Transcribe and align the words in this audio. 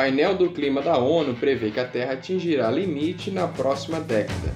Painel 0.00 0.34
do 0.34 0.48
Clima 0.48 0.80
da 0.80 0.96
ONU 0.96 1.34
prevê 1.34 1.70
que 1.70 1.78
a 1.78 1.86
Terra 1.86 2.14
atingirá 2.14 2.70
limite 2.70 3.30
na 3.30 3.46
próxima 3.46 4.00
década. 4.00 4.54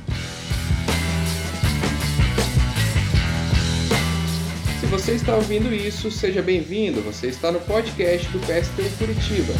Se 4.80 4.86
você 4.86 5.12
está 5.12 5.34
ouvindo 5.34 5.70
isso, 5.70 6.10
seja 6.10 6.40
bem-vindo. 6.40 7.02
Você 7.02 7.26
está 7.26 7.52
no 7.52 7.60
podcast 7.60 8.26
do 8.28 8.38
PST 8.38 8.96
Curitiba. 8.96 9.52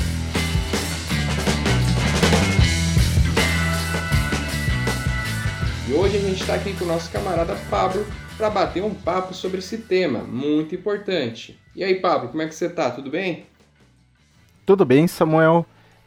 E 5.86 5.92
hoje 5.92 6.16
a 6.16 6.20
gente 6.20 6.40
está 6.40 6.54
aqui 6.54 6.72
com 6.72 6.86
o 6.86 6.88
nosso 6.88 7.12
camarada 7.12 7.54
Pablo 7.68 8.06
para 8.38 8.48
bater 8.48 8.82
um 8.82 8.94
papo 8.94 9.34
sobre 9.34 9.58
esse 9.58 9.76
tema 9.76 10.20
muito 10.20 10.74
importante. 10.74 11.60
E 11.76 11.84
aí, 11.84 11.96
Pablo, 11.96 12.30
como 12.30 12.40
é 12.40 12.46
que 12.48 12.54
você 12.54 12.68
está? 12.68 12.90
Tudo 12.90 13.10
bem? 13.10 13.44
Tudo 14.64 14.86
bem, 14.86 15.06
Samuel. 15.06 15.66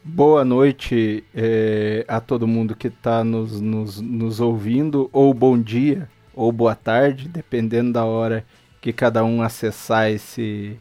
Boa 0.09 0.45
noite 0.45 1.25
é, 1.35 2.05
a 2.07 2.21
todo 2.21 2.47
mundo 2.47 2.73
que 2.77 2.87
está 2.87 3.25
nos, 3.25 3.59
nos, 3.59 3.99
nos 3.99 4.39
ouvindo, 4.39 5.09
ou 5.11 5.33
bom 5.33 5.61
dia, 5.61 6.09
ou 6.33 6.49
boa 6.49 6.73
tarde, 6.73 7.27
dependendo 7.27 7.91
da 7.91 8.05
hora 8.05 8.45
que 8.79 8.93
cada 8.93 9.25
um 9.25 9.41
acessar 9.41 10.09
esse, 10.09 10.79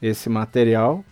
esse 0.00 0.30
material. 0.30 1.04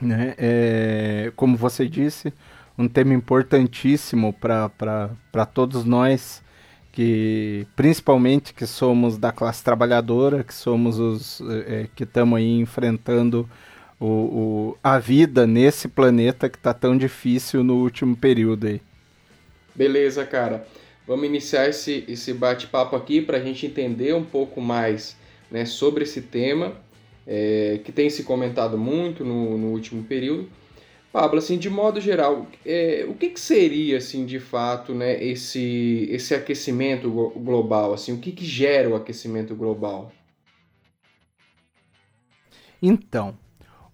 Né? 0.00 0.34
É, 0.38 1.32
como 1.36 1.54
você 1.54 1.86
disse, 1.86 2.32
um 2.78 2.88
tema 2.88 3.12
importantíssimo 3.12 4.32
para 4.32 5.46
todos 5.52 5.84
nós, 5.84 6.42
que 6.90 7.66
principalmente 7.76 8.54
que 8.54 8.66
somos 8.66 9.18
da 9.18 9.30
classe 9.30 9.62
trabalhadora, 9.62 10.42
que 10.42 10.54
somos 10.54 10.98
os 10.98 11.42
é, 11.66 11.88
que 11.94 12.04
estamos 12.04 12.38
aí 12.38 12.58
enfrentando 12.58 13.48
o, 14.00 14.06
o, 14.06 14.78
a 14.82 14.98
vida 14.98 15.46
nesse 15.46 15.88
planeta 15.88 16.48
que 16.48 16.56
está 16.56 16.74
tão 16.74 16.96
difícil 16.96 17.62
no 17.62 17.76
último 17.76 18.16
período 18.16 18.66
aí. 18.66 18.80
Beleza, 19.74 20.24
cara. 20.24 20.66
Vamos 21.06 21.26
iniciar 21.26 21.68
esse, 21.68 22.04
esse 22.08 22.32
bate-papo 22.32 22.96
aqui 22.96 23.20
para 23.20 23.36
a 23.36 23.40
gente 23.40 23.66
entender 23.66 24.14
um 24.14 24.24
pouco 24.24 24.60
mais 24.60 25.16
né, 25.50 25.66
sobre 25.66 26.04
esse 26.04 26.22
tema, 26.22 26.76
é, 27.26 27.80
que 27.84 27.92
tem 27.92 28.08
se 28.08 28.24
comentado 28.24 28.78
muito 28.78 29.24
no, 29.24 29.58
no 29.58 29.68
último 29.68 30.02
período. 30.02 30.48
Pablo, 31.12 31.38
assim, 31.38 31.58
de 31.58 31.70
modo 31.70 32.00
geral, 32.00 32.48
é, 32.66 33.06
o 33.08 33.14
que, 33.14 33.30
que, 33.30 33.38
seria, 33.38 33.98
assim, 33.98 34.26
de 34.26 34.40
fato, 34.40 34.92
né, 34.92 35.22
esse, 35.22 36.08
esse 36.10 36.34
aquecimento 36.34 37.08
global? 37.08 37.92
Assim, 37.92 38.12
o 38.12 38.18
que, 38.18 38.32
que 38.32 38.44
gera 38.44 38.88
o 38.88 38.96
aquecimento 38.96 39.54
global? 39.54 40.10
Então, 42.82 43.36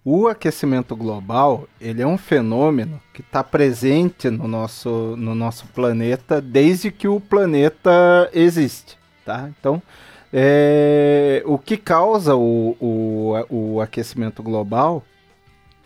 o 0.03 0.27
aquecimento 0.27 0.95
global 0.95 1.67
ele 1.79 2.01
é 2.01 2.07
um 2.07 2.17
fenômeno 2.17 2.99
que 3.13 3.21
está 3.21 3.43
presente 3.43 4.29
no 4.29 4.47
nosso, 4.47 5.15
no 5.17 5.35
nosso 5.35 5.67
planeta 5.67 6.41
desde 6.41 6.91
que 6.91 7.07
o 7.07 7.19
planeta 7.19 8.29
existe, 8.33 8.97
tá? 9.23 9.49
Então, 9.59 9.81
é, 10.33 11.43
o 11.45 11.57
que 11.57 11.77
causa 11.77 12.35
o, 12.35 12.75
o, 12.79 13.33
o 13.49 13.81
aquecimento 13.81 14.41
global 14.41 15.03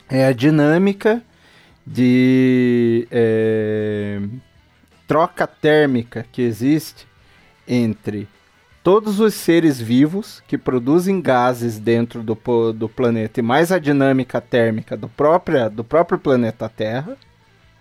é 0.10 0.26
a 0.26 0.32
dinâmica 0.32 1.22
de 1.86 3.08
é, 3.12 4.22
troca 5.08 5.46
térmica 5.46 6.26
que 6.32 6.42
existe 6.42 7.08
entre 7.68 8.28
todos 8.86 9.20
os 9.20 9.34
seres 9.34 9.82
vivos 9.82 10.44
que 10.48 10.60
produzem 10.60 11.20
gases 11.20 11.80
dentro 11.80 12.22
do, 12.22 12.38
do 12.72 12.88
planeta 12.88 13.40
e 13.40 13.44
mais 13.44 13.72
a 13.72 13.80
dinâmica 13.80 14.40
térmica 14.40 14.96
do, 14.96 15.10
do 15.72 15.84
próprio 15.84 16.20
planeta 16.20 16.70
Terra, 16.70 17.18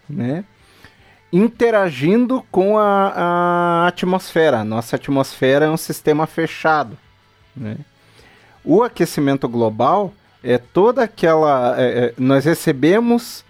né? 0.09 0.47
interagindo 1.31 2.43
com 2.51 2.79
a, 2.79 3.13
a 3.15 3.87
atmosfera. 3.89 4.61
A 4.61 4.65
nossa 4.65 4.97
atmosfera 4.97 5.67
é 5.67 5.71
um 5.71 5.77
sistema 5.77 6.27
fechado. 6.27 6.97
Né? 7.55 7.77
O 8.65 8.83
aquecimento 8.83 9.47
global 9.47 10.11
é 10.43 10.57
toda 10.57 11.03
aquela. 11.03 11.79
É, 11.79 11.85
é, 11.85 12.15
nós 12.17 12.47
recebemos 12.47 13.45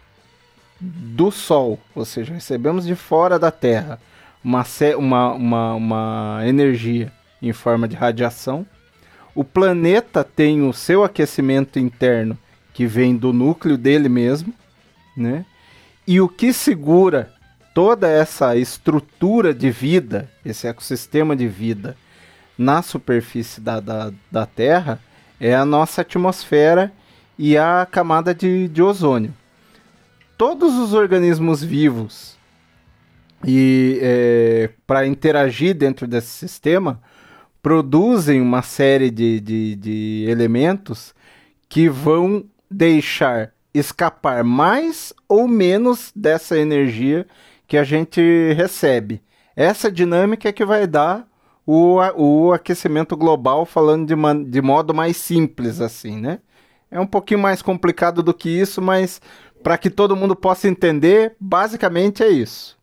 do 0.81 1.31
Sol, 1.31 1.78
ou 1.94 2.04
seja, 2.04 2.34
recebemos 2.34 2.84
de 2.84 2.97
fora 2.97 3.38
da 3.38 3.53
Terra 3.53 4.00
uma, 4.42 4.65
uma, 4.97 5.32
uma, 5.34 5.75
uma 5.75 6.41
energia 6.47 7.12
em 7.49 7.53
forma 7.53 7.87
de 7.87 7.97
radiação. 7.97 8.66
O 9.34 9.44
planeta 9.44 10.25
tem 10.25 10.62
o 10.62 10.72
seu 10.72 11.05
aquecimento 11.05 11.78
interno 11.78 12.38
que 12.72 12.87
vem 12.87 13.16
do 13.16 13.32
núcleo 13.32 13.77
dele 13.77 14.09
mesmo, 14.09 14.53
né? 15.16 15.44
E 16.06 16.21
o 16.21 16.28
que 16.28 16.53
segura 16.53 17.33
toda 17.75 18.09
essa 18.09 18.56
estrutura 18.56 19.53
de 19.53 19.71
vida, 19.71 20.31
esse 20.44 20.66
ecossistema 20.66 21.34
de 21.34 21.49
vida 21.49 21.97
na 22.56 22.83
superfície 22.83 23.60
da, 23.60 23.81
da, 23.81 24.12
da 24.31 24.47
Terra 24.47 25.00
é 25.41 25.54
a 25.54 25.65
nossa 25.65 26.03
atmosfera 26.03 26.93
e 27.38 27.56
a 27.59 27.87
camada 27.91 28.34
de, 28.34 28.69
de 28.69 28.83
ozônio. 28.83 29.34
Todos 30.38 30.75
os 30.75 30.93
organismos 30.93 31.62
vivos 31.62 32.37
e 33.47 33.99
é, 34.00 34.71
para 34.87 35.06
interagir 35.06 35.75
dentro 35.75 36.06
desse 36.06 36.28
sistema 36.28 37.00
produzem 37.64 38.42
uma 38.42 38.60
série 38.60 39.10
de, 39.10 39.41
de, 39.41 39.75
de 39.76 40.26
elementos 40.28 41.14
que 41.66 41.88
vão 41.88 42.44
deixar 42.70 43.54
escapar 43.72 44.44
mais 44.44 45.14
ou 45.26 45.48
menos 45.48 46.12
dessa 46.14 46.58
energia 46.58 47.26
que 47.66 47.78
a 47.78 47.82
gente 47.82 48.20
recebe. 48.53 49.22
Essa 49.56 49.91
dinâmica 49.91 50.47
é 50.47 50.53
que 50.53 50.62
vai 50.62 50.86
dar 50.86 51.26
o, 51.66 52.00
o 52.16 52.53
aquecimento 52.53 53.16
global, 53.16 53.64
falando 53.64 54.06
de, 54.06 54.14
man, 54.14 54.44
de 54.44 54.60
modo 54.60 54.92
mais 54.92 55.16
simples, 55.16 55.80
assim, 55.80 56.20
né? 56.20 56.41
É 56.91 57.00
um 57.00 57.06
pouquinho 57.06 57.41
mais 57.41 57.62
complicado 57.62 58.22
do 58.22 58.34
que 58.34 58.50
isso, 58.50 58.82
mas 58.82 59.22
para 59.62 59.78
que 59.78 59.88
todo 59.88 60.14
mundo 60.14 60.36
possa 60.36 60.69
entender, 60.69 61.34
basicamente 61.41 62.22
é 62.22 62.28
isso. 62.28 62.73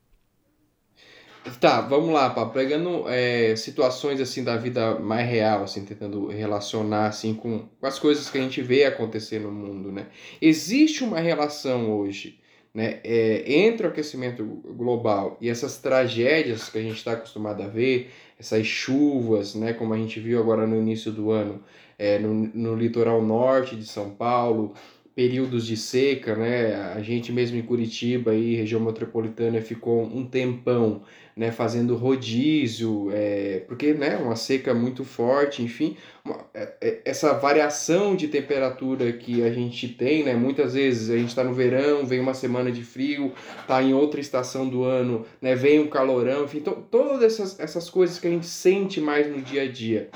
Tá, 1.60 1.82
vamos 1.82 2.14
lá, 2.14 2.30
pá. 2.30 2.46
Pegando 2.46 3.10
é, 3.10 3.56
situações 3.56 4.22
assim 4.22 4.44
da 4.44 4.58
vida 4.58 5.00
mais 5.00 5.28
real, 5.28 5.64
assim, 5.64 5.84
tentando 5.84 6.28
relacionar 6.28 7.08
assim 7.08 7.34
com, 7.34 7.68
com 7.80 7.86
as 7.88 7.98
coisas 7.98 8.30
que 8.30 8.38
a 8.38 8.42
gente 8.42 8.62
vê 8.62 8.86
acontecer 8.86 9.40
no 9.40 9.52
mundo, 9.52 9.92
né? 9.92 10.08
Existe 10.40 11.04
uma 11.04 11.20
relação 11.20 11.92
hoje 11.98 12.40
né, 12.74 13.00
é, 13.04 13.44
entre 13.66 13.86
o 13.86 13.90
aquecimento 13.90 14.44
global 14.46 15.38
e 15.42 15.50
essas 15.50 15.78
tragédias 15.80 16.70
que 16.70 16.78
a 16.78 16.82
gente 16.82 16.96
está 16.98 17.14
acostumado 17.14 17.62
a 17.64 17.68
ver, 17.68 18.12
essas 18.40 18.66
chuvas, 18.66 19.56
né, 19.56 19.74
como 19.74 19.94
a 19.94 19.98
gente 19.98 20.20
viu 20.20 20.40
agora 20.40 20.66
no 20.66 20.78
início 20.78 21.12
do 21.12 21.32
ano, 21.32 21.62
é, 21.98 22.18
no, 22.20 22.34
no 22.34 22.76
litoral 22.76 23.22
norte 23.22 23.76
de 23.76 23.86
São 23.86 24.12
Paulo, 24.12 24.74
períodos 25.14 25.68
de 25.68 25.76
seca, 25.76 26.36
né? 26.36 26.74
A 26.96 27.02
gente 27.02 27.32
mesmo 27.32 27.58
em 27.58 27.62
Curitiba 27.62 28.34
e 28.34 28.56
região 28.56 28.80
metropolitana 28.80 29.62
ficou 29.62 30.04
um 30.04 30.26
tempão, 30.26 31.04
né? 31.36 31.52
Fazendo 31.52 31.96
rodízio, 31.96 33.10
é, 33.12 33.64
porque, 33.68 33.94
né? 33.94 34.18
Uma 34.18 34.36
seca 34.36 34.74
muito 34.74 35.04
forte, 35.04 35.62
enfim, 35.62 35.98
uma, 36.24 36.46
é, 36.54 36.74
é, 36.82 37.02
essa 37.06 37.34
variação 37.34 38.16
de 38.16 38.28
temperatura 38.28 39.12
que 39.14 39.44
a 39.44 39.52
gente 39.52 39.88
tem, 39.90 40.24
né? 40.24 40.36
Muitas 40.36 40.74
vezes 40.74 41.10
a 41.10 41.18
gente 41.18 41.30
está 41.30 41.44
no 41.44 41.54
verão, 41.54 42.06
vem 42.06 42.20
uma 42.20 42.34
semana 42.34 42.72
de 42.72 42.84
frio, 42.84 43.34
tá 43.68 43.82
em 43.82 43.94
outra 43.94 44.20
estação 44.20 44.68
do 44.68 44.84
ano, 44.84 45.26
né? 45.42 45.56
Vem 45.56 45.80
um 45.80 45.88
calorão, 45.88 46.46
enfim, 46.46 46.60
to, 46.60 46.84
todas 46.90 47.22
essas, 47.22 47.60
essas 47.60 47.90
coisas 47.90 48.20
que 48.20 48.28
a 48.28 48.32
gente 48.32 48.46
sente 48.46 49.00
mais 49.00 49.28
no 49.28 49.42
dia 49.42 49.64
a 49.64 49.68
dia, 49.68 50.10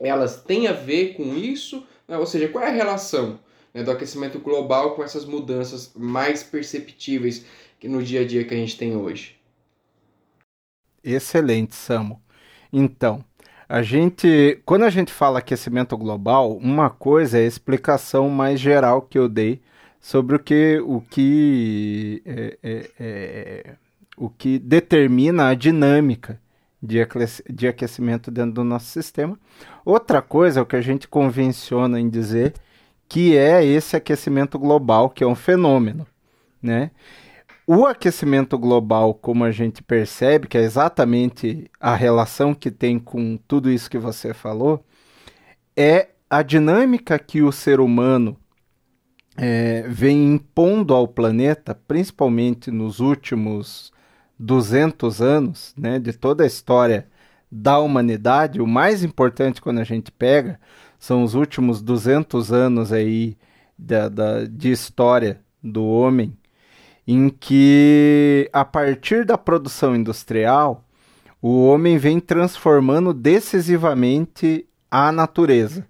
elas 0.00 0.42
têm 0.42 0.66
a 0.66 0.72
ver 0.72 1.14
com 1.14 1.34
isso, 1.34 1.86
né? 2.08 2.16
ou 2.16 2.26
seja, 2.26 2.48
qual 2.48 2.64
é 2.64 2.68
a 2.68 2.72
relação? 2.72 3.38
né, 3.72 3.82
do 3.82 3.90
aquecimento 3.90 4.38
global 4.38 4.94
com 4.94 5.02
essas 5.02 5.24
mudanças 5.24 5.92
mais 5.96 6.42
perceptíveis 6.42 7.44
no 7.82 8.02
dia 8.02 8.20
a 8.20 8.26
dia 8.26 8.44
que 8.44 8.54
a 8.54 8.56
gente 8.56 8.76
tem 8.76 8.94
hoje. 8.96 9.36
Excelente, 11.02 11.74
Samo. 11.74 12.20
Então, 12.72 13.24
a 13.68 13.82
gente, 13.82 14.60
quando 14.64 14.84
a 14.84 14.90
gente 14.90 15.12
fala 15.12 15.38
aquecimento 15.38 15.96
global, 15.96 16.56
uma 16.56 16.90
coisa 16.90 17.38
é 17.38 17.42
a 17.42 17.46
explicação 17.46 18.28
mais 18.28 18.60
geral 18.60 19.02
que 19.02 19.18
eu 19.18 19.28
dei 19.28 19.60
sobre 20.00 20.36
o 20.36 20.38
que 20.38 20.80
o 20.84 21.00
que 21.00 22.22
é, 22.24 22.58
é, 22.62 22.90
é, 22.98 23.74
o 24.16 24.28
que 24.28 24.58
determina 24.58 25.48
a 25.48 25.54
dinâmica 25.54 26.40
de 26.82 27.68
aquecimento 27.68 28.30
dentro 28.30 28.54
do 28.54 28.64
nosso 28.64 28.86
sistema. 28.86 29.38
Outra 29.84 30.22
coisa 30.22 30.60
é 30.60 30.62
o 30.62 30.66
que 30.66 30.76
a 30.76 30.80
gente 30.80 31.06
convenciona 31.06 32.00
em 32.00 32.08
dizer 32.08 32.54
que 33.08 33.36
é 33.36 33.64
esse 33.64 33.96
aquecimento 33.96 34.58
global, 34.58 35.10
que 35.10 35.22
é 35.22 35.26
um 35.26 35.34
fenômeno, 35.34 36.06
né? 36.62 36.90
O 37.72 37.86
aquecimento 37.86 38.58
global, 38.58 39.14
como 39.14 39.44
a 39.44 39.52
gente 39.52 39.80
percebe, 39.80 40.48
que 40.48 40.58
é 40.58 40.60
exatamente 40.60 41.70
a 41.78 41.94
relação 41.94 42.52
que 42.52 42.68
tem 42.68 42.98
com 42.98 43.36
tudo 43.46 43.70
isso 43.70 43.88
que 43.88 43.96
você 43.96 44.34
falou, 44.34 44.84
é 45.76 46.08
a 46.28 46.42
dinâmica 46.42 47.16
que 47.16 47.40
o 47.42 47.52
ser 47.52 47.78
humano 47.78 48.36
é, 49.36 49.84
vem 49.86 50.34
impondo 50.34 50.92
ao 50.92 51.06
planeta, 51.06 51.72
principalmente 51.72 52.72
nos 52.72 52.98
últimos 52.98 53.92
200 54.36 55.22
anos, 55.22 55.72
né, 55.78 56.00
de 56.00 56.12
toda 56.12 56.42
a 56.42 56.48
história 56.48 57.06
da 57.48 57.78
humanidade, 57.78 58.60
o 58.60 58.66
mais 58.66 59.04
importante 59.04 59.62
quando 59.62 59.78
a 59.78 59.84
gente 59.84 60.10
pega 60.10 60.58
são 60.98 61.22
os 61.22 61.36
últimos 61.36 61.80
200 61.80 62.52
anos 62.52 62.92
aí 62.92 63.38
da, 63.78 64.08
da, 64.08 64.44
de 64.44 64.72
história 64.72 65.40
do 65.62 65.86
homem, 65.86 66.36
em 67.12 67.28
que 67.28 68.48
a 68.52 68.64
partir 68.64 69.24
da 69.24 69.36
produção 69.36 69.96
industrial 69.96 70.84
o 71.42 71.66
homem 71.66 71.98
vem 71.98 72.20
transformando 72.20 73.12
decisivamente 73.12 74.64
a 74.88 75.10
natureza. 75.10 75.84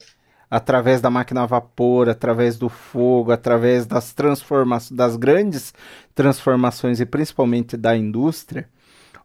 Através 0.51 1.01
da 1.01 1.11
máquina 1.11 1.43
a 1.43 1.47
vapor, 1.47 2.09
através 2.09 2.57
do 2.57 2.69
fogo, 2.71 3.33
através 3.33 3.85
das 3.85 4.15
transformações, 4.15 4.97
das 4.97 5.17
grandes 5.17 5.75
transformações 6.15 7.01
e 7.01 7.07
principalmente 7.07 7.77
da 7.77 7.95
indústria, 7.95 8.67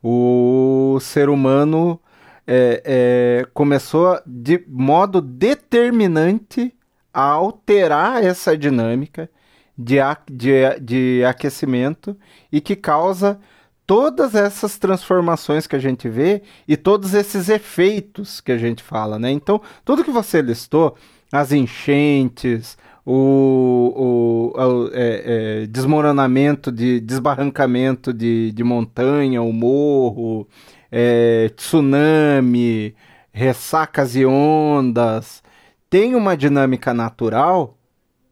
o 0.04 1.00
ser 1.00 1.30
humano 1.30 2.00
é, 2.46 2.82
é, 2.86 3.48
começou 3.54 4.20
de 4.26 4.64
modo 4.68 5.22
determinante 5.22 6.76
a 7.14 7.24
alterar 7.24 8.22
essa 8.24 8.58
dinâmica 8.58 9.30
de, 9.78 9.98
de, 10.30 10.80
de 10.80 11.26
aquecimento 11.26 12.18
e 12.52 12.62
que 12.62 12.76
causa 12.76 13.40
todas 13.86 14.34
essas 14.34 14.78
transformações 14.78 15.68
que 15.68 15.76
a 15.76 15.80
gente 15.80 16.10
vê 16.10 16.42
e 16.68 16.76
todos 16.76 17.14
esses 17.14 17.50
efeitos 17.50 18.42
que 18.42 18.52
a 18.52 18.58
gente 18.58 18.82
fala, 18.82 19.20
né? 19.20 19.32
Então, 19.32 19.62
tudo 19.84 20.04
que 20.04 20.12
você 20.12 20.42
listou, 20.42 20.96
as 21.32 21.52
enchentes, 21.52 22.78
o, 23.06 24.52
o, 24.56 24.60
o 24.60 24.90
é, 24.94 25.62
é, 25.64 25.68
desmoronamento, 25.68 26.72
de 26.72 27.00
desbarrancamento 27.00 28.12
de, 28.12 28.52
de 28.52 28.64
montanha, 28.64 29.42
o 29.44 29.54
morro, 29.54 30.48
é, 30.92 31.50
tsunami, 31.56 32.96
ressacas 33.32 34.16
e 34.16 34.26
ondas, 34.26 35.44
tem 35.90 36.16
uma 36.16 36.36
dinâmica 36.36 36.94
natural, 36.94 37.75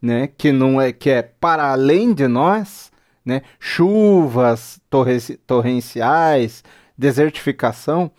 né, 0.04 0.28
que 0.28 0.52
não 0.52 0.82
é 0.82 0.92
que 0.92 1.10
é 1.10 1.22
para 1.22 1.72
além 1.72 2.14
de 2.14 2.28
nós, 2.28 2.92
né, 3.26 3.42
chuvas 3.58 4.82
torrenciais, 5.48 6.62
desertificação, 6.98 8.12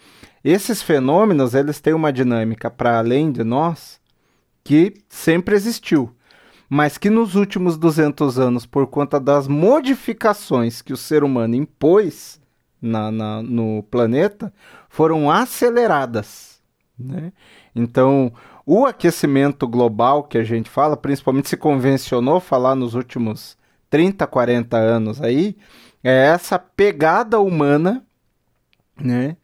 esses 0.43 0.81
fenômenos 0.81 1.55
eles 1.55 1.83
têm 1.83 1.93
uma 1.93 2.11
dinâmica 2.11 2.71
para 2.71 2.99
além 2.99 3.31
de 3.31 3.45
nós 3.45 4.01
que 4.65 4.95
sempre 5.11 5.55
existiu, 5.55 6.11
mas 6.71 6.97
que 6.97 7.11
nos 7.11 7.35
últimos 7.35 7.77
200 7.77 8.39
anos, 8.39 8.65
por 8.65 8.87
conta 8.87 9.21
das 9.21 9.47
modificações 9.47 10.81
que 10.81 10.95
o 10.95 10.97
ser 10.97 11.23
humano 11.23 11.55
impôs 11.55 12.41
na, 12.81 13.13
na 13.13 13.43
no 13.43 13.83
planeta, 13.91 14.51
foram 14.89 15.31
aceleradas. 15.31 16.63
Né? 16.99 17.31
Então, 17.77 18.33
o 18.67 18.87
aquecimento 18.87 19.69
global 19.69 20.25
que 20.25 20.39
a 20.39 20.45
gente 20.45 20.71
fala, 20.71 20.97
principalmente 20.97 21.49
se 21.49 21.57
convencionou 21.57 22.41
falar 22.41 22.75
nos 22.75 22.95
últimos 22.95 23.57
30, 23.91 24.27
40 24.27 24.77
anos 24.77 25.21
aí, 25.21 25.57
é 26.03 26.27
essa 26.27 26.59
pegada 26.59 27.39
humana, 27.41 28.05
né? 29.01 29.37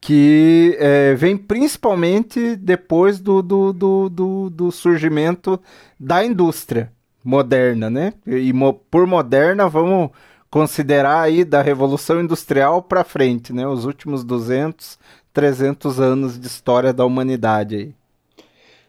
Que 0.00 0.76
é, 0.78 1.14
vem 1.14 1.36
principalmente 1.36 2.56
depois 2.56 3.18
do, 3.18 3.42
do, 3.42 3.72
do, 3.72 4.08
do, 4.08 4.50
do 4.50 4.72
surgimento 4.72 5.60
da 5.98 6.24
indústria 6.24 6.92
moderna, 7.24 7.90
né? 7.90 8.14
E 8.26 8.52
mo 8.52 8.72
por 8.72 9.06
moderna, 9.06 9.68
vamos 9.68 10.10
considerar 10.50 11.20
aí 11.22 11.44
da 11.44 11.60
Revolução 11.60 12.20
Industrial 12.20 12.82
para 12.82 13.04
frente, 13.04 13.52
né? 13.52 13.66
Os 13.66 13.84
últimos 13.84 14.24
200, 14.24 14.98
300 15.32 16.00
anos 16.00 16.38
de 16.38 16.46
história 16.46 16.92
da 16.92 17.04
humanidade 17.04 17.76
aí. 17.76 17.97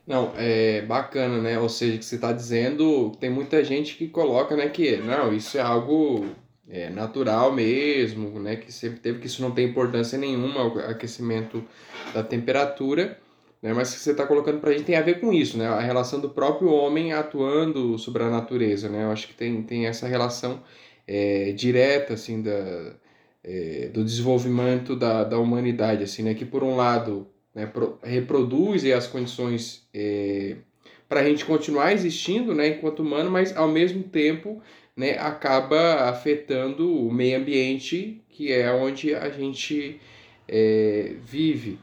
Não, 0.09 0.33
é 0.35 0.81
bacana, 0.81 1.39
né? 1.39 1.59
Ou 1.59 1.69
seja, 1.69 1.99
que 1.99 2.03
você 2.03 2.15
está 2.15 2.33
dizendo, 2.33 3.11
tem 3.19 3.29
muita 3.29 3.63
gente 3.63 3.95
que 3.95 4.07
coloca, 4.07 4.55
né, 4.55 4.67
que 4.67 4.97
não, 4.97 5.31
isso 5.31 5.55
é 5.55 5.61
algo 5.61 6.25
é, 6.67 6.89
natural 6.89 7.51
mesmo, 7.53 8.39
né? 8.39 8.55
Que 8.55 8.71
sempre 8.71 8.99
teve 8.99 9.19
que 9.19 9.27
isso 9.27 9.39
não 9.39 9.51
tem 9.51 9.67
importância 9.67 10.17
nenhuma, 10.17 10.63
o 10.65 10.79
aquecimento 10.79 11.63
da 12.11 12.23
temperatura, 12.23 13.19
né? 13.61 13.71
Mas 13.71 13.93
que 13.93 13.99
você 13.99 14.09
está 14.09 14.25
colocando 14.25 14.59
para 14.59 14.71
a 14.71 14.73
gente 14.73 14.85
tem 14.85 14.95
a 14.95 15.01
ver 15.03 15.19
com 15.19 15.31
isso, 15.31 15.59
né? 15.59 15.67
A 15.67 15.79
relação 15.79 16.19
do 16.19 16.29
próprio 16.31 16.71
homem 16.71 17.13
atuando 17.13 17.95
sobre 17.99 18.23
a 18.23 18.31
natureza, 18.31 18.89
né? 18.89 19.03
Eu 19.03 19.11
acho 19.11 19.27
que 19.27 19.35
tem, 19.35 19.61
tem 19.61 19.85
essa 19.85 20.07
relação 20.07 20.63
é, 21.07 21.51
direta, 21.51 22.15
assim, 22.15 22.41
da, 22.41 22.95
é, 23.43 23.89
do 23.93 24.03
desenvolvimento 24.03 24.95
da, 24.95 25.23
da 25.23 25.37
humanidade, 25.37 26.03
assim, 26.03 26.23
né? 26.23 26.33
Que 26.33 26.45
por 26.45 26.63
um 26.63 26.75
lado 26.75 27.27
né, 27.59 27.71
reproduz 28.03 28.85
as 28.85 29.07
condições 29.07 29.87
é, 29.93 30.55
para 31.07 31.21
a 31.21 31.23
gente 31.23 31.43
continuar 31.43 31.91
existindo 31.91 32.53
né, 32.53 32.69
enquanto 32.69 33.01
humano, 33.01 33.29
mas 33.29 33.55
ao 33.57 33.67
mesmo 33.67 34.03
tempo 34.03 34.61
né, 34.95 35.17
acaba 35.17 36.09
afetando 36.09 36.93
o 36.93 37.11
meio 37.11 37.37
ambiente, 37.37 38.21
que 38.29 38.51
é 38.51 38.71
onde 38.71 39.13
a 39.15 39.29
gente 39.29 39.99
é, 40.47 41.13
vive. 41.25 41.79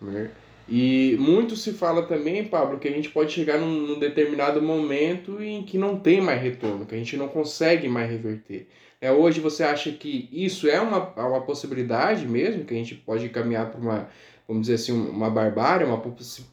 Né? 0.00 0.30
E 0.68 1.16
muito 1.18 1.56
se 1.56 1.72
fala 1.72 2.02
também, 2.02 2.44
Pablo, 2.44 2.78
que 2.78 2.86
a 2.86 2.92
gente 2.92 3.10
pode 3.10 3.32
chegar 3.32 3.58
num, 3.58 3.70
num, 3.70 3.98
determinado 3.98 4.62
momento 4.62 5.42
em 5.42 5.64
que 5.64 5.76
não 5.76 5.98
tem 5.98 6.20
mais 6.20 6.40
retorno, 6.40 6.86
que 6.86 6.94
a 6.94 6.98
gente 6.98 7.16
não 7.16 7.26
consegue 7.26 7.88
mais 7.88 8.08
reverter. 8.08 8.68
É, 9.00 9.10
hoje 9.10 9.40
você 9.40 9.64
acha 9.64 9.90
que 9.90 10.28
isso 10.30 10.68
é 10.68 10.80
uma, 10.80 11.12
uma 11.16 11.40
possibilidade 11.40 12.26
mesmo, 12.28 12.64
que 12.64 12.72
a 12.72 12.76
gente 12.76 12.94
pode 12.94 13.28
caminhar 13.30 13.70
para 13.70 13.80
uma 13.80 14.08
vamos 14.50 14.62
dizer 14.62 14.74
assim, 14.74 14.92
uma 14.92 15.30
barbárie, 15.30 15.86
uma 15.86 16.02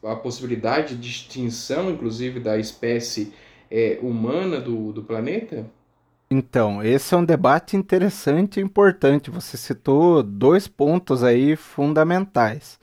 a 0.03 0.15
possibilidade 0.15 0.95
de 0.95 1.09
extinção, 1.09 1.89
inclusive, 1.89 2.39
da 2.39 2.55
espécie 2.55 3.33
é, 3.71 3.97
humana 4.03 4.61
do, 4.61 4.93
do 4.93 5.01
planeta? 5.01 5.65
Então, 6.29 6.83
esse 6.83 7.15
é 7.15 7.17
um 7.17 7.25
debate 7.25 7.75
interessante 7.75 8.59
e 8.59 8.63
importante. 8.63 9.31
Você 9.31 9.57
citou 9.57 10.21
dois 10.21 10.67
pontos 10.67 11.23
aí 11.23 11.55
fundamentais. 11.55 12.79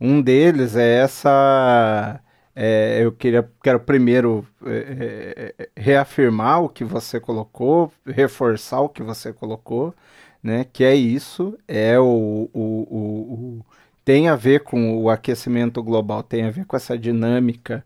Um 0.00 0.22
deles 0.22 0.76
é 0.76 0.98
essa. 0.98 2.20
É, 2.54 3.00
eu 3.02 3.10
queria, 3.10 3.50
quero 3.64 3.80
primeiro 3.80 4.46
é, 4.64 5.54
é, 5.58 5.68
reafirmar 5.76 6.62
o 6.62 6.68
que 6.68 6.84
você 6.84 7.18
colocou, 7.18 7.90
reforçar 8.06 8.80
o 8.80 8.88
que 8.88 9.02
você 9.02 9.32
colocou, 9.32 9.92
né? 10.40 10.64
Que 10.72 10.84
é 10.84 10.94
isso, 10.94 11.58
é 11.66 11.98
o, 11.98 12.48
o, 12.52 12.60
o, 12.60 13.64
tem 14.04 14.28
a 14.28 14.36
ver 14.36 14.60
com 14.60 14.96
o 14.96 15.10
aquecimento 15.10 15.82
global, 15.82 16.22
tem 16.22 16.44
a 16.44 16.50
ver 16.50 16.64
com 16.66 16.76
essa 16.76 16.98
dinâmica 16.98 17.84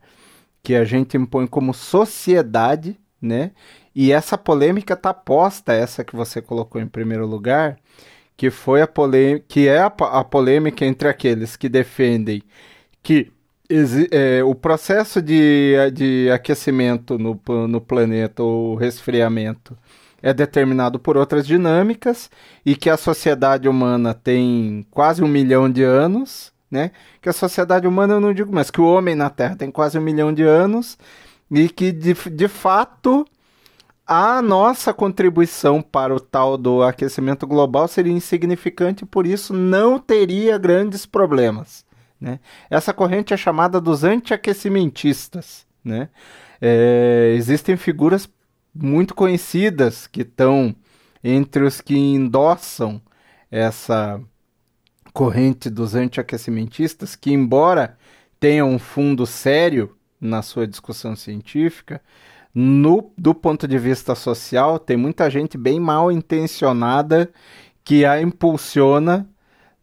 que 0.63 0.75
a 0.75 0.85
gente 0.85 1.17
impõe 1.17 1.47
como 1.47 1.73
sociedade, 1.75 2.99
né? 3.21 3.53
E 3.95 4.13
essa 4.13 4.37
polêmica 4.37 4.95
está 4.95 5.15
posta, 5.15 5.73
essa 5.73 6.05
que 6.05 6.17
você 6.17 6.43
colocou 6.43 6.81
em 6.81 6.87
primeiro 6.87 7.27
lugar, 7.27 7.79
que 8.37 8.51
foi 8.51 8.83
a 8.83 8.87
polêmica, 8.87 9.45
que 9.49 9.69
é 9.69 9.79
a, 9.79 9.87
a 9.87 10.25
polêmica 10.25 10.85
entre 10.85 11.09
aqueles 11.09 11.57
que 11.57 11.69
defendem 11.69 12.43
que 13.03 13.31
é, 14.11 14.43
o 14.45 14.55
processo 14.55 15.23
de, 15.23 15.75
de 15.93 16.31
aquecimento 16.33 17.19
no, 17.19 17.41
no 17.69 17.81
planeta, 17.81 18.43
o 18.43 18.75
resfriamento, 18.75 19.77
é 20.27 20.35
determinado 20.35 20.99
por 20.99 21.17
outras 21.17 21.47
dinâmicas 21.47 22.29
e 22.65 22.75
que 22.75 22.91
a 22.91 22.97
sociedade 22.97 23.69
humana 23.69 24.13
tem 24.13 24.85
quase 24.91 25.23
um 25.23 25.29
milhão 25.29 25.71
de 25.71 25.85
anos, 25.85 26.53
né? 26.69 26.91
Que 27.23 27.29
a 27.29 27.33
sociedade 27.33 27.87
humana, 27.87 28.15
eu 28.15 28.21
não 28.21 28.35
digo 28.35 28.53
mais, 28.53 28.69
que 28.69 28.81
o 28.81 28.87
homem 28.93 29.15
na 29.15 29.31
Terra 29.31 29.55
tem 29.55 29.71
quase 29.71 29.97
um 29.97 30.03
milhão 30.03 30.33
de 30.33 30.43
anos 30.43 30.99
e 31.49 31.69
que 31.69 31.93
de, 31.93 32.13
de 32.13 32.49
fato 32.49 33.25
a 34.05 34.43
nossa 34.43 34.93
contribuição 34.93 35.81
para 35.81 36.13
o 36.13 36.19
tal 36.19 36.59
do 36.59 36.83
aquecimento 36.83 37.47
global 37.47 37.87
seria 37.87 38.13
insignificante, 38.13 39.07
por 39.07 39.29
isso 39.29 39.55
não 39.55 39.97
teria 39.97 40.59
grandes 40.59 41.07
problemas. 41.07 41.87
Né? 42.21 42.41
Essa 42.69 42.93
corrente 42.93 43.33
é 43.33 43.37
chamada 43.37 43.81
dos 43.81 44.03
antiaquecimentistas. 44.03 45.65
Né? 45.85 46.09
É, 46.61 47.33
existem 47.37 47.77
figuras 47.77 48.29
muito 48.81 49.15
conhecidas 49.15 50.07
que 50.07 50.23
estão 50.23 50.75
entre 51.23 51.65
os 51.65 51.81
que 51.81 51.97
endossam 51.97 53.01
essa 53.51 54.21
corrente 55.13 55.71
dos 55.71 55.95
antiaquecimentistas, 55.95 57.17
que, 57.17 57.33
embora 57.33 57.97
tenha 58.39 58.65
um 58.65 58.79
fundo 58.79 59.27
sério 59.27 59.97
na 60.21 60.43
sua 60.43 60.67
discussão 60.67 61.17
científica, 61.17 62.01
no, 62.55 63.13
do 63.19 63.35
ponto 63.35 63.67
de 63.69 63.79
vista 63.79 64.15
social, 64.15 64.79
tem 64.79 64.97
muita 64.97 65.29
gente 65.29 65.59
bem 65.59 65.79
mal 65.79 66.11
intencionada 66.11 67.31
que 67.85 68.05
a 68.05 68.21
impulsiona 68.21 69.29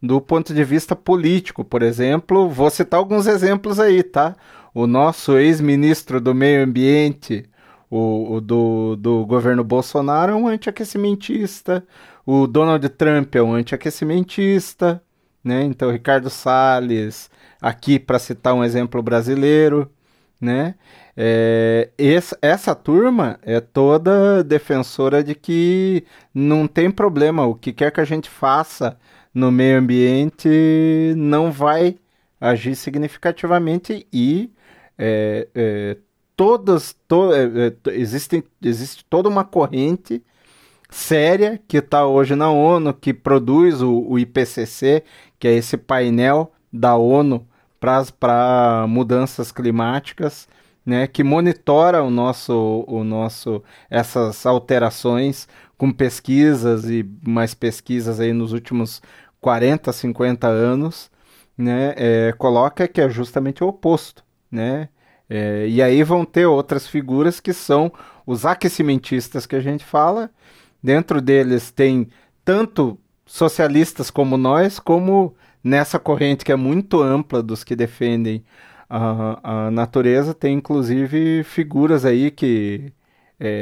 do 0.02 0.20
ponto 0.20 0.52
de 0.52 0.64
vista 0.64 0.94
político. 0.94 1.64
Por 1.64 1.82
exemplo, 1.82 2.48
vou 2.48 2.70
citar 2.70 2.98
alguns 2.98 3.26
exemplos 3.26 3.80
aí, 3.80 4.02
tá? 4.02 4.36
O 4.74 4.86
nosso 4.86 5.38
ex-ministro 5.38 6.20
do 6.20 6.34
Meio 6.34 6.64
Ambiente, 6.64 7.48
o, 7.96 8.34
o 8.34 8.40
do, 8.40 8.96
do 8.96 9.24
governo 9.24 9.62
Bolsonaro 9.62 10.32
é 10.32 10.34
um 10.34 10.48
antiaquecimentista, 10.48 11.86
o 12.26 12.48
Donald 12.48 12.88
Trump 12.88 13.32
é 13.36 13.42
um 13.42 13.54
antiaquecimentista, 13.54 15.00
né? 15.44 15.62
Então, 15.62 15.92
Ricardo 15.92 16.28
Salles, 16.28 17.30
aqui 17.62 18.00
para 18.00 18.18
citar 18.18 18.52
um 18.52 18.64
exemplo 18.64 19.00
brasileiro, 19.00 19.88
né? 20.40 20.74
É, 21.16 21.90
essa, 21.96 22.36
essa 22.42 22.74
turma 22.74 23.38
é 23.42 23.60
toda 23.60 24.42
defensora 24.42 25.22
de 25.22 25.36
que 25.36 26.04
não 26.34 26.66
tem 26.66 26.90
problema, 26.90 27.46
o 27.46 27.54
que 27.54 27.72
quer 27.72 27.92
que 27.92 28.00
a 28.00 28.04
gente 28.04 28.28
faça 28.28 28.98
no 29.32 29.52
meio 29.52 29.78
ambiente 29.78 31.14
não 31.16 31.52
vai 31.52 31.96
agir 32.40 32.74
significativamente 32.74 34.04
e 34.12 34.50
é, 34.98 35.48
é, 35.54 35.96
todas 36.36 36.96
to, 37.08 37.32
é, 37.32 37.68
é 37.68 37.90
existem, 37.92 38.42
existe 38.62 39.04
toda 39.08 39.28
uma 39.28 39.44
corrente 39.44 40.22
séria 40.90 41.60
que 41.66 41.78
está 41.78 42.06
hoje 42.06 42.34
na 42.34 42.50
ONU 42.50 42.94
que 42.94 43.12
produz 43.12 43.82
o, 43.82 44.06
o 44.08 44.18
IPCC, 44.18 45.02
que 45.38 45.48
é 45.48 45.54
esse 45.54 45.76
painel 45.76 46.52
da 46.72 46.96
ONU 46.96 47.46
para 47.80 48.86
mudanças 48.88 49.52
climáticas 49.52 50.48
né, 50.84 51.06
que 51.06 51.24
monitora 51.24 52.02
o 52.02 52.10
nosso, 52.10 52.84
o 52.86 53.02
nosso, 53.02 53.62
essas 53.88 54.44
alterações 54.44 55.48
com 55.78 55.90
pesquisas 55.90 56.84
e 56.88 57.08
mais 57.26 57.54
pesquisas 57.54 58.20
aí 58.20 58.32
nos 58.32 58.52
últimos 58.52 59.00
40, 59.40 59.92
50 59.92 60.46
anos, 60.46 61.10
né, 61.56 61.94
é, 61.96 62.32
coloca 62.36 62.86
que 62.86 63.00
é 63.00 63.08
justamente 63.08 63.64
o 63.64 63.68
oposto, 63.68 64.24
né, 64.50 64.88
é, 65.28 65.66
e 65.68 65.82
aí 65.82 66.02
vão 66.02 66.24
ter 66.24 66.46
outras 66.46 66.86
figuras 66.86 67.40
que 67.40 67.52
são 67.52 67.92
os 68.26 68.44
aquecimentistas 68.44 69.46
que 69.46 69.56
a 69.56 69.60
gente 69.60 69.84
fala, 69.84 70.30
dentro 70.82 71.20
deles 71.20 71.70
tem 71.70 72.08
tanto 72.44 72.98
socialistas 73.26 74.10
como 74.10 74.36
nós, 74.36 74.78
como 74.78 75.34
nessa 75.62 75.98
corrente 75.98 76.44
que 76.44 76.52
é 76.52 76.56
muito 76.56 77.02
ampla 77.02 77.42
dos 77.42 77.64
que 77.64 77.74
defendem 77.74 78.44
a, 78.88 79.66
a 79.66 79.70
natureza 79.70 80.34
tem 80.34 80.54
inclusive 80.58 81.42
figuras 81.44 82.04
aí 82.04 82.30
que 82.30 82.92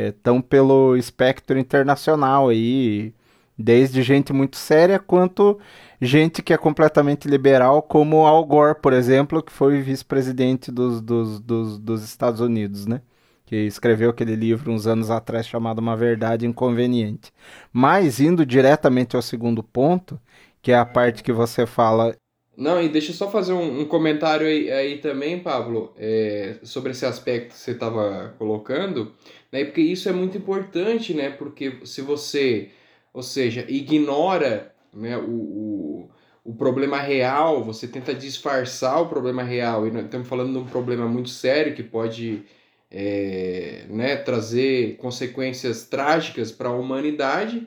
estão 0.09 0.38
é, 0.38 0.42
pelo 0.42 0.97
espectro 0.97 1.59
internacional 1.59 2.49
aí, 2.49 3.14
desde 3.57 4.02
gente 4.02 4.33
muito 4.33 4.57
séria 4.57 4.99
quanto 4.99 5.59
gente 6.04 6.42
que 6.42 6.52
é 6.52 6.59
completamente 6.59 7.28
liberal, 7.28 7.82
como 7.82 8.26
Al 8.26 8.44
Gore, 8.44 8.80
por 8.82 8.92
exemplo, 8.92 9.42
que 9.42 9.52
foi 9.52 9.80
vice-presidente 9.80 10.71
dos, 10.73 11.00
dos, 11.00 11.40
dos, 11.40 11.78
dos 11.78 12.02
Estados 12.02 12.40
Unidos, 12.40 12.87
né? 12.87 13.00
que 13.47 13.56
escreveu 13.56 14.11
aquele 14.11 14.35
livro 14.35 14.73
uns 14.73 14.87
anos 14.87 15.11
atrás 15.11 15.47
chamado 15.47 15.78
Uma 15.78 15.94
Verdade 15.94 16.47
Inconveniente. 16.47 17.30
Mas 17.73 18.18
indo 18.18 18.47
diretamente 18.47 19.14
ao 19.14 19.21
segundo 19.21 19.62
ponto, 19.62 20.18
que 20.62 20.73
é 20.73 20.76
a 20.76 20.87
parte 20.87 21.23
que 21.23 21.32
você 21.32 21.66
fala 21.66 22.16
não, 22.56 22.82
e 22.82 22.88
deixa 22.88 23.12
eu 23.12 23.14
só 23.14 23.30
fazer 23.30 23.52
um, 23.54 23.80
um 23.80 23.85
comentário 23.87 24.47
aí, 24.47 24.71
aí, 24.71 24.99
também, 24.99 25.40
Pablo, 25.40 25.94
é, 25.97 26.59
sobre 26.62 26.92
esse 26.92 27.06
aspecto 27.06 27.54
que 27.54 27.59
você 27.59 27.71
estava 27.71 28.35
colocando, 28.38 29.14
né? 29.50 29.64
Porque 29.64 29.80
isso 29.80 30.09
é 30.09 30.12
muito 30.12 30.37
importante, 30.37 31.14
né? 31.14 31.30
Porque 31.30 31.78
se 31.85 32.02
você, 32.02 32.71
ou 33.12 33.23
seja, 33.23 33.64
ignora 33.68 34.71
né, 34.94 35.16
o, 35.16 35.30
o, 35.30 36.11
o 36.44 36.54
problema 36.54 37.00
real, 37.00 37.64
você 37.64 37.87
tenta 37.87 38.14
disfarçar 38.14 39.00
o 39.00 39.08
problema 39.08 39.42
real, 39.42 39.87
e 39.87 39.90
nós 39.90 40.04
estamos 40.04 40.28
falando 40.28 40.52
de 40.52 40.58
um 40.58 40.66
problema 40.66 41.06
muito 41.06 41.30
sério 41.30 41.75
que 41.75 41.82
pode 41.82 42.44
é, 42.90 43.87
né, 43.88 44.16
trazer 44.16 44.96
consequências 44.96 45.84
trágicas 45.84 46.52
para 46.52 46.68
a 46.68 46.75
humanidade. 46.75 47.66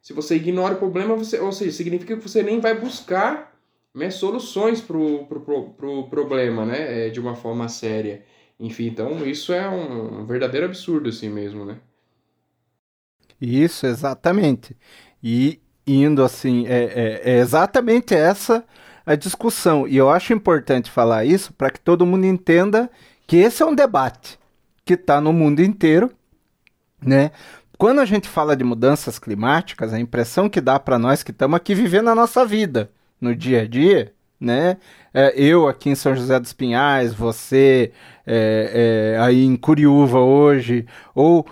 Se 0.00 0.12
você 0.12 0.36
ignora 0.36 0.74
o 0.74 0.78
problema, 0.78 1.14
você, 1.14 1.38
ou 1.38 1.52
seja, 1.52 1.72
significa 1.72 2.16
que 2.16 2.22
você 2.28 2.42
nem 2.42 2.58
vai 2.58 2.78
buscar 2.78 3.52
né, 3.94 4.10
soluções 4.10 4.80
para 4.80 4.96
o 4.96 5.26
pro, 5.26 5.40
pro, 5.40 5.70
pro 5.70 6.08
problema, 6.08 6.64
né, 6.64 7.06
é, 7.06 7.10
de 7.10 7.20
uma 7.20 7.34
forma 7.34 7.68
séria. 7.68 8.24
Enfim, 8.58 8.86
então 8.86 9.26
isso 9.26 9.52
é 9.52 9.68
um, 9.68 10.24
verdadeiro 10.24 10.66
absurdo 10.66 11.08
assim 11.08 11.28
mesmo, 11.28 11.64
né? 11.64 11.80
Isso, 13.40 13.86
exatamente. 13.86 14.76
E 15.22 15.60
indo 15.86 16.22
assim, 16.22 16.66
é, 16.66 17.20
é, 17.24 17.32
é 17.32 17.38
exatamente 17.38 18.14
essa 18.14 18.64
a 19.04 19.14
discussão. 19.14 19.86
E 19.86 19.96
eu 19.96 20.08
acho 20.10 20.32
importante 20.32 20.90
falar 20.90 21.24
isso 21.24 21.52
para 21.52 21.70
que 21.70 21.80
todo 21.80 22.06
mundo 22.06 22.24
entenda 22.24 22.90
que 23.26 23.36
esse 23.36 23.62
é 23.62 23.66
um 23.66 23.74
debate 23.74 24.38
que 24.84 24.94
está 24.94 25.20
no 25.20 25.32
mundo 25.32 25.60
inteiro, 25.60 26.10
né? 27.00 27.30
Quando 27.78 28.00
a 28.00 28.04
gente 28.04 28.28
fala 28.28 28.56
de 28.56 28.62
mudanças 28.62 29.18
climáticas, 29.18 29.92
a 29.92 29.98
impressão 29.98 30.48
que 30.48 30.60
dá 30.60 30.78
para 30.78 30.98
nós 30.98 31.22
que 31.22 31.32
estamos 31.32 31.56
aqui 31.56 31.74
vivendo 31.74 32.10
a 32.10 32.14
nossa 32.14 32.46
vida, 32.46 32.90
no 33.20 33.34
dia 33.34 33.62
a 33.62 33.66
dia, 33.66 34.12
né? 34.38 34.76
É, 35.12 35.32
eu 35.36 35.68
aqui 35.68 35.90
em 35.90 35.94
São 35.94 36.14
José 36.14 36.38
dos 36.38 36.52
Pinhais, 36.52 37.12
você 37.12 37.92
é, 38.26 39.14
é, 39.16 39.20
aí 39.20 39.44
em 39.44 39.56
Curiúva 39.56 40.20
hoje, 40.20 40.86
ou 41.14 41.46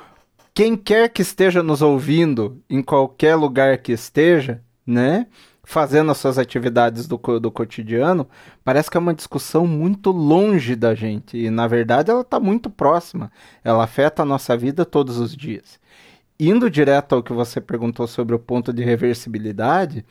quem 0.55 0.77
quer 0.77 1.09
que 1.09 1.23
esteja 1.23 1.63
nos 1.63 1.83
ouvindo, 1.83 2.63
em 2.69 2.83
qualquer 2.83 3.35
lugar 3.37 3.79
que 3.79 3.93
esteja, 3.93 4.63
né? 4.87 5.27
Fazendo 5.63 6.11
as 6.11 6.19
suas 6.19 6.39
atividades 6.39 7.07
do, 7.07 7.17
do 7.39 7.51
cotidiano, 7.51 8.29
parece 8.65 8.91
que 8.91 8.97
é 8.97 9.01
uma 9.01 9.15
discussão 9.15 9.67
muito 9.67 10.11
longe 10.11 10.75
da 10.75 10.95
gente. 10.95 11.37
E 11.37 11.49
na 11.49 11.69
verdade 11.69 12.11
ela 12.11 12.23
está 12.23 12.41
muito 12.41 12.69
próxima. 12.69 13.31
Ela 13.63 13.85
afeta 13.85 14.23
a 14.23 14.27
nossa 14.27 14.57
vida 14.57 14.85
todos 14.85 15.19
os 15.19 15.37
dias. 15.37 15.79
Indo 16.39 16.71
direto 16.71 17.15
ao 17.15 17.23
que 17.23 17.33
você 17.33 17.61
perguntou 17.61 18.07
sobre 18.07 18.35
o 18.35 18.39
ponto 18.39 18.73
de 18.73 18.83
reversibilidade, 18.83 20.05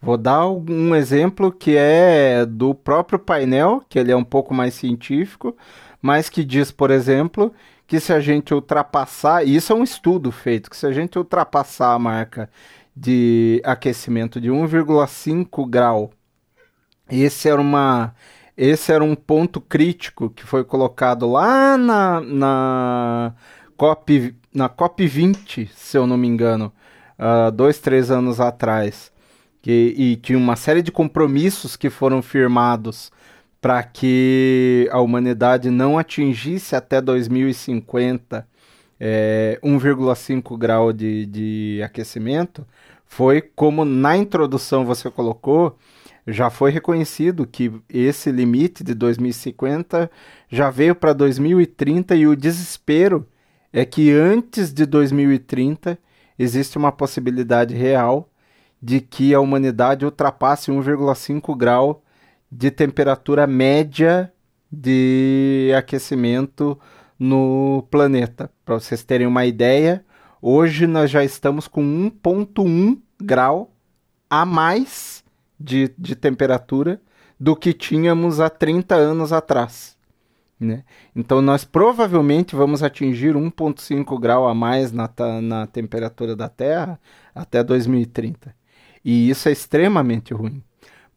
Vou 0.00 0.16
dar 0.16 0.46
um 0.48 0.94
exemplo 0.94 1.50
que 1.50 1.76
é 1.76 2.46
do 2.46 2.72
próprio 2.72 3.18
painel, 3.18 3.82
que 3.88 3.98
ele 3.98 4.12
é 4.12 4.16
um 4.16 4.24
pouco 4.24 4.54
mais 4.54 4.74
científico, 4.74 5.56
mas 6.00 6.28
que 6.28 6.44
diz, 6.44 6.70
por 6.70 6.90
exemplo, 6.90 7.52
que 7.88 7.98
se 7.98 8.12
a 8.12 8.20
gente 8.20 8.52
ultrapassar, 8.54 9.44
e 9.44 9.56
isso 9.56 9.72
é 9.72 9.76
um 9.76 9.82
estudo 9.82 10.30
feito, 10.30 10.68
que 10.68 10.76
se 10.76 10.86
a 10.86 10.92
gente 10.92 11.18
ultrapassar 11.18 11.94
a 11.94 11.98
marca 11.98 12.50
de 12.94 13.62
aquecimento 13.64 14.40
de 14.40 14.50
1,5 14.50 15.68
grau, 15.68 16.12
esse 17.10 17.48
era 17.48 17.60
uma 17.60 18.14
esse 18.56 18.92
era 18.92 19.02
um 19.02 19.14
ponto 19.14 19.60
crítico 19.60 20.30
que 20.30 20.44
foi 20.44 20.64
colocado 20.64 21.30
lá 21.30 21.78
na, 21.78 22.20
na 22.20 23.34
COP 23.76 24.36
na 24.52 24.68
COP 24.68 25.06
20, 25.06 25.70
se 25.74 25.96
eu 25.96 26.06
não 26.06 26.16
me 26.16 26.28
engano, 26.28 26.72
uh, 27.18 27.50
dois, 27.50 27.78
três 27.78 28.10
anos 28.10 28.40
atrás 28.40 29.12
e 29.70 30.16
tinha 30.16 30.38
uma 30.38 30.56
série 30.56 30.80
de 30.80 30.90
compromissos 30.90 31.76
que 31.76 31.90
foram 31.90 32.22
firmados 32.22 33.10
para 33.60 33.82
que 33.82 34.88
a 34.92 35.00
humanidade 35.00 35.70
não 35.70 35.98
atingisse 35.98 36.76
até 36.76 37.00
2050 37.00 38.46
é, 39.00 39.58
1,5 39.62 40.56
grau 40.56 40.92
de, 40.92 41.26
de 41.26 41.82
aquecimento, 41.82 42.66
foi 43.06 43.40
como 43.40 43.84
na 43.84 44.16
introdução 44.16 44.84
você 44.84 45.10
colocou, 45.10 45.76
já 46.26 46.50
foi 46.50 46.70
reconhecido 46.70 47.46
que 47.46 47.72
esse 47.88 48.30
limite 48.30 48.84
de 48.84 48.94
2050 48.94 50.10
já 50.48 50.70
veio 50.70 50.94
para 50.94 51.12
2030 51.12 52.14
e 52.16 52.26
o 52.26 52.36
desespero 52.36 53.26
é 53.72 53.84
que 53.84 54.12
antes 54.12 54.72
de 54.72 54.84
2030 54.84 55.98
existe 56.38 56.76
uma 56.76 56.92
possibilidade 56.92 57.74
real 57.74 58.28
de 58.80 59.00
que 59.00 59.34
a 59.34 59.40
humanidade 59.40 60.04
ultrapasse 60.04 60.70
1,5 60.70 61.56
grau 61.56 62.02
de 62.50 62.70
temperatura 62.70 63.46
média 63.46 64.32
de 64.70 65.72
aquecimento 65.76 66.78
no 67.18 67.86
planeta. 67.90 68.50
Para 68.64 68.78
vocês 68.78 69.02
terem 69.02 69.26
uma 69.26 69.44
ideia, 69.46 70.04
hoje 70.40 70.86
nós 70.86 71.10
já 71.10 71.24
estamos 71.24 71.66
com 71.66 71.82
1,1 71.82 72.98
grau 73.20 73.72
a 74.30 74.44
mais 74.44 75.24
de, 75.58 75.92
de 75.98 76.14
temperatura 76.14 77.00
do 77.38 77.56
que 77.56 77.72
tínhamos 77.72 78.40
há 78.40 78.50
30 78.50 78.94
anos 78.94 79.32
atrás. 79.32 79.96
Né? 80.60 80.84
Então 81.14 81.40
nós 81.40 81.64
provavelmente 81.64 82.56
vamos 82.56 82.82
atingir 82.82 83.34
1,5 83.34 84.18
grau 84.20 84.48
a 84.48 84.54
mais 84.54 84.92
na, 84.92 85.08
na 85.40 85.66
temperatura 85.66 86.34
da 86.34 86.48
Terra 86.48 87.00
até 87.34 87.62
2030. 87.62 88.54
E 89.04 89.30
isso 89.30 89.48
é 89.48 89.52
extremamente 89.52 90.34
ruim, 90.34 90.62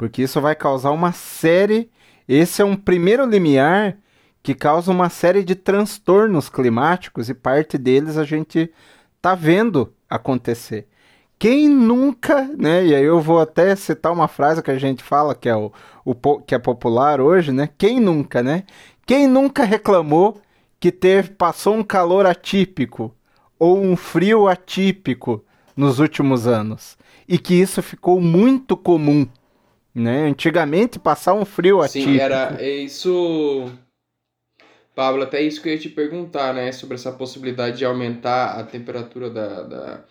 porque 0.02 0.24
isso 0.24 0.42
vai 0.42 0.56
causar 0.56 0.90
uma 0.90 1.12
série. 1.12 1.88
Esse 2.28 2.64
é 2.64 2.66
um 2.66 2.76
primeiro 2.76 3.24
limiar 3.24 3.96
que 4.42 4.56
causa 4.56 4.90
uma 4.90 5.10
série 5.10 5.44
de 5.44 5.54
transtornos 5.54 6.50
climáticos 6.50 7.30
e 7.30 7.36
parte 7.36 7.78
deles 7.78 8.18
a 8.18 8.24
gente 8.24 8.74
tá 9.22 9.36
vendo 9.36 9.94
acontecer. 10.10 10.88
Quem 11.38 11.70
nunca, 11.70 12.50
né? 12.58 12.84
E 12.84 12.96
aí 12.96 13.04
eu 13.04 13.22
vou 13.22 13.40
até 13.40 13.76
citar 13.76 14.12
uma 14.12 14.28
frase 14.28 14.64
que 14.64 14.72
a 14.72 14.80
gente 14.80 15.04
fala 15.04 15.36
que 15.36 15.48
é 15.48 15.56
o, 15.56 15.72
o 16.04 16.16
que 16.40 16.56
é 16.56 16.58
popular 16.58 17.22
hoje, 17.22 17.52
né? 17.52 17.70
Quem 17.78 18.00
nunca, 18.00 18.42
né? 18.42 18.64
Quem 19.06 19.28
nunca 19.28 19.64
reclamou 19.64 20.42
que 20.80 20.92
teve, 20.92 21.30
passou 21.30 21.76
um 21.76 21.84
calor 21.84 22.26
atípico 22.26 23.14
ou 23.60 23.80
um 23.80 23.96
frio 23.96 24.48
atípico 24.48 25.46
nos 25.78 26.00
últimos 26.00 26.48
anos 26.48 26.98
e 27.28 27.38
que 27.38 27.54
isso 27.54 27.84
ficou 27.84 28.20
muito 28.20 28.76
comum, 28.76 29.28
né? 29.94 30.26
Antigamente 30.26 31.00
passar 31.00 31.34
um 31.34 31.46
frio 31.46 31.82
atípico. 31.82 32.12
Sim, 32.12 32.20
era 32.20 32.64
isso. 32.64 33.72
Pablo, 34.96 35.24
até 35.24 35.42
isso 35.42 35.62
que 35.62 35.70
eu 35.70 35.74
ia 35.74 35.80
te 35.80 35.90
perguntar, 35.90 36.54
né? 36.54 36.72
Sobre 36.72 36.96
essa 36.96 37.12
possibilidade 37.12 37.78
de 37.78 37.86
aumentar 37.86 38.60
a 38.60 38.64
temperatura 38.64 39.30
da, 39.30 39.64
da, 39.64 40.04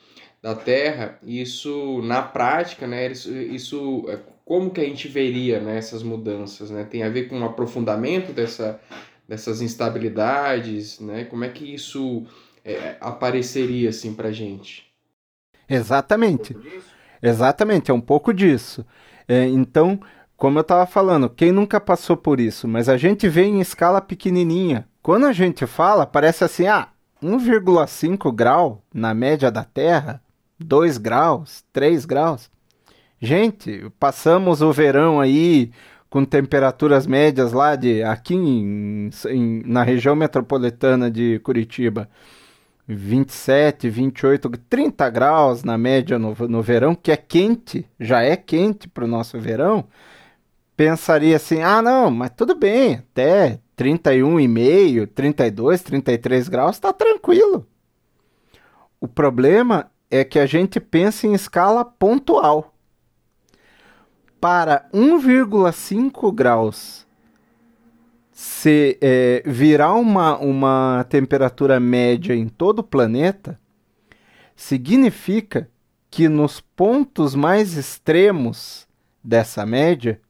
da 0.42 0.54
Terra. 0.54 1.18
Isso, 1.22 2.00
na 2.02 2.22
prática, 2.22 2.86
né? 2.86 3.10
Isso, 3.10 3.32
isso 3.32 4.04
é, 4.08 4.18
como 4.44 4.70
que 4.70 4.80
a 4.80 4.84
gente 4.84 5.06
veria 5.06 5.60
né, 5.60 5.76
essas 5.76 6.02
mudanças, 6.02 6.70
né? 6.70 6.84
Tem 6.84 7.02
a 7.02 7.08
ver 7.08 7.28
com 7.28 7.38
um 7.38 7.44
aprofundamento 7.44 8.32
dessa, 8.32 8.80
dessas 9.28 9.60
instabilidades, 9.60 10.98
né? 10.98 11.24
Como 11.24 11.44
é 11.44 11.48
que 11.48 11.74
isso 11.74 12.26
é, 12.64 12.96
apareceria, 13.00 13.90
assim, 13.90 14.14
pra 14.14 14.32
gente? 14.32 14.90
Exatamente. 15.68 16.56
Exatamente, 17.22 17.90
é 17.90 17.94
um 17.94 18.00
pouco 18.00 18.32
disso. 18.32 18.84
É, 19.30 19.46
então, 19.46 20.00
como 20.36 20.58
eu 20.58 20.62
estava 20.62 20.84
falando, 20.86 21.30
quem 21.30 21.52
nunca 21.52 21.78
passou 21.78 22.16
por 22.16 22.40
isso? 22.40 22.66
Mas 22.66 22.88
a 22.88 22.96
gente 22.96 23.28
vê 23.28 23.44
em 23.44 23.60
escala 23.60 24.00
pequenininha. 24.00 24.88
Quando 25.00 25.26
a 25.26 25.32
gente 25.32 25.68
fala, 25.68 26.04
parece 26.04 26.42
assim, 26.42 26.66
ah, 26.66 26.88
1,5 27.22 28.34
grau 28.34 28.82
na 28.92 29.14
média 29.14 29.48
da 29.48 29.62
Terra, 29.62 30.20
2 30.58 30.98
graus, 30.98 31.62
3 31.72 32.04
graus. 32.04 32.50
Gente, 33.20 33.88
passamos 34.00 34.62
o 34.62 34.72
verão 34.72 35.20
aí 35.20 35.70
com 36.08 36.24
temperaturas 36.24 37.06
médias 37.06 37.52
lá 37.52 37.76
de 37.76 38.02
aqui 38.02 38.34
em, 38.34 39.10
em, 39.28 39.62
na 39.64 39.84
região 39.84 40.16
metropolitana 40.16 41.08
de 41.08 41.38
Curitiba 41.44 42.08
27, 42.94 43.88
28, 43.88 44.50
30 44.68 45.10
graus 45.10 45.64
na 45.64 45.78
média 45.78 46.18
no, 46.18 46.34
no 46.48 46.62
verão, 46.62 46.94
que 46.94 47.12
é 47.12 47.16
quente, 47.16 47.88
já 47.98 48.22
é 48.22 48.36
quente 48.36 48.88
para 48.88 49.04
o 49.04 49.08
nosso 49.08 49.38
verão, 49.38 49.86
pensaria 50.76 51.36
assim: 51.36 51.62
ah, 51.62 51.82
não, 51.82 52.10
mas 52.10 52.30
tudo 52.36 52.54
bem, 52.54 52.94
até 52.94 53.60
31,5, 53.76 55.08
32, 55.14 55.82
33 55.82 56.48
graus 56.48 56.76
está 56.76 56.92
tranquilo. 56.92 57.66
O 59.00 59.08
problema 59.08 59.90
é 60.10 60.24
que 60.24 60.38
a 60.38 60.46
gente 60.46 60.78
pensa 60.80 61.26
em 61.26 61.32
escala 61.32 61.84
pontual. 61.84 62.74
Para 64.40 64.88
1,5 64.92 66.34
graus 66.34 67.06
se 68.32 68.98
é, 69.00 69.42
virar 69.44 69.94
uma, 69.94 70.38
uma 70.38 71.04
temperatura 71.08 71.78
média 71.78 72.34
em 72.34 72.48
todo 72.48 72.80
o 72.80 72.84
planeta, 72.84 73.58
significa 74.54 75.68
que 76.10 76.28
nos 76.28 76.60
pontos 76.60 77.34
mais 77.34 77.76
extremos 77.76 78.86
dessa 79.22 79.64
média 79.64 80.20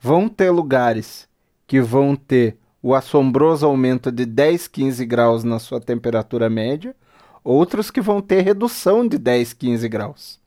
vão 0.00 0.28
ter 0.28 0.50
lugares 0.50 1.28
que 1.66 1.80
vão 1.80 2.14
ter 2.14 2.56
o 2.82 2.94
assombroso 2.94 3.64
aumento 3.64 4.12
de 4.12 4.26
10, 4.26 4.68
15 4.68 5.06
graus 5.06 5.42
na 5.42 5.58
sua 5.58 5.80
temperatura 5.80 6.50
média, 6.50 6.94
outros 7.42 7.90
que 7.90 8.00
vão 8.00 8.20
ter 8.20 8.42
redução 8.42 9.08
de 9.08 9.16
10, 9.18 9.54
15 9.54 9.88
graus. 9.88 10.40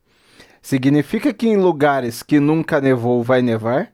Significa 0.62 1.34
que 1.34 1.48
em 1.48 1.58
lugares 1.58 2.22
que 2.22 2.40
nunca 2.40 2.80
nevou 2.80 3.24
vai 3.24 3.42
nevar, 3.42 3.92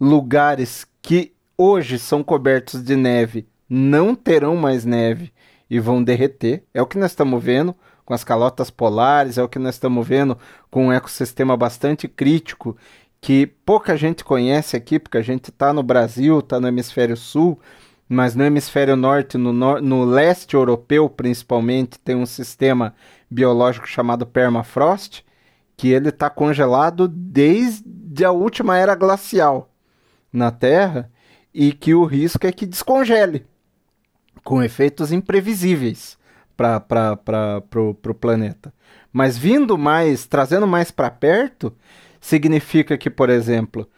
lugares 0.00 0.86
que 1.02 1.32
hoje 1.58 1.98
são 1.98 2.22
cobertos 2.22 2.82
de 2.82 2.94
neve 2.94 3.48
não 3.68 4.14
terão 4.14 4.56
mais 4.56 4.84
neve 4.84 5.32
e 5.68 5.78
vão 5.78 6.02
derreter. 6.02 6.64
É 6.72 6.80
o 6.80 6.86
que 6.86 6.96
nós 6.96 7.10
estamos 7.10 7.42
vendo 7.42 7.74
com 8.04 8.14
as 8.14 8.24
calotas 8.24 8.70
polares, 8.70 9.36
é 9.36 9.42
o 9.42 9.48
que 9.48 9.58
nós 9.58 9.74
estamos 9.74 10.06
vendo 10.06 10.38
com 10.70 10.86
um 10.86 10.92
ecossistema 10.92 11.56
bastante 11.56 12.08
crítico 12.08 12.76
que 13.20 13.46
pouca 13.46 13.96
gente 13.96 14.24
conhece 14.24 14.76
aqui, 14.76 14.98
porque 14.98 15.18
a 15.18 15.22
gente 15.22 15.50
está 15.50 15.72
no 15.72 15.82
Brasil, 15.82 16.38
está 16.38 16.58
no 16.58 16.68
hemisfério 16.68 17.16
sul, 17.16 17.60
mas 18.08 18.34
no 18.34 18.44
hemisfério 18.44 18.96
norte, 18.96 19.36
no, 19.36 19.52
nor 19.52 19.82
no 19.82 20.04
leste 20.04 20.54
europeu 20.54 21.10
principalmente, 21.10 21.98
tem 21.98 22.16
um 22.16 22.24
sistema 22.24 22.94
biológico 23.30 23.86
chamado 23.86 24.24
permafrost, 24.24 25.22
que 25.76 25.88
ele 25.88 26.08
está 26.08 26.30
congelado 26.30 27.06
desde 27.06 28.24
a 28.24 28.30
última 28.30 28.78
era 28.78 28.94
glacial 28.94 29.68
na 30.32 30.50
Terra 30.50 31.10
e 31.52 31.72
que 31.72 31.94
o 31.94 32.04
risco 32.04 32.46
é 32.46 32.52
que 32.52 32.66
descongele, 32.66 33.46
com 34.44 34.62
efeitos 34.62 35.12
imprevisíveis 35.12 36.18
para 36.56 37.62
o 37.76 38.14
planeta. 38.14 38.72
Mas 39.12 39.38
vindo 39.38 39.78
mais, 39.78 40.26
trazendo 40.26 40.66
mais 40.66 40.90
para 40.90 41.10
perto, 41.10 41.74
significa 42.20 42.98
que, 42.98 43.08
por 43.08 43.30
exemplo, 43.30 43.88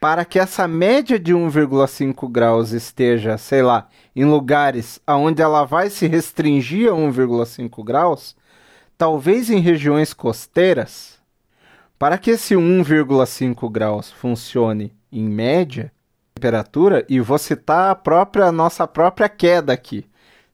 para 0.00 0.24
que 0.24 0.38
essa 0.38 0.68
média 0.68 1.18
de 1.18 1.32
1,5 1.34 2.30
graus 2.30 2.72
esteja, 2.72 3.38
sei 3.38 3.62
lá, 3.62 3.88
em 4.14 4.24
lugares 4.24 5.00
onde 5.08 5.42
ela 5.42 5.64
vai 5.64 5.88
se 5.90 6.06
restringir 6.06 6.90
a 6.90 6.94
1,5 6.94 7.84
graus, 7.84 8.36
talvez 8.98 9.50
em 9.50 9.60
regiões 9.60 10.12
costeiras, 10.12 11.18
para 11.98 12.18
que 12.18 12.30
esse 12.32 12.54
1,5 12.54 13.70
graus 13.70 14.10
funcione 14.10 14.94
em 15.10 15.24
média, 15.24 15.90
temperatura 16.36 17.04
e 17.08 17.18
vou 17.18 17.38
citar 17.38 17.90
a 17.90 17.94
própria 17.94 18.52
nossa 18.52 18.86
própria 18.86 19.28
queda 19.28 19.72
aqui. 19.72 20.04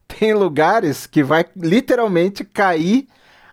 Tem 0.07 0.33
lugares 0.33 1.07
que 1.07 1.25
vai 1.25 1.45
literalmente 1.57 2.45
cair 2.45 3.09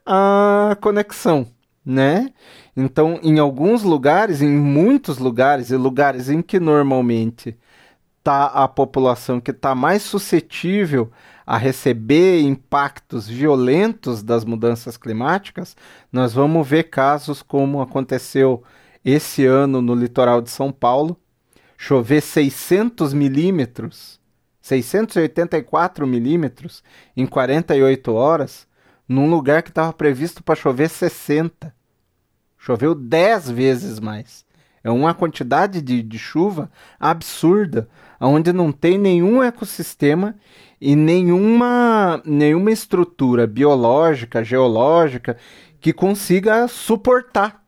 a 0.05 0.77
conexão, 0.79 1.47
né? 1.83 2.29
Então, 2.77 3.19
em 3.23 3.39
alguns 3.39 3.81
lugares, 3.81 4.41
em 4.41 4.49
muitos 4.49 5.17
lugares 5.17 5.71
e 5.71 5.75
lugares 5.75 6.29
em 6.29 6.41
que 6.41 6.59
normalmente 6.59 7.57
tá 8.23 8.45
a 8.45 8.67
população 8.67 9.41
que 9.41 9.51
está 9.51 9.73
mais 9.73 10.03
suscetível 10.03 11.11
a 11.47 11.57
receber 11.57 12.41
impactos 12.41 13.27
violentos 13.27 14.21
das 14.21 14.45
mudanças 14.45 14.97
climáticas, 14.97 15.75
nós 16.11 16.31
vamos 16.33 16.67
ver 16.67 16.83
casos 16.83 17.41
como 17.41 17.81
aconteceu 17.81 18.61
esse 19.03 19.45
ano 19.45 19.81
no 19.81 19.95
litoral 19.95 20.41
de 20.41 20.51
São 20.51 20.71
Paulo, 20.71 21.17
chover 21.81 22.19
600 22.19 23.13
milímetros, 23.13 24.19
684 24.61 26.05
milímetros 26.05 26.83
em 27.15 27.25
48 27.25 28.13
horas, 28.13 28.67
num 29.07 29.29
lugar 29.29 29.63
que 29.63 29.69
estava 29.69 29.93
previsto 29.93 30.43
para 30.43 30.59
chover 30.59 30.89
60. 30.89 31.73
Choveu 32.57 32.93
10 32.93 33.51
vezes 33.51 33.97
mais. 34.01 34.45
É 34.83 34.91
uma 34.91 35.13
quantidade 35.13 35.81
de, 35.81 36.03
de 36.03 36.19
chuva 36.19 36.69
absurda, 36.99 37.87
onde 38.19 38.51
não 38.51 38.73
tem 38.73 38.97
nenhum 38.97 39.41
ecossistema 39.41 40.35
e 40.81 40.97
nenhuma, 40.97 42.21
nenhuma 42.25 42.71
estrutura 42.71 43.47
biológica, 43.47 44.43
geológica 44.43 45.37
que 45.79 45.93
consiga 45.93 46.67
suportar 46.67 47.58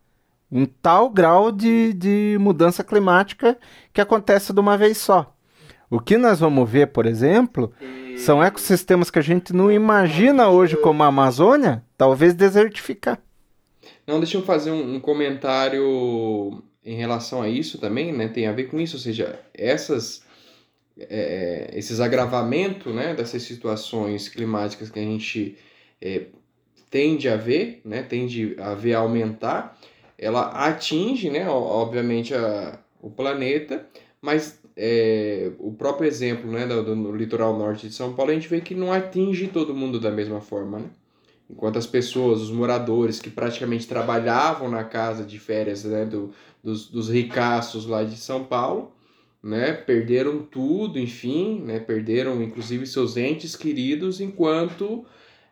um 0.51 0.65
tal 0.65 1.09
grau 1.09 1.51
de, 1.51 1.93
de 1.93 2.37
mudança 2.39 2.83
climática 2.83 3.57
que 3.93 4.01
acontece 4.01 4.51
de 4.51 4.59
uma 4.59 4.77
vez 4.77 4.97
só. 4.97 5.33
O 5.89 5.99
que 5.99 6.17
nós 6.17 6.39
vamos 6.39 6.69
ver, 6.69 6.87
por 6.87 7.05
exemplo, 7.05 7.73
são 8.17 8.43
ecossistemas 8.43 9.09
que 9.09 9.19
a 9.19 9.21
gente 9.21 9.53
não 9.53 9.71
imagina 9.71 10.49
hoje 10.49 10.77
como 10.77 11.03
a 11.03 11.07
Amazônia, 11.07 11.83
talvez 11.97 12.33
desertificar. 12.33 13.19
Não, 14.05 14.19
deixa 14.19 14.37
eu 14.37 14.43
fazer 14.43 14.71
um, 14.71 14.95
um 14.95 14.99
comentário 14.99 16.61
em 16.83 16.95
relação 16.95 17.41
a 17.41 17.49
isso 17.49 17.77
também, 17.77 18.11
né? 18.11 18.27
Tem 18.27 18.47
a 18.47 18.51
ver 18.51 18.65
com 18.65 18.79
isso, 18.79 18.95
ou 18.95 19.01
seja, 19.01 19.39
essas, 19.53 20.23
é, 20.97 21.71
esses 21.73 21.99
agravamentos, 21.99 22.93
né, 22.93 23.13
dessas 23.13 23.43
situações 23.43 24.27
climáticas 24.27 24.89
que 24.89 24.99
a 24.99 25.03
gente 25.03 25.57
é, 26.01 26.23
tende 26.89 27.29
a 27.29 27.35
ver, 27.35 27.81
né, 27.85 28.01
tende 28.01 28.55
a 28.59 28.73
ver 28.73 28.93
aumentar, 28.93 29.77
ela 30.21 30.49
atinge, 30.67 31.31
né, 31.31 31.49
obviamente, 31.49 32.33
a, 32.35 32.79
o 33.01 33.09
planeta, 33.09 33.85
mas 34.21 34.61
é, 34.77 35.51
o 35.57 35.73
próprio 35.73 36.07
exemplo 36.07 36.49
né, 36.49 36.67
do, 36.67 36.83
do, 36.83 37.15
litoral 37.15 37.57
norte 37.57 37.87
de 37.87 37.93
São 37.95 38.13
Paulo, 38.13 38.31
a 38.31 38.35
gente 38.35 38.47
vê 38.47 38.61
que 38.61 38.75
não 38.75 38.93
atinge 38.93 39.47
todo 39.47 39.73
mundo 39.73 39.99
da 39.99 40.11
mesma 40.11 40.39
forma. 40.39 40.77
Né? 40.77 40.85
Enquanto 41.49 41.79
as 41.79 41.87
pessoas, 41.87 42.39
os 42.39 42.51
moradores 42.51 43.19
que 43.19 43.31
praticamente 43.31 43.87
trabalhavam 43.87 44.69
na 44.69 44.83
casa 44.83 45.25
de 45.25 45.39
férias 45.39 45.83
né, 45.83 46.05
do, 46.05 46.29
dos, 46.63 46.87
dos 46.87 47.09
ricaços 47.09 47.87
lá 47.87 48.03
de 48.03 48.15
São 48.15 48.43
Paulo, 48.43 48.91
né, 49.41 49.73
perderam 49.73 50.43
tudo, 50.43 50.99
enfim, 50.99 51.61
né, 51.65 51.79
perderam 51.79 52.43
inclusive 52.43 52.85
seus 52.85 53.17
entes 53.17 53.55
queridos, 53.55 54.21
enquanto 54.21 55.03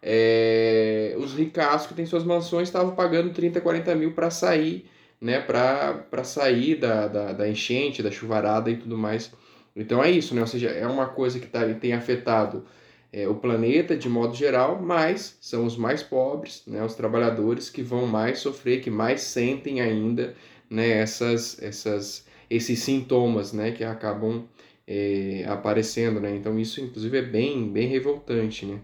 é, 0.01 1.15
os 1.17 1.33
ricaços 1.33 1.87
que 1.87 1.93
têm 1.93 2.05
suas 2.05 2.23
mansões 2.23 2.67
estavam 2.67 2.95
pagando 2.95 3.33
30, 3.33 3.61
40 3.61 3.95
mil 3.95 4.13
para 4.13 4.29
sair, 4.29 4.89
né, 5.19 5.39
para 5.39 6.23
sair 6.23 6.75
da, 6.75 7.07
da, 7.07 7.33
da 7.33 7.49
enchente, 7.49 8.01
da 8.01 8.11
chuvarada 8.11 8.71
e 8.71 8.77
tudo 8.77 8.97
mais 8.97 9.31
Então 9.75 10.03
é 10.03 10.09
isso, 10.11 10.33
né? 10.33 10.41
Ou 10.41 10.47
seja, 10.47 10.69
é 10.69 10.87
uma 10.87 11.07
coisa 11.07 11.39
que 11.39 11.47
tá, 11.47 11.61
tem 11.75 11.93
afetado 11.93 12.65
é, 13.11 13.27
o 13.27 13.35
planeta 13.35 13.95
de 13.97 14.07
modo 14.09 14.35
geral, 14.35 14.81
mas 14.81 15.37
são 15.41 15.65
os 15.65 15.75
mais 15.77 16.03
pobres, 16.03 16.63
né? 16.67 16.83
Os 16.83 16.95
trabalhadores 16.95 17.69
que 17.69 17.81
vão 17.81 18.05
mais 18.07 18.39
sofrer, 18.39 18.81
que 18.81 18.89
mais 18.89 19.21
sentem 19.21 19.81
ainda, 19.81 20.35
né? 20.69 20.89
Essas, 20.89 21.61
essas, 21.61 22.25
esses 22.49 22.79
sintomas, 22.79 23.53
né? 23.53 23.71
Que 23.71 23.83
acabam 23.83 24.45
é, 24.87 25.45
aparecendo, 25.47 26.19
né? 26.19 26.35
Então 26.35 26.57
isso, 26.59 26.81
inclusive, 26.81 27.17
é 27.17 27.21
bem, 27.21 27.71
bem 27.71 27.87
revoltante, 27.87 28.65
né? 28.65 28.79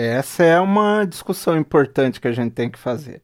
Essa 0.00 0.44
é 0.44 0.60
uma 0.60 1.04
discussão 1.04 1.58
importante 1.58 2.20
que 2.20 2.28
a 2.28 2.32
gente 2.32 2.52
tem 2.52 2.70
que 2.70 2.78
fazer, 2.78 3.20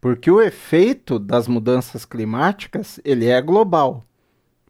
porque 0.00 0.30
o 0.30 0.40
efeito 0.40 1.18
das 1.18 1.46
mudanças 1.46 2.06
climáticas 2.06 2.98
ele 3.04 3.26
é 3.26 3.42
global. 3.42 4.02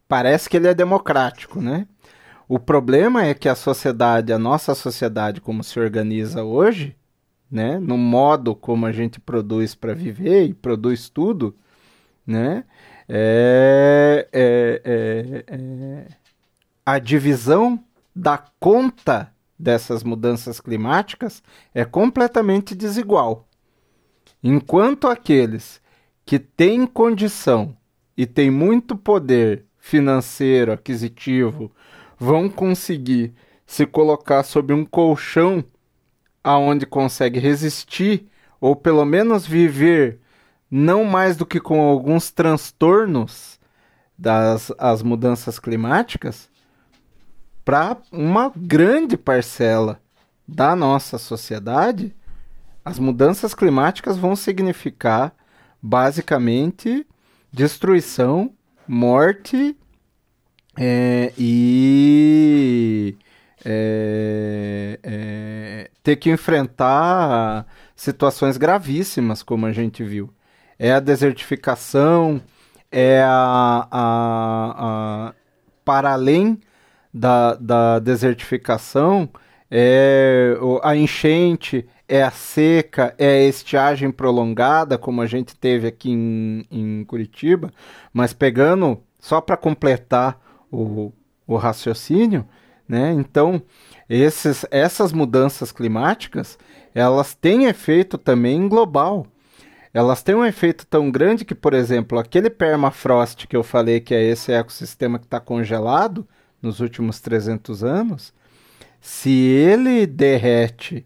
Parece 0.05 0.49
que 0.49 0.57
ele 0.57 0.67
é 0.67 0.73
democrático, 0.73 1.61
né? 1.61 1.87
O 2.45 2.59
problema 2.59 3.23
é 3.23 3.33
que 3.33 3.47
a 3.47 3.55
sociedade, 3.55 4.33
a 4.33 4.37
nossa 4.37 4.75
sociedade 4.75 5.39
como 5.39 5.63
se 5.63 5.79
organiza 5.79 6.43
hoje, 6.43 6.93
né, 7.49 7.79
no 7.79 7.97
modo 7.97 8.53
como 8.53 8.85
a 8.85 8.91
gente 8.91 9.17
produz 9.17 9.73
para 9.73 9.93
viver 9.93 10.43
e 10.43 10.53
produz 10.53 11.07
tudo, 11.07 11.55
né, 12.27 12.65
é, 13.07 14.27
é, 14.33 14.81
é, 14.83 15.45
é 15.47 16.07
a 16.85 16.99
divisão 16.99 17.81
da 18.13 18.43
conta 18.59 19.33
dessas 19.57 20.03
mudanças 20.03 20.59
climáticas 20.59 21.41
é 21.73 21.85
completamente 21.85 22.75
desigual. 22.75 23.47
Enquanto 24.43 25.07
aqueles 25.07 25.81
que 26.25 26.37
têm 26.37 26.85
condição 26.85 27.75
e 28.17 28.25
têm 28.25 28.51
muito 28.51 28.95
poder 28.95 29.65
financeiro, 29.77 30.71
aquisitivo, 30.71 31.71
vão 32.17 32.49
conseguir 32.49 33.33
se 33.65 33.85
colocar 33.85 34.43
sob 34.43 34.73
um 34.73 34.85
colchão 34.85 35.63
aonde 36.43 36.85
consegue 36.85 37.39
resistir 37.39 38.27
ou 38.59 38.75
pelo 38.75 39.05
menos 39.05 39.45
viver 39.45 40.19
não 40.69 41.03
mais 41.03 41.35
do 41.37 41.45
que 41.45 41.59
com 41.59 41.79
alguns 41.79 42.31
transtornos 42.31 43.59
das 44.17 44.71
as 44.77 45.03
mudanças 45.03 45.59
climáticas, 45.59 46.49
para 47.65 47.97
uma 48.11 48.53
grande 48.55 49.17
parcela 49.17 49.99
da 50.47 50.75
nossa 50.75 51.17
sociedade, 51.17 52.15
as 52.85 52.99
mudanças 52.99 53.55
climáticas 53.55 54.15
vão 54.15 54.35
significar 54.35 55.33
basicamente 55.81 57.05
destruição, 57.51 58.53
morte 58.87 59.75
é, 60.77 61.33
e 61.35 63.17
é, 63.63 64.99
é, 65.01 65.91
ter 66.03 66.17
que 66.17 66.29
enfrentar 66.29 67.65
situações 67.95 68.57
gravíssimas, 68.57 69.41
como 69.41 69.65
a 69.65 69.71
gente 69.71 70.03
viu. 70.03 70.31
É 70.77 70.91
a 70.91 70.99
desertificação, 70.99 72.39
é 72.91 73.23
a, 73.23 73.87
a, 73.89 75.29
a 75.29 75.33
para 75.83 76.13
além 76.13 76.59
da, 77.15 77.53
da 77.53 77.99
desertificação, 77.99 79.29
é 79.71 80.57
a 80.83 80.97
enchente, 80.97 81.87
é 82.09 82.21
a 82.21 82.29
seca, 82.29 83.15
é 83.17 83.27
a 83.27 83.47
estiagem 83.47 84.11
prolongada, 84.11 84.97
como 84.97 85.21
a 85.21 85.25
gente 85.25 85.55
teve 85.55 85.87
aqui 85.87 86.11
em, 86.11 86.65
em 86.69 87.05
Curitiba, 87.05 87.71
mas 88.11 88.33
pegando, 88.33 89.01
só 89.17 89.39
para 89.39 89.55
completar 89.55 90.37
o, 90.69 91.13
o 91.47 91.55
raciocínio, 91.55 92.45
né? 92.87 93.13
Então, 93.13 93.61
esses, 94.09 94.65
essas 94.69 95.13
mudanças 95.13 95.71
climáticas, 95.71 96.59
elas 96.93 97.33
têm 97.33 97.65
efeito 97.65 98.17
também 98.17 98.67
global. 98.67 99.25
Elas 99.93 100.21
têm 100.21 100.35
um 100.35 100.45
efeito 100.45 100.85
tão 100.85 101.09
grande 101.09 101.45
que, 101.45 101.55
por 101.55 101.73
exemplo, 101.73 102.19
aquele 102.19 102.49
permafrost 102.49 103.47
que 103.47 103.55
eu 103.55 103.63
falei 103.63 104.01
que 104.01 104.13
é 104.13 104.21
esse 104.21 104.51
ecossistema 104.51 105.17
que 105.17 105.25
está 105.25 105.39
congelado, 105.39 106.27
nos 106.65 106.79
últimos 106.79 107.19
300 107.21 107.83
anos, 107.83 108.33
se 108.99 109.29
ele 109.29 110.07
derrete 110.07 111.05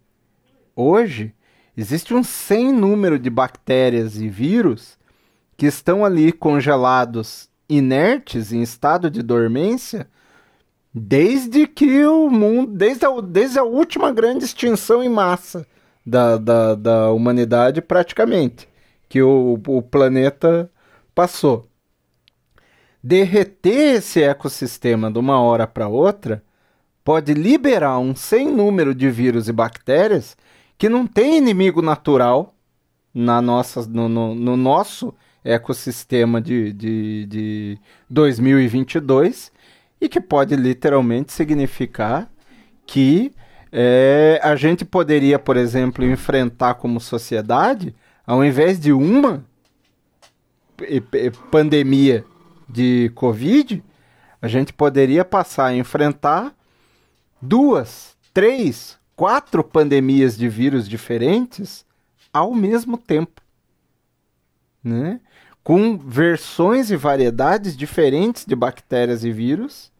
hoje, 0.74 1.34
existe 1.76 2.14
um 2.14 2.24
sem 2.24 2.72
número 2.72 3.20
de 3.20 3.30
bactérias 3.30 4.16
e 4.20 4.30
vírus 4.30 4.98
que 5.58 5.66
estão 5.66 6.06
ali 6.06 6.32
congelados, 6.32 7.50
inertes, 7.68 8.54
em 8.54 8.62
estado 8.62 9.12
de 9.12 9.22
dormência, 9.22 10.08
desde 10.94 11.68
que 11.68 12.06
o 12.06 12.30
mundo, 12.30 12.72
desde 12.72 13.06
a, 13.06 13.22
desde 13.22 13.60
a 13.60 13.64
última 13.64 14.14
grande 14.14 14.46
extinção 14.46 15.04
em 15.04 15.10
massa 15.10 15.68
da, 16.06 16.38
da, 16.38 16.76
da 16.76 17.12
humanidade, 17.12 17.82
praticamente, 17.82 18.68
que 19.10 19.22
o, 19.22 19.60
o 19.68 19.82
planeta 19.82 20.72
passou 21.14 21.69
derreter 23.04 23.96
esse 23.96 24.22
ecossistema 24.22 25.10
de 25.12 25.18
uma 25.18 25.40
hora 25.42 25.66
para 25.66 25.88
outra 25.88 26.44
pode 27.04 27.34
liberar 27.34 27.98
um 28.00 28.16
sem 28.16 28.48
número 28.48 28.94
de 28.94 29.10
vírus 29.10 29.48
e 29.48 29.54
bactérias 29.54 30.38
que 30.78 30.90
não 30.90 31.08
tem 31.08 31.38
inimigo 31.38 31.82
natural 31.82 32.54
na 33.14 33.42
nossa, 33.42 33.86
no, 33.88 34.08
no, 34.08 34.36
no 34.36 34.56
nosso 34.56 35.14
ecossistema 35.44 36.42
de, 36.42 36.74
de, 36.74 37.26
de 37.26 37.80
2022 38.10 39.52
e 40.00 40.08
que 40.08 40.22
pode 40.22 40.56
literalmente 40.56 41.34
significar 41.34 42.30
que 42.86 43.32
é, 43.72 44.40
a 44.44 44.56
gente 44.56 44.84
poderia, 44.84 45.38
por 45.38 45.56
exemplo, 45.56 46.04
enfrentar 46.04 46.76
como 46.76 47.00
sociedade, 47.00 47.96
ao 48.26 48.44
invés 48.44 48.80
de 48.80 48.92
uma 48.92 49.44
pandemia 51.52 52.26
de 52.70 53.12
Covid, 53.16 53.84
a 54.42 54.48
gente 54.48 54.72
poderia 54.72 55.26
passar 55.26 55.66
a 55.68 55.76
enfrentar 55.76 56.56
duas, 57.42 58.16
três, 58.34 58.98
quatro 59.16 59.64
pandemias 59.64 60.38
de 60.38 60.48
vírus 60.48 60.88
diferentes 60.88 61.86
ao 62.32 62.54
mesmo 62.54 62.98
tempo. 62.98 63.42
Né? 64.84 65.20
Com 65.64 65.98
versões 65.98 66.90
e 66.90 66.96
variedades 66.96 67.76
diferentes 67.76 68.46
de 68.46 68.56
bactérias 68.56 69.24
e 69.24 69.32
vírus. 69.32 69.92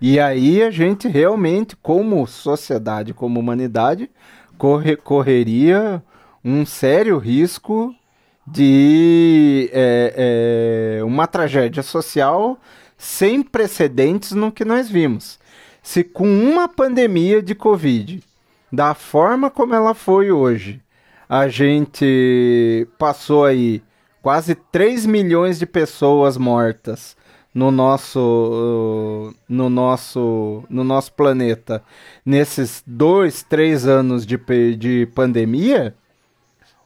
E 0.00 0.20
aí 0.20 0.62
a 0.62 0.70
gente 0.70 1.08
realmente, 1.08 1.74
como 1.76 2.26
sociedade, 2.26 3.14
como 3.14 3.40
humanidade, 3.40 4.10
corre, 4.58 4.96
correria 4.96 6.02
um 6.44 6.64
sério 6.66 7.18
risco 7.18 7.94
de 8.52 9.70
é, 9.72 10.98
é, 10.98 11.04
uma 11.04 11.26
tragédia 11.26 11.82
social 11.82 12.58
sem 12.96 13.42
precedentes 13.42 14.32
no 14.32 14.50
que 14.50 14.64
nós 14.64 14.88
vimos. 14.88 15.38
Se 15.82 16.02
com 16.02 16.28
uma 16.28 16.68
pandemia 16.68 17.42
de 17.42 17.54
Covid, 17.54 18.22
da 18.72 18.94
forma 18.94 19.50
como 19.50 19.74
ela 19.74 19.94
foi 19.94 20.30
hoje, 20.30 20.80
a 21.28 21.48
gente 21.48 22.86
passou 22.98 23.44
aí 23.44 23.82
quase 24.22 24.54
3 24.54 25.06
milhões 25.06 25.58
de 25.58 25.66
pessoas 25.66 26.36
mortas 26.36 27.16
no 27.54 27.70
nosso 27.70 29.34
no 29.48 29.70
nosso 29.70 30.62
no 30.68 30.84
nosso 30.84 31.12
planeta 31.14 31.82
nesses 32.24 32.82
dois 32.86 33.42
três 33.42 33.86
anos 33.86 34.26
de, 34.26 34.38
de 34.76 35.06
pandemia 35.14 35.94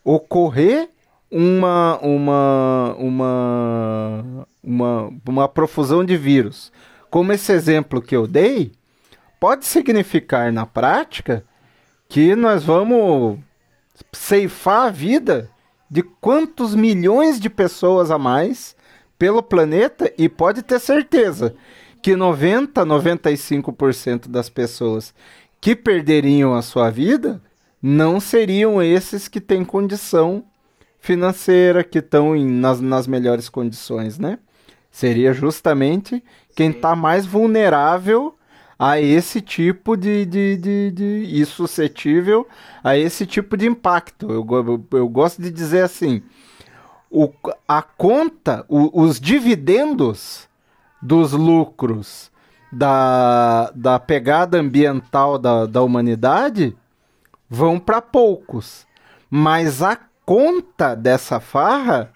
ocorrer 0.05 0.89
uma, 1.33 1.99
uma, 2.03 2.95
uma, 2.99 4.47
uma, 4.63 5.13
uma 5.27 5.49
profusão 5.49 6.05
de 6.05 6.15
vírus, 6.15 6.71
como 7.09 7.33
esse 7.33 7.51
exemplo 7.51 8.03
que 8.03 8.15
eu 8.15 8.27
dei, 8.27 8.73
pode 9.41 9.65
significar 9.65 10.53
na 10.53 10.67
prática 10.67 11.43
que 12.07 12.37
nós 12.37 12.63
vamos 12.65 13.39
ceifar 14.13 14.89
a 14.89 14.91
vida 14.91 15.49
de 15.91 16.03
quantos 16.03 16.75
milhões 16.75 17.41
de 17.41 17.49
pessoas 17.49 18.11
a 18.11 18.19
mais 18.19 18.77
pelo 19.19 19.43
planeta 19.43 20.13
e 20.19 20.29
pode 20.29 20.63
ter 20.63 20.79
certeza 20.81 21.55
que 22.03 22.15
90, 22.15 22.85
95% 22.85 24.29
das 24.29 24.51
pessoas 24.51 25.15
que 25.63 25.75
perderiam 25.75 26.55
a 26.55 26.61
sua 26.61 26.91
vida 26.91 27.41
não 27.81 28.21
seriam 28.21 28.83
esses 28.83 29.29
que 29.29 29.41
têm 29.41 29.65
condição 29.65 30.45
financeira, 31.03 31.83
que 31.83 31.99
estão 31.99 32.37
nas, 32.37 32.81
nas 32.81 33.09
melhores 33.09 33.49
condições, 33.49 34.21
né? 34.21 34.39
Seria 34.89 35.33
justamente 35.35 36.23
quem 36.55 36.71
está 36.71 36.95
mais 36.95 37.27
vulnerável 37.27 38.37
a 38.79 39.01
esse 39.01 39.41
tipo 39.41 39.97
de, 39.97 40.25
de, 40.25 40.57
de, 40.57 40.91
de, 40.93 41.05
e 41.29 41.45
suscetível 41.45 42.47
a 42.85 42.97
esse 42.97 43.27
tipo 43.27 43.57
de 43.57 43.67
impacto. 43.67 44.31
Eu, 44.31 44.47
eu, 44.49 44.99
eu 44.99 45.09
gosto 45.09 45.43
de 45.43 45.51
dizer 45.51 45.83
assim, 45.83 46.23
o, 47.11 47.33
a 47.67 47.83
conta, 47.83 48.65
o, 48.69 49.03
os 49.03 49.19
dividendos 49.19 50.49
dos 51.01 51.33
lucros 51.33 52.31
da, 52.71 53.73
da 53.75 53.99
pegada 53.99 54.59
ambiental 54.59 55.37
da, 55.37 55.67
da 55.67 55.83
humanidade 55.83 56.77
vão 57.51 57.81
para 57.81 58.01
poucos. 58.01 58.87
Mas 59.29 59.83
a 59.83 59.99
conta 60.25 60.95
dessa 60.95 61.41
farra 61.41 62.13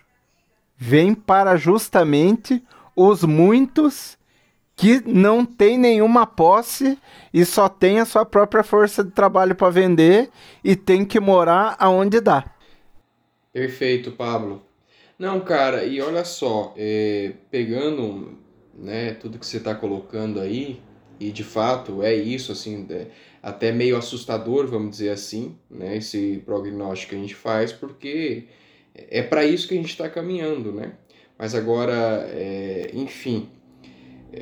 vem 0.77 1.15
para 1.15 1.57
justamente 1.57 2.63
os 2.95 3.23
muitos 3.25 4.17
que 4.75 5.03
não 5.07 5.45
tem 5.45 5.79
nenhuma 5.79 6.27
posse 6.27 6.99
e 7.33 7.45
só 7.45 7.69
tem 7.69 7.99
a 7.99 8.05
sua 8.05 8.27
própria 8.27 8.63
força 8.63 9.03
de 9.03 9.11
trabalho 9.11 9.55
para 9.55 9.71
vender 9.71 10.31
e 10.63 10.77
tem 10.77 11.05
que 11.05 11.19
morar 11.19 11.77
aonde 11.79 12.21
dá. 12.21 12.45
Perfeito, 13.53 14.13
Pablo. 14.13 14.63
Não, 15.19 15.41
cara, 15.41 15.85
e 15.85 16.01
olha 16.03 16.27
só, 16.27 16.75
é, 16.77 17.33
pegando 17.51 18.39
né, 18.75 19.15
tudo 19.15 19.39
que 19.39 19.47
você 19.47 19.57
está 19.57 19.75
colocando 19.75 20.41
aí, 20.41 20.83
e 21.19 21.33
de 21.33 21.43
fato 21.43 22.03
é 22.03 22.15
isso, 22.15 22.53
assim, 22.53 22.87
é, 22.91 23.07
até 23.47 23.71
meio 23.71 23.97
assustador, 23.97 24.67
vamos 24.67 24.91
dizer 24.91 25.11
assim, 25.11 25.57
né, 25.71 25.99
esse 25.99 26.43
prognóstico 26.45 27.11
que 27.11 27.17
a 27.17 27.21
gente 27.21 27.35
faz, 27.37 27.73
porque 27.73 28.49
é 28.93 29.23
para 29.23 29.45
isso 29.45 29.69
que 29.69 29.75
a 29.75 29.77
gente 29.77 29.91
está 29.91 30.11
caminhando, 30.11 30.73
né? 30.73 30.95
Mas 31.39 31.55
agora, 31.55 32.27
é, 32.29 32.91
enfim, 32.93 33.49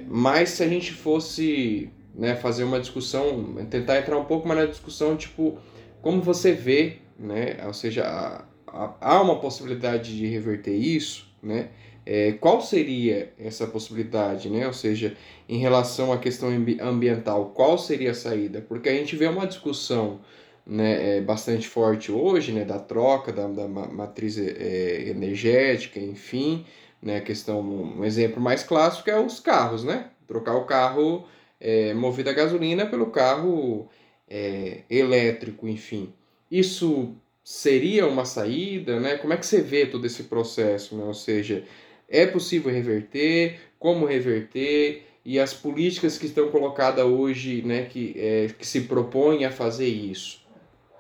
mas 0.09 0.49
se 0.49 0.63
a 0.63 0.69
gente 0.69 0.91
fosse 0.91 1.91
né, 2.15 2.35
fazer 2.35 2.65
uma 2.65 2.81
discussão, 2.81 3.55
tentar 3.69 3.99
entrar 3.99 4.17
um 4.17 4.25
pouco 4.25 4.49
mais 4.49 4.61
na 4.61 4.67
discussão, 4.67 5.15
tipo, 5.19 5.59
como 6.01 6.23
você 6.23 6.53
vê, 6.53 6.97
né, 7.19 7.59
ou 7.67 7.75
seja, 7.75 8.07
há, 8.07 8.97
há 9.03 9.21
uma 9.21 9.39
possibilidade 9.39 10.17
de 10.17 10.27
reverter 10.27 10.75
isso, 10.75 11.31
né? 11.43 11.69
É, 12.07 12.33
qual 12.33 12.61
seria 12.61 13.33
essa 13.39 13.67
possibilidade, 13.67 14.51
né? 14.51 14.67
Ou 14.67 14.73
seja, 14.73 15.17
em 15.49 15.59
relação 15.59 16.13
à 16.13 16.19
questão 16.19 16.51
ambiental, 16.81 17.53
qual 17.55 17.79
seria 17.79 18.11
a 18.11 18.15
saída? 18.15 18.61
Porque 18.61 18.89
a 18.89 18.95
gente 18.95 19.17
vê 19.17 19.27
uma 19.27 19.47
discussão 19.47 20.21
né, 20.67 21.19
é, 21.19 21.21
bastante 21.21 21.69
forte 21.69 22.11
hoje, 22.11 22.53
né, 22.53 22.65
da 22.65 22.79
troca 22.79 23.33
da, 23.33 23.47
da 23.47 23.69
matriz 23.69 24.39
é, 24.39 25.09
energética, 25.09 26.01
enfim, 26.01 26.65
né, 27.03 27.21
questão, 27.21 27.61
um 27.61 28.05
exemplo 28.05 28.41
mais 28.41 28.63
clássico 28.63 29.11
é 29.11 29.21
os 29.21 29.41
carros, 29.41 29.85
né? 29.85 30.11
Trocar 30.27 30.57
o 30.57 30.65
carro 30.65 31.27
é, 31.61 31.93
movido 31.95 32.31
a 32.31 32.33
gasolina 32.33 32.87
pelo 32.87 33.07
carro 33.07 33.89
é, 34.29 34.83
elétrico, 34.89 35.69
enfim. 35.69 36.13
Isso 36.51 37.15
seria 37.43 38.07
uma 38.07 38.25
saída, 38.25 38.99
né? 38.99 39.19
Como 39.19 39.33
é 39.33 39.37
que 39.37 39.45
você 39.45 39.61
vê 39.61 39.85
todo 39.87 40.07
esse 40.07 40.25
processo, 40.25 40.97
né? 40.97 41.05
Ou 41.05 41.15
seja, 41.15 41.65
é 42.09 42.27
possível 42.27 42.73
reverter, 42.73 43.61
como 43.79 44.07
reverter 44.07 45.07
e 45.25 45.39
as 45.41 45.55
políticas 45.55 46.19
que 46.19 46.27
estão 46.27 46.51
colocadas 46.51 47.05
hoje, 47.05 47.63
né, 47.63 47.85
que, 47.85 48.15
é, 48.17 48.49
que 48.59 48.67
se 48.67 48.83
propõem 48.83 49.45
a 49.45 49.51
fazer 49.51 49.89
isso. 49.89 50.45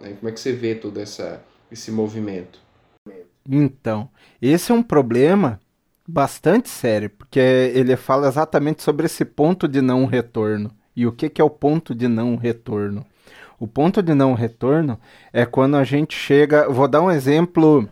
Né? 0.00 0.16
Como 0.18 0.28
é 0.28 0.32
que 0.32 0.40
você 0.40 0.52
vê 0.52 0.74
todo 0.74 0.98
essa, 0.98 1.44
esse 1.70 1.90
movimento? 1.90 2.58
Então, 3.48 4.08
esse 4.40 4.72
é 4.72 4.74
um 4.74 4.82
problema 4.82 5.60
bastante 6.06 6.68
sério, 6.68 7.10
porque 7.10 7.38
ele 7.38 7.96
fala 7.96 8.28
exatamente 8.28 8.82
sobre 8.82 9.06
esse 9.06 9.24
ponto 9.24 9.68
de 9.68 9.82
não 9.82 10.06
retorno. 10.06 10.70
E 10.96 11.06
o 11.06 11.12
que, 11.12 11.28
que 11.28 11.40
é 11.40 11.44
o 11.44 11.50
ponto 11.50 11.94
de 11.94 12.08
não 12.08 12.36
retorno? 12.36 13.04
O 13.58 13.66
ponto 13.66 14.02
de 14.02 14.14
não 14.14 14.32
retorno 14.34 14.98
é 15.32 15.44
quando 15.44 15.76
a 15.76 15.84
gente 15.84 16.16
chega. 16.16 16.68
Vou 16.68 16.88
dar 16.88 17.02
um 17.02 17.10
exemplo 17.10 17.88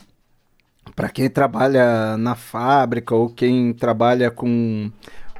para 0.94 1.08
quem 1.08 1.28
trabalha 1.28 2.16
na 2.16 2.34
fábrica 2.34 3.14
ou 3.14 3.28
quem 3.28 3.72
trabalha 3.72 4.30
com. 4.30 4.90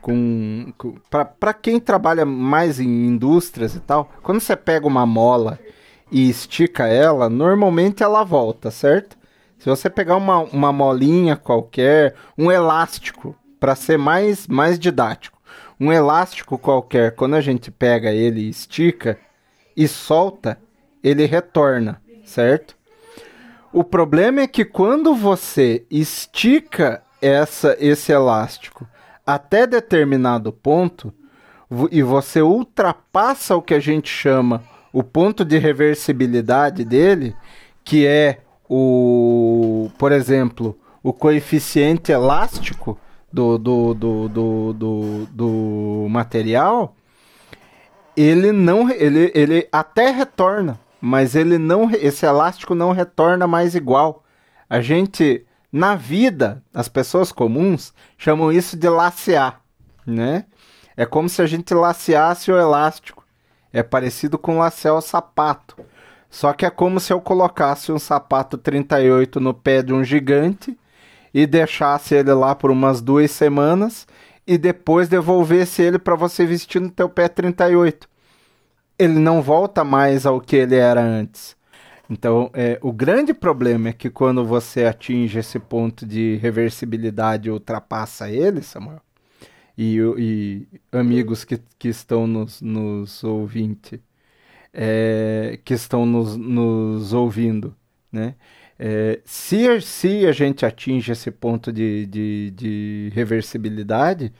com, 0.01 0.73
com 0.77 0.95
para 1.09 1.53
quem 1.55 1.79
trabalha 1.79 2.25
mais 2.25 2.81
em 2.81 3.07
indústrias 3.07 3.75
e 3.75 3.81
tal, 3.81 4.11
quando 4.23 4.41
você 4.41 4.57
pega 4.57 4.87
uma 4.87 5.07
mola 5.07 5.59
e 6.11 6.29
estica 6.29 6.87
ela, 6.87 7.29
normalmente 7.29 8.03
ela 8.03 8.23
volta, 8.25 8.71
certo? 8.71 9.17
Se 9.59 9.69
você 9.69 9.89
pegar 9.89 10.17
uma, 10.17 10.41
uma 10.41 10.73
molinha 10.73 11.37
qualquer, 11.37 12.15
um 12.37 12.51
elástico, 12.51 13.35
para 13.61 13.77
ser 13.77 13.97
mais, 13.97 14.49
mais 14.49 14.77
didático, 14.79 15.39
um 15.79 15.93
elástico 15.93 16.59
qualquer, 16.59 17.15
quando 17.15 17.35
a 17.35 17.41
gente 17.41 17.71
pega 17.71 18.11
ele 18.11 18.41
e 18.41 18.49
estica 18.49 19.19
e 19.77 19.87
solta, 19.87 20.59
ele 21.03 21.27
retorna, 21.27 22.03
certo? 22.25 22.77
O 23.73 23.83
problema 23.83 24.43
é 24.43 24.47
que 24.47 24.65
quando 24.65 25.15
você 25.15 25.85
estica 25.91 27.03
essa, 27.23 27.77
esse 27.81 28.13
elástico 28.13 28.87
até 29.27 29.67
determinado 29.67 30.53
ponto 30.53 31.13
e 31.91 32.03
você 32.03 32.43
ultrapassa 32.43 33.57
o 33.57 33.63
que 33.63 33.73
a 33.73 33.81
gente 33.81 34.11
chama 34.11 34.63
o 34.93 35.03
ponto 35.03 35.43
de 35.43 35.57
reversibilidade 35.57 36.85
dele, 36.85 37.35
que 37.83 38.07
é 38.07 38.41
o, 38.69 39.91
por 39.97 40.13
exemplo, 40.13 40.79
o 41.03 41.13
coeficiente 41.13 42.13
elástico 42.13 42.99
do, 43.33 43.57
do, 43.57 43.95
do, 43.95 44.29
do, 44.29 44.73
do, 44.75 45.27
do 45.31 46.07
material, 46.11 46.95
ele 48.15 48.53
não 48.53 48.91
ele, 48.91 49.33
ele 49.35 49.67
até 49.73 50.11
retorna, 50.11 50.79
mas 51.03 51.35
ele 51.35 51.59
não 51.59 51.91
esse 51.91 52.25
elástico 52.25 52.77
não 52.77 52.93
retorna 52.93 53.49
mais 53.49 53.75
igual. 53.75 54.23
A 54.71 54.81
gente 54.81 55.45
na 55.73 55.97
vida, 55.97 56.63
as 56.73 56.87
pessoas 56.87 57.33
comuns 57.33 57.93
chamam 58.17 58.53
isso 58.53 58.77
de 58.77 58.89
lacear, 58.89 59.61
né? 60.07 60.45
É 60.97 61.05
como 61.05 61.29
se 61.29 61.43
a 61.43 61.47
gente 61.47 61.75
laceasse 61.75 62.53
o 62.53 62.57
elástico. 62.57 63.25
É 63.73 63.83
parecido 63.83 64.39
com 64.39 64.59
lacear 64.59 64.95
o 64.95 65.01
sapato. 65.01 65.77
Só 66.31 66.53
que 66.53 66.65
é 66.65 66.71
como 66.71 67.01
se 67.01 67.13
eu 67.13 67.21
colocasse 67.21 67.91
um 67.91 67.99
sapato 67.99 68.57
38 68.57 69.41
no 69.41 69.53
pé 69.53 69.83
de 69.83 69.93
um 69.93 70.05
gigante 70.05 70.79
e 71.35 71.47
deixasse 71.47 72.15
ele 72.15 72.33
lá 72.33 72.55
por 72.55 72.71
umas 72.71 73.01
duas 73.01 73.31
semanas 73.31 74.07
e 74.47 74.57
depois 74.57 75.09
devolvesse 75.09 75.83
ele 75.83 75.99
para 75.99 76.15
você 76.15 76.47
vestir 76.47 76.81
no 76.81 76.91
teu 76.91 77.09
pé 77.09 77.29
38. 77.29 78.12
Ele 78.99 79.19
não 79.19 79.43
volta 79.43 79.83
mais 79.85 80.27
ao 80.27 80.41
que 80.41 80.57
ele 80.57 80.77
era 80.77 81.03
antes. 81.03 81.57
Então, 82.09 82.51
é, 82.53 82.79
o 82.83 82.93
grande 82.93 83.33
problema 83.33 83.89
é 83.89 83.93
que 83.93 84.11
quando 84.11 84.45
você 84.45 84.85
atinge 84.85 85.39
esse 85.39 85.59
ponto 85.59 86.05
de 86.05 86.37
reversibilidade 86.37 87.51
ultrapassa 87.51 88.31
ele, 88.31 88.63
Samuel, 88.63 89.01
e, 89.77 89.97
e 90.19 90.67
amigos 90.93 91.45
que, 91.45 91.59
que 91.79 91.89
estão 91.89 92.27
nos, 92.27 92.61
nos 92.61 93.25
ouvindo, 93.25 93.99
é, 94.73 95.59
que 95.65 95.75
estão 95.75 96.05
nos, 96.05 96.37
nos 96.37 97.13
ouvindo, 97.13 97.75
né? 98.11 98.35
É, 98.79 99.21
se, 99.25 99.81
se 99.81 100.27
a 100.27 100.33
gente 100.33 100.67
atinge 100.67 101.13
esse 101.13 101.31
ponto 101.31 101.73
de, 101.73 102.05
de, 102.07 102.51
de 102.51 103.13
reversibilidade, 103.15 104.33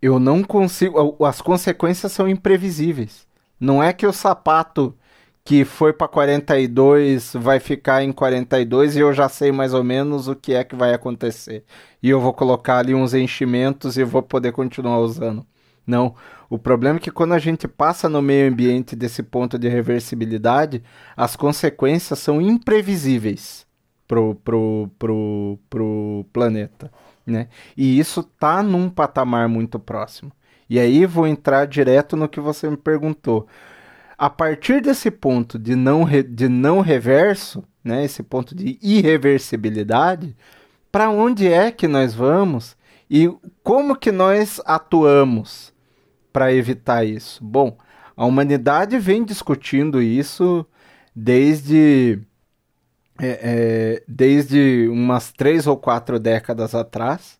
eu 0.00 0.18
não 0.18 0.42
consigo. 0.42 1.22
As 1.24 1.40
consequências 1.42 2.10
são 2.12 2.28
imprevisíveis. 2.28 3.26
Não 3.64 3.82
é 3.82 3.94
que 3.94 4.06
o 4.06 4.12
sapato 4.12 4.94
que 5.42 5.64
foi 5.64 5.92
para 5.92 6.06
42 6.06 7.32
vai 7.34 7.58
ficar 7.58 8.02
em 8.02 8.12
42 8.12 8.94
e 8.94 9.00
eu 9.00 9.12
já 9.12 9.26
sei 9.26 9.50
mais 9.52 9.72
ou 9.72 9.82
menos 9.82 10.28
o 10.28 10.36
que 10.36 10.52
é 10.52 10.62
que 10.62 10.76
vai 10.76 10.92
acontecer. 10.92 11.64
E 12.02 12.10
eu 12.10 12.20
vou 12.20 12.34
colocar 12.34 12.78
ali 12.78 12.94
uns 12.94 13.14
enchimentos 13.14 13.96
e 13.96 14.04
vou 14.04 14.22
poder 14.22 14.52
continuar 14.52 14.98
usando. 14.98 15.46
Não. 15.86 16.14
O 16.50 16.58
problema 16.58 16.98
é 16.98 17.00
que 17.00 17.10
quando 17.10 17.32
a 17.32 17.38
gente 17.38 17.66
passa 17.66 18.06
no 18.06 18.20
meio 18.20 18.50
ambiente 18.50 18.94
desse 18.94 19.22
ponto 19.22 19.58
de 19.58 19.68
reversibilidade, 19.68 20.82
as 21.16 21.34
consequências 21.34 22.18
são 22.18 22.42
imprevisíveis 22.42 23.66
pro, 24.06 24.34
pro, 24.34 24.90
pro, 24.98 25.58
pro 25.70 26.26
planeta. 26.34 26.92
Né? 27.26 27.48
E 27.74 27.98
isso 27.98 28.22
tá 28.22 28.62
num 28.62 28.90
patamar 28.90 29.48
muito 29.48 29.78
próximo. 29.78 30.30
E 30.68 30.78
aí 30.78 31.06
vou 31.06 31.26
entrar 31.26 31.66
direto 31.66 32.16
no 32.16 32.28
que 32.28 32.40
você 32.40 32.68
me 32.68 32.76
perguntou. 32.76 33.46
A 34.16 34.30
partir 34.30 34.80
desse 34.80 35.10
ponto 35.10 35.58
de 35.58 35.74
não, 35.74 36.04
re, 36.04 36.22
de 36.22 36.48
não 36.48 36.80
reverso, 36.80 37.64
né, 37.82 38.04
esse 38.04 38.22
ponto 38.22 38.54
de 38.54 38.78
irreversibilidade, 38.82 40.36
para 40.90 41.10
onde 41.10 41.48
é 41.48 41.70
que 41.70 41.88
nós 41.88 42.14
vamos 42.14 42.76
e 43.10 43.28
como 43.62 43.96
que 43.96 44.12
nós 44.12 44.60
atuamos? 44.64 45.74
para 46.34 46.52
evitar 46.52 47.04
isso? 47.04 47.42
Bom, 47.44 47.78
a 48.16 48.26
humanidade 48.26 48.98
vem 48.98 49.24
discutindo 49.24 50.02
isso 50.02 50.66
desde 51.14 52.18
é, 53.20 53.28
é, 53.28 54.02
desde 54.08 54.88
umas 54.90 55.32
três 55.32 55.68
ou 55.68 55.76
quatro 55.76 56.18
décadas 56.18 56.74
atrás. 56.74 57.38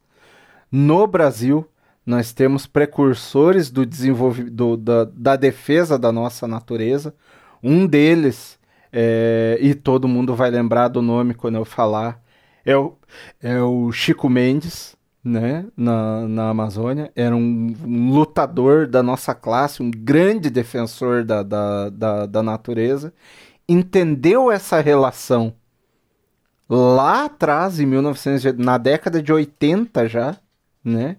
No 0.71 1.09
Brasil, 1.09 1.69
nós 2.05 2.33
temos 2.33 2.67
precursores 2.67 3.71
do 3.71 3.87
desenvolvimento 3.87 4.77
da, 4.77 5.05
da 5.05 5.37
defesa 5.37 5.99
da 5.99 6.13
nossa 6.13 6.47
natureza. 6.47 7.15
Um 7.63 7.87
deles, 7.87 8.59
é, 8.93 9.59
e 9.61 9.75
todo 9.75 10.09
mundo 10.09 10.35
vai 10.35 10.51
lembrar 10.51 10.89
do 10.89 11.01
nome 11.01 11.35
quando 11.35 11.57
eu 11.57 11.65
falar, 11.65 12.23
é 12.65 12.77
o, 12.77 12.95
é 13.43 13.61
o 13.61 13.91
Chico 13.91 14.29
Mendes, 14.29 14.97
né, 15.25 15.65
na, 15.75 16.29
na 16.29 16.51
Amazônia, 16.51 17.11
era 17.17 17.35
um, 17.35 17.75
um, 17.83 18.13
lutador 18.13 18.87
da 18.87 19.03
nossa 19.03 19.35
classe, 19.35 19.83
um 19.83 19.91
grande 19.91 20.51
defensor 20.51 21.25
da, 21.25 21.43
da, 21.43 21.89
da, 21.89 22.27
da 22.27 22.43
natureza, 22.43 23.13
entendeu 23.67 24.53
essa 24.53 24.83
relação 24.83 25.55
lá 26.69 27.25
atrás, 27.25 27.81
em 27.81 27.87
1900, 27.87 28.59
na 28.59 28.77
década 28.77 29.23
de 29.23 29.33
80 29.33 30.07
já, 30.09 30.37
né, 30.85 31.17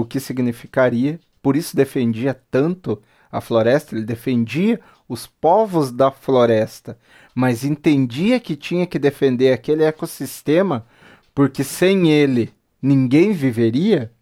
o 0.00 0.04
que 0.04 0.20
significaria, 0.20 1.18
por 1.42 1.56
isso 1.56 1.74
defendia 1.74 2.34
tanto 2.50 3.00
a 3.32 3.40
floresta, 3.40 3.94
ele 3.94 4.04
defendia 4.04 4.78
os 5.08 5.26
povos 5.26 5.90
da 5.90 6.10
floresta, 6.10 6.98
mas 7.34 7.64
entendia 7.64 8.38
que 8.38 8.56
tinha 8.56 8.86
que 8.86 8.98
defender 8.98 9.52
aquele 9.52 9.84
ecossistema, 9.84 10.86
porque 11.34 11.64
sem 11.64 12.10
ele 12.10 12.52
ninguém 12.82 13.32
viveria, 13.32 14.12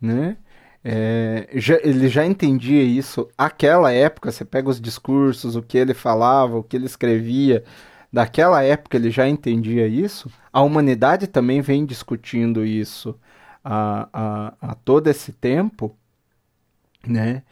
né? 0.00 0.38
É, 0.82 1.48
já, 1.54 1.78
ele 1.82 2.08
já 2.08 2.24
entendia 2.24 2.82
isso 2.82 3.28
aquela 3.36 3.92
época. 3.92 4.32
Você 4.32 4.44
pega 4.44 4.70
os 4.70 4.80
discursos, 4.80 5.54
o 5.54 5.62
que 5.62 5.76
ele 5.76 5.92
falava, 5.92 6.56
o 6.56 6.62
que 6.62 6.76
ele 6.76 6.86
escrevia, 6.86 7.62
daquela 8.10 8.62
época 8.62 8.96
ele 8.96 9.10
já 9.10 9.28
entendia 9.28 9.86
isso. 9.86 10.30
A 10.50 10.62
humanidade 10.62 11.26
também 11.26 11.60
vem 11.60 11.84
discutindo 11.84 12.64
isso 12.64 13.14
a, 13.70 14.08
a, 14.12 14.54
a 14.70 14.74
todo 14.74 15.08
esse 15.08 15.30
tempo, 15.30 15.94
né? 17.06 17.42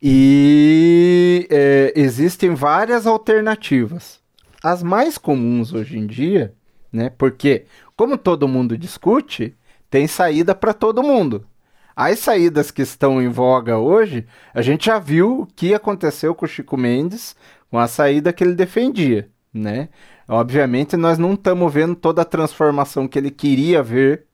E 0.00 1.46
é, 1.50 1.92
existem 1.94 2.54
várias 2.54 3.06
alternativas. 3.06 4.18
As 4.62 4.82
mais 4.82 5.18
comuns 5.18 5.74
hoje 5.74 5.98
em 5.98 6.06
dia, 6.06 6.54
né? 6.90 7.10
Porque, 7.10 7.66
como 7.94 8.16
todo 8.16 8.48
mundo 8.48 8.78
discute, 8.78 9.54
tem 9.90 10.06
saída 10.06 10.54
para 10.54 10.72
todo 10.72 11.02
mundo. 11.02 11.46
As 11.94 12.18
saídas 12.20 12.70
que 12.70 12.80
estão 12.80 13.20
em 13.20 13.28
voga 13.28 13.76
hoje, 13.76 14.26
a 14.54 14.62
gente 14.62 14.86
já 14.86 14.98
viu 14.98 15.42
o 15.42 15.46
que 15.46 15.74
aconteceu 15.74 16.34
com 16.34 16.46
o 16.46 16.48
Chico 16.48 16.78
Mendes 16.78 17.36
com 17.70 17.78
a 17.78 17.86
saída 17.86 18.32
que 18.32 18.42
ele 18.42 18.54
defendia, 18.54 19.28
né? 19.52 19.90
Obviamente, 20.26 20.96
nós 20.96 21.18
não 21.18 21.34
estamos 21.34 21.70
vendo 21.70 21.94
toda 21.94 22.22
a 22.22 22.24
transformação 22.24 23.06
que 23.06 23.18
ele 23.18 23.30
queria 23.30 23.82
ver 23.82 24.27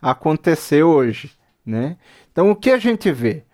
acontecer 0.00 0.82
hoje, 0.82 1.32
né? 1.64 1.96
Então, 2.32 2.50
o 2.50 2.56
que 2.56 2.70
a 2.70 2.78
gente 2.78 3.10
vê? 3.12 3.44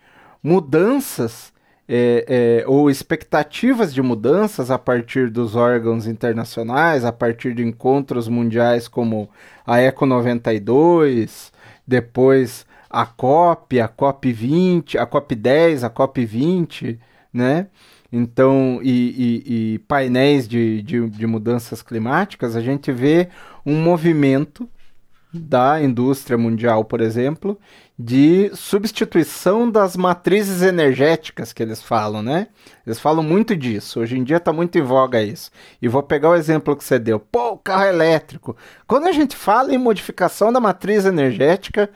Mudanças 0.41 1.51
é, 1.87 2.63
é, 2.63 2.67
ou 2.67 2.89
expectativas 2.89 3.93
de 3.93 4.01
mudanças 4.01 4.69
a 4.69 4.77
partir 4.77 5.29
dos 5.29 5.55
órgãos 5.55 6.05
internacionais, 6.05 7.05
a 7.05 7.11
partir 7.11 7.53
de 7.53 7.63
encontros 7.63 8.27
mundiais 8.27 8.87
como 8.87 9.29
a 9.65 9.79
Eco 9.79 10.05
92, 10.05 11.51
depois 11.87 12.65
a 12.89 13.05
COP, 13.05 13.79
a 13.79 13.87
COP 13.87 14.31
20, 14.31 14.97
a 14.97 15.05
COP 15.05 15.35
10, 15.35 15.83
a 15.83 15.89
COP 15.89 16.25
20, 16.25 16.99
né? 17.33 17.67
Então, 18.11 18.79
e, 18.81 19.43
e, 19.45 19.73
e 19.73 19.79
painéis 19.79 20.47
de, 20.47 20.81
de, 20.81 21.09
de 21.09 21.27
mudanças 21.27 21.81
climáticas, 21.81 22.55
a 22.55 22.61
gente 22.61 22.91
vê 22.91 23.27
um 23.65 23.81
movimento 23.81 24.67
da 25.33 25.81
indústria 25.81 26.37
mundial, 26.37 26.85
por 26.85 27.01
exemplo, 27.01 27.59
de 27.99 28.49
substituição 28.53 29.69
das 29.69 29.97
matrizes 29.97 30.61
energéticas 30.61 31.51
que 31.51 31.61
eles 31.61 31.81
falam, 31.81 32.21
né? 32.21 32.47
Eles 32.85 32.99
falam 32.99 33.23
muito 33.23 33.55
disso. 33.55 33.99
Hoje 33.99 34.17
em 34.17 34.23
dia 34.23 34.37
está 34.37 34.53
muito 34.53 34.77
em 34.77 34.81
voga 34.81 35.21
isso. 35.21 35.51
E 35.81 35.87
vou 35.87 36.03
pegar 36.03 36.29
o 36.29 36.35
exemplo 36.35 36.75
que 36.75 36.83
você 36.83 36.97
deu. 36.99 37.19
Pô, 37.19 37.57
carro 37.57 37.85
elétrico. 37.85 38.55
Quando 38.85 39.07
a 39.07 39.11
gente 39.11 39.35
fala 39.35 39.73
em 39.73 39.77
modificação 39.77 40.53
da 40.53 40.59
matriz 40.59 41.05
energética, 41.05 41.89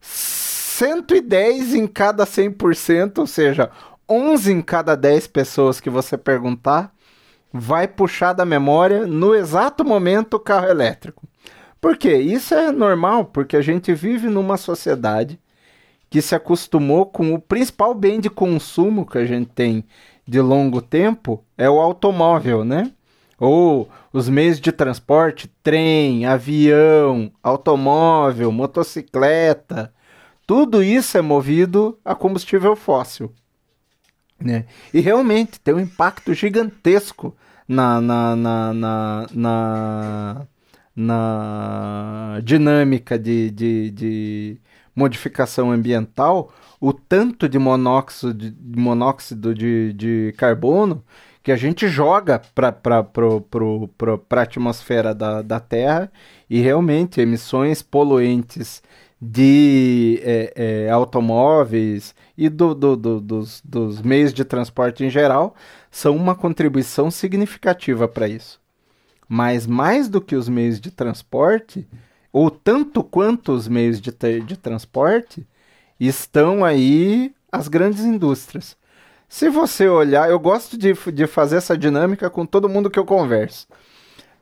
110 0.00 1.74
em 1.74 1.86
cada 1.86 2.24
100%, 2.24 3.18
ou 3.18 3.26
seja, 3.26 3.70
11 4.08 4.52
em 4.52 4.62
cada 4.62 4.94
10 4.96 5.26
pessoas 5.26 5.80
que 5.80 5.90
você 5.90 6.16
perguntar, 6.16 6.92
vai 7.52 7.86
puxar 7.86 8.32
da 8.32 8.44
memória 8.44 9.06
no 9.06 9.34
exato 9.34 9.84
momento 9.84 10.34
o 10.34 10.40
carro 10.40 10.68
elétrico. 10.68 11.29
Por 11.80 11.96
quê? 11.96 12.16
Isso 12.16 12.54
é 12.54 12.70
normal, 12.70 13.24
porque 13.24 13.56
a 13.56 13.62
gente 13.62 13.92
vive 13.94 14.28
numa 14.28 14.56
sociedade 14.56 15.40
que 16.10 16.20
se 16.20 16.34
acostumou 16.34 17.06
com 17.06 17.32
o 17.32 17.40
principal 17.40 17.94
bem 17.94 18.20
de 18.20 18.28
consumo 18.28 19.06
que 19.06 19.16
a 19.16 19.24
gente 19.24 19.48
tem 19.50 19.84
de 20.26 20.40
longo 20.40 20.82
tempo 20.82 21.44
é 21.56 21.70
o 21.70 21.80
automóvel, 21.80 22.64
né? 22.64 22.92
Ou 23.38 23.88
os 24.12 24.28
meios 24.28 24.60
de 24.60 24.70
transporte, 24.70 25.50
trem, 25.62 26.26
avião, 26.26 27.32
automóvel, 27.42 28.52
motocicleta, 28.52 29.92
tudo 30.46 30.82
isso 30.82 31.16
é 31.16 31.22
movido 31.22 31.98
a 32.04 32.14
combustível 32.14 32.76
fóssil. 32.76 33.32
Né? 34.38 34.66
E 34.92 35.00
realmente 35.00 35.60
tem 35.60 35.72
um 35.72 35.80
impacto 35.80 36.34
gigantesco 36.34 37.36
na, 37.68 38.00
na, 38.00 38.36
na, 38.36 38.74
na, 38.74 39.26
na 39.32 40.46
na 40.94 42.40
dinâmica 42.42 43.18
de, 43.18 43.50
de, 43.50 43.90
de 43.90 44.60
modificação 44.94 45.70
ambiental 45.70 46.52
o 46.80 46.92
tanto 46.92 47.48
de 47.48 47.58
monóxido 47.58 48.34
de, 48.34 48.54
monóxido 48.80 49.54
de, 49.54 49.92
de 49.92 50.34
carbono 50.36 51.04
que 51.42 51.52
a 51.52 51.56
gente 51.56 51.88
joga 51.88 52.40
para 52.54 52.76
a 54.30 54.42
atmosfera 54.42 55.14
da, 55.14 55.42
da 55.42 55.60
Terra 55.60 56.10
e 56.48 56.60
realmente 56.60 57.20
emissões 57.20 57.82
poluentes 57.82 58.82
de 59.20 60.20
é, 60.22 60.52
é, 60.86 60.90
automóveis 60.90 62.14
e 62.36 62.48
do, 62.48 62.74
do, 62.74 62.96
do, 62.96 63.20
dos, 63.20 63.60
dos 63.62 64.00
meios 64.00 64.32
de 64.32 64.44
transporte 64.44 65.04
em 65.04 65.10
geral 65.10 65.54
são 65.90 66.16
uma 66.16 66.34
contribuição 66.34 67.10
significativa 67.10 68.08
para 68.08 68.28
isso. 68.28 68.60
Mas 69.32 69.64
mais 69.64 70.08
do 70.08 70.20
que 70.20 70.34
os 70.34 70.48
meios 70.48 70.80
de 70.80 70.90
transporte, 70.90 71.86
ou 72.32 72.50
tanto 72.50 73.00
quanto 73.04 73.52
os 73.52 73.68
meios 73.68 74.00
de, 74.00 74.10
de 74.44 74.56
transporte, 74.56 75.46
estão 76.00 76.64
aí 76.64 77.32
as 77.52 77.68
grandes 77.68 78.04
indústrias. 78.04 78.76
Se 79.28 79.48
você 79.48 79.88
olhar, 79.88 80.28
eu 80.28 80.40
gosto 80.40 80.76
de, 80.76 80.92
de 81.12 81.28
fazer 81.28 81.58
essa 81.58 81.78
dinâmica 81.78 82.28
com 82.28 82.44
todo 82.44 82.68
mundo 82.68 82.90
que 82.90 82.98
eu 82.98 83.04
converso. 83.04 83.68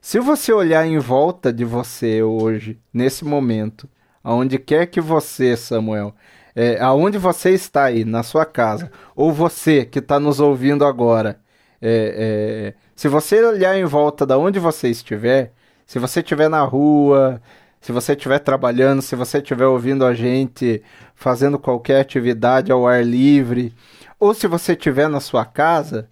Se 0.01 0.19
você 0.19 0.55
olhar 0.55 0.87
em 0.87 0.99
volta 0.99 1.53
de 1.53 1.67
você 1.67 2.23
hoje, 2.23 2.79
nesse 2.91 3.27
momento, 3.27 3.87
aonde 4.25 4.59
quer 4.59 4.87
que 4.87 5.03
você, 5.03 5.55
Samuel, 5.55 6.15
é, 6.57 6.81
aonde 6.81 7.19
você 7.19 7.51
está 7.51 7.85
aí, 7.85 8.07
na 8.07 8.23
sua 8.23 8.47
casa, 8.47 8.91
ou 9.15 9.35
você 9.35 9.85
que 9.85 9.99
está 9.99 10.19
nos 10.19 10.41
ouvindo 10.41 10.87
agora, 10.87 11.39
é, 11.83 12.75
é, 12.75 12.88
se 12.99 13.07
você 13.07 13.41
olhar 13.45 13.79
em 13.79 13.85
volta 13.85 14.27
da 14.27 14.37
onde 14.37 14.59
você 14.59 14.89
estiver, 14.89 15.53
se 15.87 16.01
você 16.01 16.19
estiver 16.19 16.49
na 16.49 16.63
rua, 16.63 17.41
se 17.81 17.93
você 17.93 18.15
estiver 18.15 18.41
trabalhando, 18.41 19.01
se 19.01 19.15
você 19.15 19.39
estiver 19.39 19.67
ouvindo 19.67 20.05
a 20.05 20.13
gente 20.13 20.83
fazendo 21.15 21.61
qualquer 21.61 22.01
atividade 22.01 22.73
ao 22.73 22.89
ar 22.89 23.07
livre, 23.07 23.73
ou 24.19 24.35
se 24.35 24.49
você 24.49 24.73
estiver 24.73 25.09
na 25.09 25.21
sua 25.21 25.45
casa, 25.45 26.11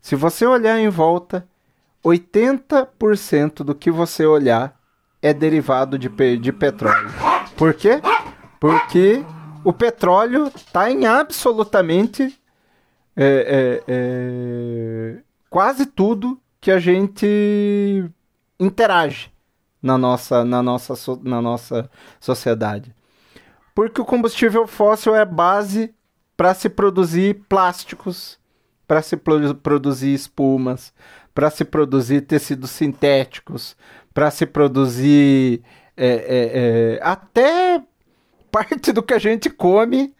se 0.00 0.14
você 0.14 0.46
olhar 0.46 0.78
em 0.78 0.88
volta, 0.88 1.44
80% 2.04 3.64
do 3.64 3.74
que 3.74 3.90
você 3.90 4.24
olhar 4.24 4.78
é 5.20 5.34
derivado 5.34 5.98
de, 5.98 6.08
de 6.38 6.52
petróleo. 6.52 7.10
Por 7.56 7.74
quê? 7.74 8.00
Porque 8.60 9.20
o 9.64 9.72
petróleo 9.72 10.46
está 10.46 10.88
em 10.88 11.06
absolutamente 11.06 12.38
é, 13.16 13.24
é, 13.26 13.82
é, 13.88 15.25
quase 15.56 15.86
tudo 15.86 16.38
que 16.60 16.70
a 16.70 16.78
gente 16.78 18.04
interage 18.60 19.32
na 19.82 19.96
nossa, 19.96 20.44
na 20.44 20.62
nossa, 20.62 20.92
na 21.22 21.40
nossa 21.40 21.88
sociedade. 22.20 22.94
Porque 23.74 23.98
o 23.98 24.04
combustível 24.04 24.66
fóssil 24.66 25.16
é 25.16 25.24
base 25.24 25.94
para 26.36 26.52
se 26.52 26.68
produzir 26.68 27.42
plásticos, 27.48 28.38
para 28.86 29.00
se 29.00 29.16
produzir 29.16 30.12
espumas, 30.12 30.92
para 31.34 31.48
se 31.48 31.64
produzir 31.64 32.20
tecidos 32.26 32.70
sintéticos, 32.70 33.78
para 34.12 34.30
se 34.30 34.44
produzir 34.44 35.62
é, 35.96 36.06
é, 36.06 36.18
é, 36.98 37.00
até 37.02 37.82
parte 38.52 38.92
do 38.92 39.02
que 39.02 39.14
a 39.14 39.18
gente 39.18 39.48
come 39.48 40.14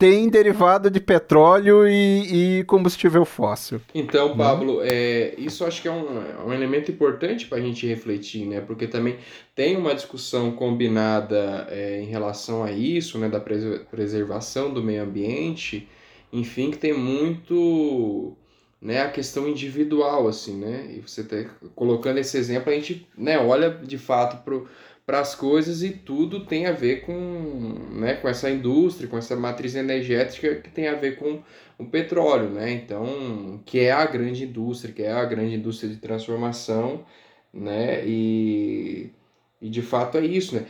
tem 0.00 0.30
derivado 0.30 0.90
de 0.90 0.98
petróleo 0.98 1.86
e, 1.86 2.60
e 2.60 2.64
combustível 2.64 3.22
fóssil. 3.26 3.82
Então, 3.94 4.30
né? 4.30 4.34
Pablo, 4.34 4.80
é, 4.82 5.34
isso 5.36 5.62
acho 5.62 5.82
que 5.82 5.88
é 5.88 5.92
um, 5.92 6.22
é 6.22 6.42
um 6.42 6.52
elemento 6.54 6.90
importante 6.90 7.46
para 7.46 7.58
a 7.58 7.60
gente 7.60 7.86
refletir, 7.86 8.46
né? 8.46 8.62
Porque 8.62 8.86
também 8.86 9.18
tem 9.54 9.76
uma 9.76 9.94
discussão 9.94 10.52
combinada 10.52 11.66
é, 11.68 12.00
em 12.00 12.06
relação 12.06 12.64
a 12.64 12.72
isso, 12.72 13.18
né? 13.18 13.28
Da 13.28 13.38
preservação 13.38 14.72
do 14.72 14.82
meio 14.82 15.02
ambiente, 15.02 15.86
enfim, 16.32 16.70
que 16.70 16.78
tem 16.78 16.94
muito 16.94 18.34
né, 18.80 19.02
a 19.02 19.10
questão 19.10 19.46
individual, 19.46 20.26
assim, 20.26 20.56
né? 20.56 20.94
E 20.96 21.00
você 21.00 21.22
tá 21.22 21.44
colocando 21.74 22.16
esse 22.16 22.38
exemplo, 22.38 22.72
a 22.72 22.74
gente 22.74 23.06
né, 23.18 23.38
olha 23.38 23.68
de 23.68 23.98
fato 23.98 24.42
para 24.42 24.58
para 25.10 25.18
as 25.18 25.34
coisas 25.34 25.82
e 25.82 25.90
tudo 25.90 26.46
tem 26.46 26.66
a 26.66 26.72
ver 26.72 27.00
com, 27.00 27.74
né, 27.90 28.14
com 28.14 28.28
essa 28.28 28.48
indústria, 28.48 29.08
com 29.08 29.18
essa 29.18 29.34
matriz 29.34 29.74
energética 29.74 30.54
que 30.54 30.70
tem 30.70 30.86
a 30.86 30.94
ver 30.94 31.16
com 31.16 31.42
o 31.76 31.84
petróleo, 31.84 32.48
né? 32.50 32.70
Então, 32.70 33.60
que 33.66 33.80
é 33.80 33.90
a 33.90 34.06
grande 34.06 34.44
indústria, 34.44 34.94
que 34.94 35.02
é 35.02 35.10
a 35.10 35.24
grande 35.24 35.56
indústria 35.56 35.90
de 35.90 35.96
transformação, 35.96 37.04
né? 37.52 38.06
E, 38.06 39.10
e 39.60 39.68
de 39.68 39.82
fato 39.82 40.16
é 40.16 40.24
isso, 40.24 40.54
né? 40.54 40.66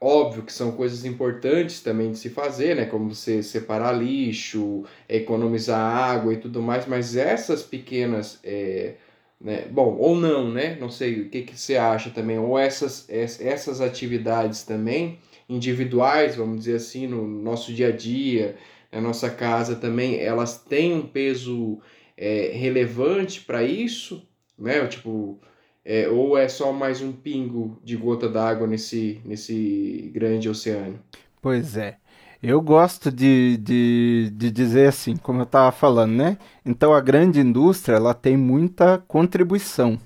Óbvio 0.00 0.42
que 0.44 0.54
são 0.54 0.72
coisas 0.72 1.04
importantes 1.04 1.82
também 1.82 2.12
de 2.12 2.16
se 2.16 2.30
fazer, 2.30 2.76
né? 2.76 2.86
Como 2.86 3.14
você 3.14 3.42
separar 3.42 3.92
lixo, 3.92 4.84
economizar 5.06 5.78
água 5.78 6.32
e 6.32 6.38
tudo 6.38 6.62
mais, 6.62 6.86
mas 6.86 7.14
essas 7.14 7.62
pequenas 7.62 8.40
é, 8.42 8.94
né? 9.40 9.66
Bom, 9.70 9.96
ou 9.98 10.16
não, 10.16 10.50
né? 10.50 10.76
Não 10.80 10.88
sei 10.88 11.22
o 11.22 11.28
que, 11.28 11.42
que 11.42 11.58
você 11.58 11.76
acha 11.76 12.10
também, 12.10 12.38
ou 12.38 12.58
essas, 12.58 13.08
essas 13.08 13.80
atividades 13.80 14.62
também 14.62 15.18
individuais, 15.48 16.36
vamos 16.36 16.60
dizer 16.60 16.76
assim, 16.76 17.06
no 17.06 17.26
nosso 17.26 17.72
dia 17.72 17.88
a 17.88 17.92
dia, 17.92 18.56
na 18.90 19.00
nossa 19.00 19.30
casa 19.30 19.76
também, 19.76 20.18
elas 20.18 20.58
têm 20.58 20.94
um 20.94 21.06
peso 21.06 21.78
é, 22.16 22.50
relevante 22.54 23.42
para 23.42 23.62
isso, 23.62 24.26
né? 24.58 24.86
Tipo, 24.86 25.40
é, 25.84 26.08
ou 26.08 26.36
é 26.36 26.48
só 26.48 26.72
mais 26.72 27.00
um 27.00 27.12
pingo 27.12 27.80
de 27.84 27.96
gota 27.96 28.28
d'água 28.28 28.66
nesse, 28.66 29.20
nesse 29.24 30.10
grande 30.12 30.48
oceano? 30.48 30.98
Pois 31.40 31.76
é. 31.76 31.98
Eu 32.42 32.60
gosto 32.60 33.10
de, 33.10 33.56
de, 33.58 34.30
de 34.34 34.50
dizer 34.50 34.88
assim, 34.88 35.16
como 35.16 35.40
eu 35.40 35.44
estava 35.44 35.72
falando, 35.72 36.12
né? 36.12 36.38
Então 36.64 36.92
a 36.92 37.00
grande 37.00 37.40
indústria 37.40 37.96
ela 37.96 38.14
tem 38.14 38.36
muita 38.36 38.98
contribuição 39.08 39.98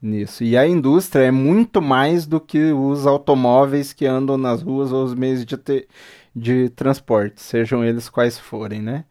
nisso. 0.00 0.44
E 0.44 0.56
a 0.56 0.66
indústria 0.66 1.24
é 1.24 1.30
muito 1.30 1.82
mais 1.82 2.26
do 2.26 2.40
que 2.40 2.72
os 2.72 3.06
automóveis 3.06 3.92
que 3.92 4.06
andam 4.06 4.36
nas 4.36 4.62
ruas 4.62 4.92
ou 4.92 5.04
os 5.04 5.14
meios 5.14 5.44
de, 5.44 5.56
te, 5.56 5.88
de 6.34 6.68
transporte, 6.70 7.40
sejam 7.40 7.84
eles 7.84 8.08
quais 8.08 8.38
forem, 8.38 8.80
né? 8.80 9.04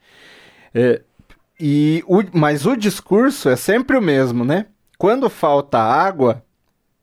É, 0.74 1.01
e 1.59 2.03
o, 2.07 2.24
mas 2.34 2.65
o 2.65 2.76
discurso 2.76 3.49
é 3.49 3.55
sempre 3.55 3.97
o 3.97 4.01
mesmo, 4.01 4.45
né? 4.45 4.67
Quando 4.97 5.30
falta 5.30 5.78
água, 5.80 6.43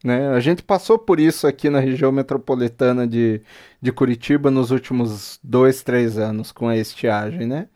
né? 0.06 0.28
A 0.28 0.38
gente 0.38 0.62
passou 0.62 0.96
por 0.96 1.18
isso 1.18 1.48
aqui 1.48 1.68
na 1.68 1.80
região 1.80 2.12
metropolitana 2.12 3.08
de, 3.08 3.42
de 3.82 3.90
Curitiba 3.90 4.52
nos 4.52 4.70
últimos 4.70 5.40
dois, 5.42 5.82
três 5.82 6.16
anos 6.16 6.52
com 6.52 6.68
a 6.68 6.76
estiagem. 6.76 7.44
Né? 7.44 7.66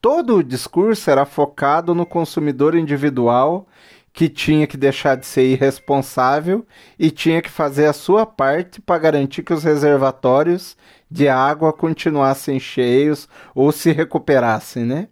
Todo 0.00 0.36
o 0.36 0.42
discurso 0.42 1.10
era 1.10 1.26
focado 1.26 1.94
no 1.94 2.06
consumidor 2.06 2.74
individual 2.74 3.68
que 4.14 4.30
tinha 4.30 4.66
que 4.66 4.78
deixar 4.78 5.14
de 5.14 5.26
ser 5.26 5.44
irresponsável 5.44 6.64
e 6.98 7.10
tinha 7.10 7.42
que 7.42 7.50
fazer 7.50 7.84
a 7.84 7.92
sua 7.92 8.24
parte 8.24 8.80
para 8.80 8.98
garantir 8.98 9.42
que 9.42 9.52
os 9.52 9.62
reservatórios 9.62 10.78
de 11.10 11.28
água 11.28 11.70
continuassem 11.70 12.58
cheios 12.58 13.28
ou 13.54 13.70
se 13.70 13.92
recuperassem, 13.92 14.86
né? 14.86 15.08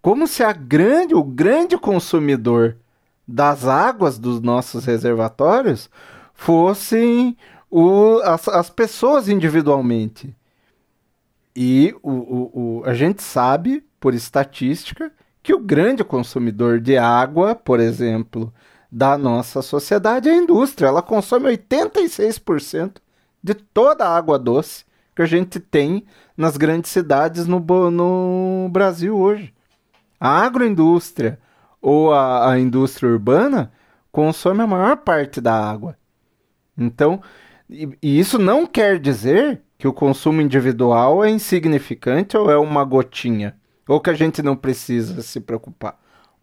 Como 0.00 0.26
se 0.26 0.42
a 0.42 0.52
grande, 0.52 1.14
o 1.14 1.22
grande 1.22 1.76
consumidor 1.76 2.78
das 3.26 3.66
águas 3.66 4.18
dos 4.18 4.40
nossos 4.40 4.84
reservatórios 4.84 5.90
fossem 6.32 7.36
o, 7.70 8.20
as, 8.22 8.46
as 8.48 8.70
pessoas 8.70 9.28
individualmente. 9.28 10.34
E 11.54 11.94
o, 12.02 12.10
o, 12.10 12.50
o, 12.80 12.84
a 12.84 12.94
gente 12.94 13.22
sabe, 13.22 13.82
por 13.98 14.14
estatística, 14.14 15.10
que 15.42 15.54
o 15.54 15.58
grande 15.58 16.04
consumidor 16.04 16.80
de 16.80 16.98
água, 16.98 17.54
por 17.54 17.80
exemplo, 17.80 18.52
da 18.90 19.16
nossa 19.16 19.62
sociedade 19.62 20.28
é 20.28 20.32
a 20.32 20.36
indústria. 20.36 20.88
Ela 20.88 21.02
consome 21.02 21.56
86% 21.56 22.96
de 23.42 23.54
toda 23.54 24.06
a 24.06 24.16
água 24.16 24.38
doce 24.38 24.84
que 25.14 25.22
a 25.22 25.26
gente 25.26 25.58
tem 25.58 26.04
nas 26.36 26.56
grandes 26.56 26.90
cidades 26.90 27.46
no, 27.46 27.60
no 27.90 28.68
Brasil 28.70 29.16
hoje. 29.16 29.54
A 30.20 30.42
agroindústria, 30.44 31.38
ou 31.88 32.12
a, 32.12 32.50
a 32.50 32.58
indústria 32.58 33.08
urbana 33.08 33.70
consome 34.10 34.60
a 34.60 34.66
maior 34.66 34.96
parte 34.96 35.40
da 35.40 35.54
água. 35.54 35.96
Então, 36.76 37.22
e, 37.70 37.88
e 38.02 38.18
isso 38.18 38.40
não 38.40 38.66
quer 38.66 38.98
dizer 38.98 39.62
que 39.78 39.86
o 39.86 39.92
consumo 39.92 40.40
individual 40.40 41.24
é 41.24 41.30
insignificante 41.30 42.36
ou 42.36 42.50
é 42.50 42.58
uma 42.58 42.82
gotinha, 42.82 43.56
ou 43.86 44.00
que 44.00 44.10
a 44.10 44.14
gente 44.14 44.42
não 44.42 44.56
precisa 44.56 45.22
se 45.22 45.38
preocupar. 45.38 45.96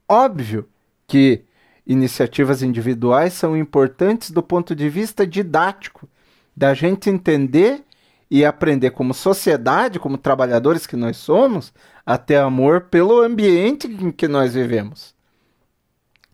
Óbvio 0.07 0.65
que 1.05 1.43
iniciativas 1.85 2.63
individuais 2.63 3.33
são 3.33 3.57
importantes 3.57 4.31
do 4.31 4.41
ponto 4.41 4.73
de 4.73 4.87
vista 4.87 5.27
didático, 5.27 6.07
da 6.55 6.73
gente 6.73 7.09
entender 7.09 7.83
e 8.31 8.45
aprender 8.45 8.91
como 8.91 9.13
sociedade, 9.13 9.99
como 9.99 10.17
trabalhadores 10.17 10.87
que 10.87 10.95
nós 10.95 11.17
somos, 11.17 11.73
a 12.05 12.17
ter 12.17 12.37
amor 12.37 12.83
pelo 12.83 13.21
ambiente 13.21 13.87
em 13.87 14.09
que 14.09 14.29
nós 14.29 14.53
vivemos. 14.53 15.13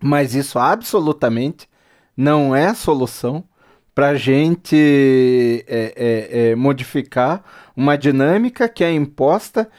Mas 0.02 0.36
isso 0.36 0.58
absolutamente 0.58 1.68
não 2.16 2.56
é 2.56 2.74
solução 2.74 3.44
para 3.94 4.10
a 4.10 4.16
gente 4.16 5.66
é, 5.68 5.94
é, 5.96 6.52
é, 6.52 6.56
modificar 6.56 7.44
uma 7.76 7.98
dinâmica 7.98 8.70
que 8.70 8.84
é 8.84 8.92
imposta 8.94 9.70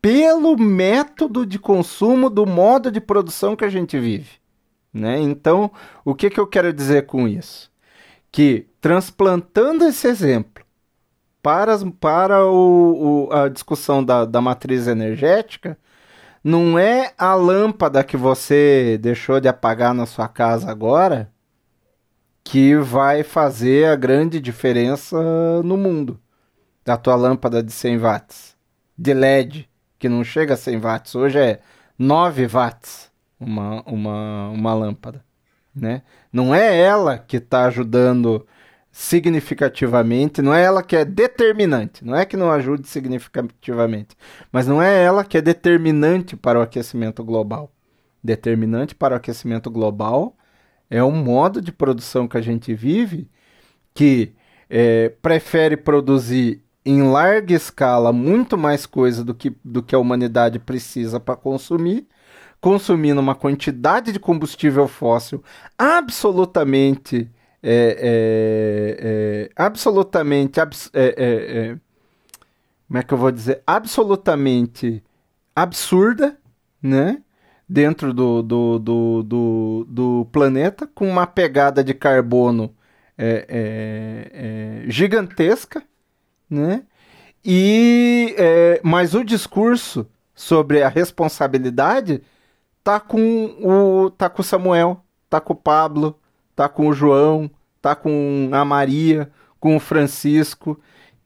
pelo 0.00 0.56
método 0.56 1.44
de 1.44 1.58
consumo 1.58 2.30
do 2.30 2.46
modo 2.46 2.90
de 2.90 3.00
produção 3.00 3.56
que 3.56 3.64
a 3.64 3.68
gente 3.68 3.98
vive. 3.98 4.38
Né? 4.92 5.20
Então, 5.20 5.70
o 6.04 6.14
que, 6.14 6.30
que 6.30 6.40
eu 6.40 6.46
quero 6.46 6.72
dizer 6.72 7.06
com 7.06 7.28
isso? 7.28 7.70
Que 8.32 8.66
transplantando 8.80 9.84
esse 9.84 10.06
exemplo 10.06 10.64
para, 11.42 11.76
para 12.00 12.44
o, 12.46 13.26
o, 13.28 13.32
a 13.32 13.48
discussão 13.48 14.02
da, 14.02 14.24
da 14.24 14.40
matriz 14.40 14.86
energética, 14.86 15.78
não 16.48 16.78
é 16.78 17.12
a 17.18 17.34
lâmpada 17.34 18.02
que 18.02 18.16
você 18.16 18.96
deixou 19.02 19.38
de 19.38 19.46
apagar 19.46 19.92
na 19.92 20.06
sua 20.06 20.26
casa 20.26 20.70
agora 20.70 21.30
que 22.42 22.74
vai 22.74 23.22
fazer 23.22 23.86
a 23.86 23.94
grande 23.94 24.40
diferença 24.40 25.62
no 25.62 25.76
mundo. 25.76 26.18
Da 26.82 26.96
tua 26.96 27.14
lâmpada 27.16 27.62
de 27.62 27.70
100 27.70 27.98
watts, 27.98 28.56
de 28.96 29.12
LED, 29.12 29.68
que 29.98 30.08
não 30.08 30.24
chega 30.24 30.54
a 30.54 30.56
100 30.56 30.78
watts, 30.78 31.14
hoje 31.14 31.38
é 31.38 31.60
9 31.98 32.46
watts 32.46 33.10
uma, 33.38 33.82
uma, 33.82 34.48
uma 34.48 34.72
lâmpada. 34.72 35.22
Né? 35.74 36.00
Não 36.32 36.54
é 36.54 36.80
ela 36.80 37.18
que 37.18 37.36
está 37.36 37.66
ajudando 37.66 38.46
significativamente, 38.98 40.42
não 40.42 40.52
é 40.52 40.60
ela 40.60 40.82
que 40.82 40.96
é 40.96 41.04
determinante, 41.04 42.04
não 42.04 42.16
é 42.16 42.26
que 42.26 42.36
não 42.36 42.50
ajude 42.50 42.88
significativamente, 42.88 44.16
mas 44.50 44.66
não 44.66 44.82
é 44.82 45.04
ela 45.04 45.24
que 45.24 45.38
é 45.38 45.40
determinante 45.40 46.36
para 46.36 46.58
o 46.58 46.62
aquecimento 46.62 47.22
global. 47.22 47.72
Determinante 48.22 48.96
para 48.96 49.14
o 49.14 49.16
aquecimento 49.16 49.70
global 49.70 50.36
é 50.90 51.02
um 51.02 51.12
modo 51.12 51.62
de 51.62 51.70
produção 51.70 52.26
que 52.26 52.36
a 52.36 52.40
gente 52.40 52.74
vive 52.74 53.30
que 53.94 54.34
é, 54.68 55.10
prefere 55.22 55.76
produzir 55.76 56.60
em 56.84 57.00
larga 57.04 57.54
escala 57.54 58.12
muito 58.12 58.58
mais 58.58 58.84
coisa 58.84 59.22
do 59.22 59.32
que, 59.32 59.56
do 59.64 59.80
que 59.80 59.94
a 59.94 59.98
humanidade 60.00 60.58
precisa 60.58 61.20
para 61.20 61.36
consumir, 61.36 62.04
consumindo 62.60 63.20
uma 63.20 63.36
quantidade 63.36 64.10
de 64.10 64.18
combustível 64.18 64.88
fóssil 64.88 65.40
absolutamente 65.78 67.30
é, 67.62 67.70
é, 68.00 68.96
é, 69.00 69.50
absolutamente. 69.56 70.60
Abs 70.60 70.90
é, 70.92 71.06
é, 71.06 71.58
é, 71.58 71.76
como 72.86 72.98
é 72.98 73.02
que 73.02 73.12
eu 73.12 73.18
vou 73.18 73.30
dizer? 73.30 73.62
Absolutamente 73.66 75.02
absurda, 75.54 76.38
né? 76.82 77.22
Dentro 77.68 78.14
do, 78.14 78.42
do, 78.42 78.78
do, 78.78 79.22
do, 79.22 79.86
do 79.88 80.28
planeta, 80.32 80.86
com 80.86 81.06
uma 81.06 81.26
pegada 81.26 81.84
de 81.84 81.92
carbono 81.92 82.74
gigantesca, 84.86 85.82
né? 86.48 86.84
E, 87.44 88.34
mas 88.82 89.12
o 89.14 89.22
discurso 89.22 90.06
sobre 90.34 90.82
a 90.82 90.88
responsabilidade 90.88 92.22
tá 92.82 92.98
com 92.98 93.56
o 93.60 94.10
tá 94.10 94.30
com 94.30 94.40
o 94.40 94.44
Samuel, 94.44 95.04
tá 95.28 95.40
com 95.40 95.52
o 95.52 95.56
Pablo, 95.56 96.18
tá 96.58 96.68
com 96.68 96.88
o 96.88 96.92
João, 96.92 97.48
tá 97.80 97.94
com 97.94 98.50
a 98.50 98.64
Maria, 98.64 99.30
com 99.60 99.76
o 99.76 99.80
Francisco, 99.80 100.76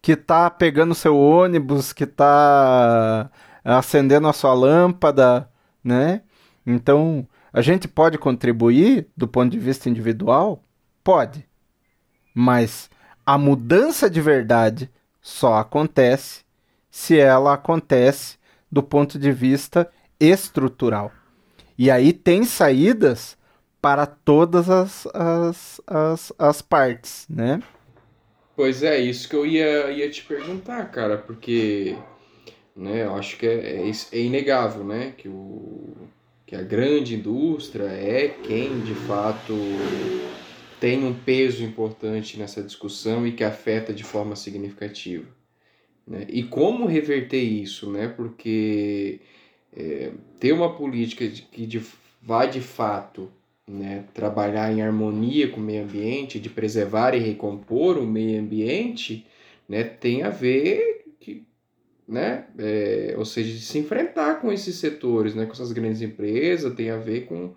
que 0.03 0.15
tá 0.15 0.51
pegando 0.51 0.95
seu 0.95 1.17
ônibus, 1.17 1.91
que 1.91 2.05
tá 2.05 3.31
acendendo 3.65 4.29
a 4.29 4.35
sua 4.35 4.53
lâmpada, 4.53 5.49
né? 5.83 6.21
Então, 6.67 7.27
a 7.51 7.63
gente 7.63 7.89
pode 7.89 8.19
contribuir 8.19 9.09
do 9.17 9.27
ponto 9.27 9.51
de 9.51 9.59
vista 9.59 9.89
individual? 9.89 10.63
Pode. 11.03 11.49
Mas 12.35 12.91
a 13.25 13.39
mudança 13.39 14.11
de 14.11 14.21
verdade 14.21 14.91
só 15.23 15.55
acontece 15.55 16.45
se 16.91 17.19
ela 17.19 17.55
acontece 17.55 18.37
do 18.71 18.83
ponto 18.83 19.19
de 19.19 19.33
vista 19.33 19.91
estrutural. 20.21 21.11
E 21.79 21.91
aí 21.91 22.13
tem 22.13 22.45
saídas 22.45 23.35
para 23.83 24.07
todas 24.07 24.71
as, 24.71 25.07
as, 25.09 25.81
as, 25.87 26.33
as 26.39 26.63
partes, 26.63 27.27
né? 27.29 27.61
Pois 28.55 28.85
é, 28.85 28.99
isso 29.01 29.29
que 29.29 29.35
eu 29.35 29.45
ia, 29.45 29.91
ia 29.91 30.09
te 30.09 30.23
perguntar, 30.23 30.91
cara, 30.93 31.19
porque 31.19 31.97
né, 32.77 33.05
eu 33.05 33.15
acho 33.17 33.37
que 33.37 33.47
é, 33.47 33.89
é, 33.89 33.91
é 34.13 34.19
inegável, 34.21 34.85
né, 34.85 35.13
que, 35.19 35.29
o, 35.29 35.97
que 36.47 36.55
a 36.55 36.63
grande 36.63 37.17
indústria 37.17 37.85
é 37.85 38.29
quem 38.29 38.81
de 38.81 38.95
fato 38.95 39.53
tem 40.79 41.05
um 41.05 41.15
peso 41.15 41.65
importante 41.65 42.39
nessa 42.39 42.63
discussão 42.63 43.27
e 43.27 43.33
que 43.33 43.45
afeta 43.45 43.93
de 43.93 44.05
forma 44.05 44.37
significativa. 44.37 45.27
Né? 46.07 46.27
E 46.29 46.43
como 46.43 46.87
reverter 46.87 47.41
isso, 47.41 47.91
né? 47.91 48.09
Porque 48.09 49.21
é, 49.77 50.11
ter 50.41 50.53
uma 50.53 50.75
política 50.75 51.29
de, 51.29 51.43
que 51.43 51.67
de, 51.67 51.81
vá 52.21 52.47
de 52.47 52.61
fato 52.61 53.31
né, 53.73 54.05
trabalhar 54.13 54.73
em 54.73 54.83
harmonia 54.83 55.49
com 55.49 55.61
o 55.61 55.63
meio 55.63 55.85
ambiente, 55.85 56.39
de 56.39 56.49
preservar 56.49 57.15
e 57.15 57.19
recompor 57.19 57.99
o 57.99 58.07
meio 58.07 58.41
ambiente, 58.41 59.27
né, 59.69 59.83
tem 59.83 60.23
a 60.23 60.31
ver 60.31 61.05
que, 61.19 61.45
né, 62.07 62.47
é, 62.59 63.15
ou 63.17 63.25
seja, 63.25 63.53
de 63.53 63.61
se 63.61 63.79
enfrentar 63.79 64.41
com 64.41 64.53
esses 64.53 64.77
setores, 64.77 65.35
né, 65.35 65.47
com 65.47 65.53
essas 65.53 65.73
grandes 65.73 66.03
empresas, 66.03 66.75
tem 66.75 66.91
a 66.91 66.99
ver 66.99 67.27
com 67.27 67.55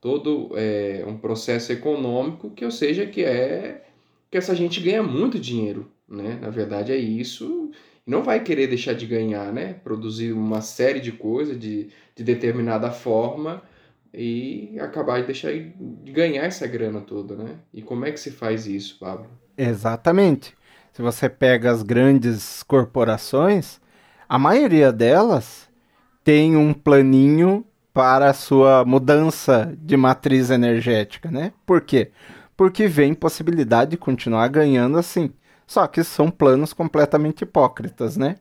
todo 0.00 0.50
é, 0.54 1.04
um 1.06 1.16
processo 1.16 1.72
econômico 1.72 2.50
que, 2.50 2.64
ou 2.64 2.70
seja, 2.70 3.06
que 3.06 3.24
é 3.24 3.82
que 4.30 4.38
essa 4.38 4.54
gente 4.54 4.80
ganha 4.80 5.02
muito 5.02 5.38
dinheiro, 5.38 5.90
né? 6.08 6.38
Na 6.42 6.50
verdade 6.50 6.92
é 6.92 6.96
isso 6.96 7.70
não 8.06 8.22
vai 8.22 8.42
querer 8.42 8.68
deixar 8.68 8.92
de 8.94 9.04
ganhar, 9.04 9.52
né? 9.52 9.74
Produzir 9.82 10.32
uma 10.32 10.60
série 10.60 11.00
de 11.00 11.10
coisas 11.10 11.58
de, 11.58 11.88
de 12.14 12.22
determinada 12.22 12.90
forma 12.90 13.62
e 14.16 14.80
acabar 14.80 15.20
de 15.20 15.26
deixar 15.26 15.52
de 15.52 16.10
ganhar 16.10 16.44
essa 16.44 16.66
grana 16.66 17.02
toda, 17.02 17.36
né? 17.36 17.56
E 17.72 17.82
como 17.82 18.06
é 18.06 18.10
que 18.10 18.18
se 18.18 18.30
faz 18.30 18.66
isso, 18.66 18.98
Pablo? 18.98 19.26
Exatamente. 19.58 20.54
Se 20.94 21.02
você 21.02 21.28
pega 21.28 21.70
as 21.70 21.82
grandes 21.82 22.62
corporações, 22.62 23.78
a 24.26 24.38
maioria 24.38 24.90
delas 24.90 25.68
tem 26.24 26.56
um 26.56 26.72
planinho 26.72 27.64
para 27.92 28.30
a 28.30 28.34
sua 28.34 28.84
mudança 28.86 29.76
de 29.78 29.96
matriz 29.96 30.50
energética, 30.50 31.30
né? 31.30 31.52
Por 31.66 31.82
quê? 31.82 32.10
Porque 32.56 32.88
vem 32.88 33.12
possibilidade 33.12 33.90
de 33.90 33.96
continuar 33.98 34.48
ganhando 34.48 34.96
assim. 34.96 35.30
Só 35.66 35.86
que 35.86 36.02
são 36.02 36.30
planos 36.30 36.72
completamente 36.72 37.42
hipócritas, 37.42 38.16
né? 38.16 38.36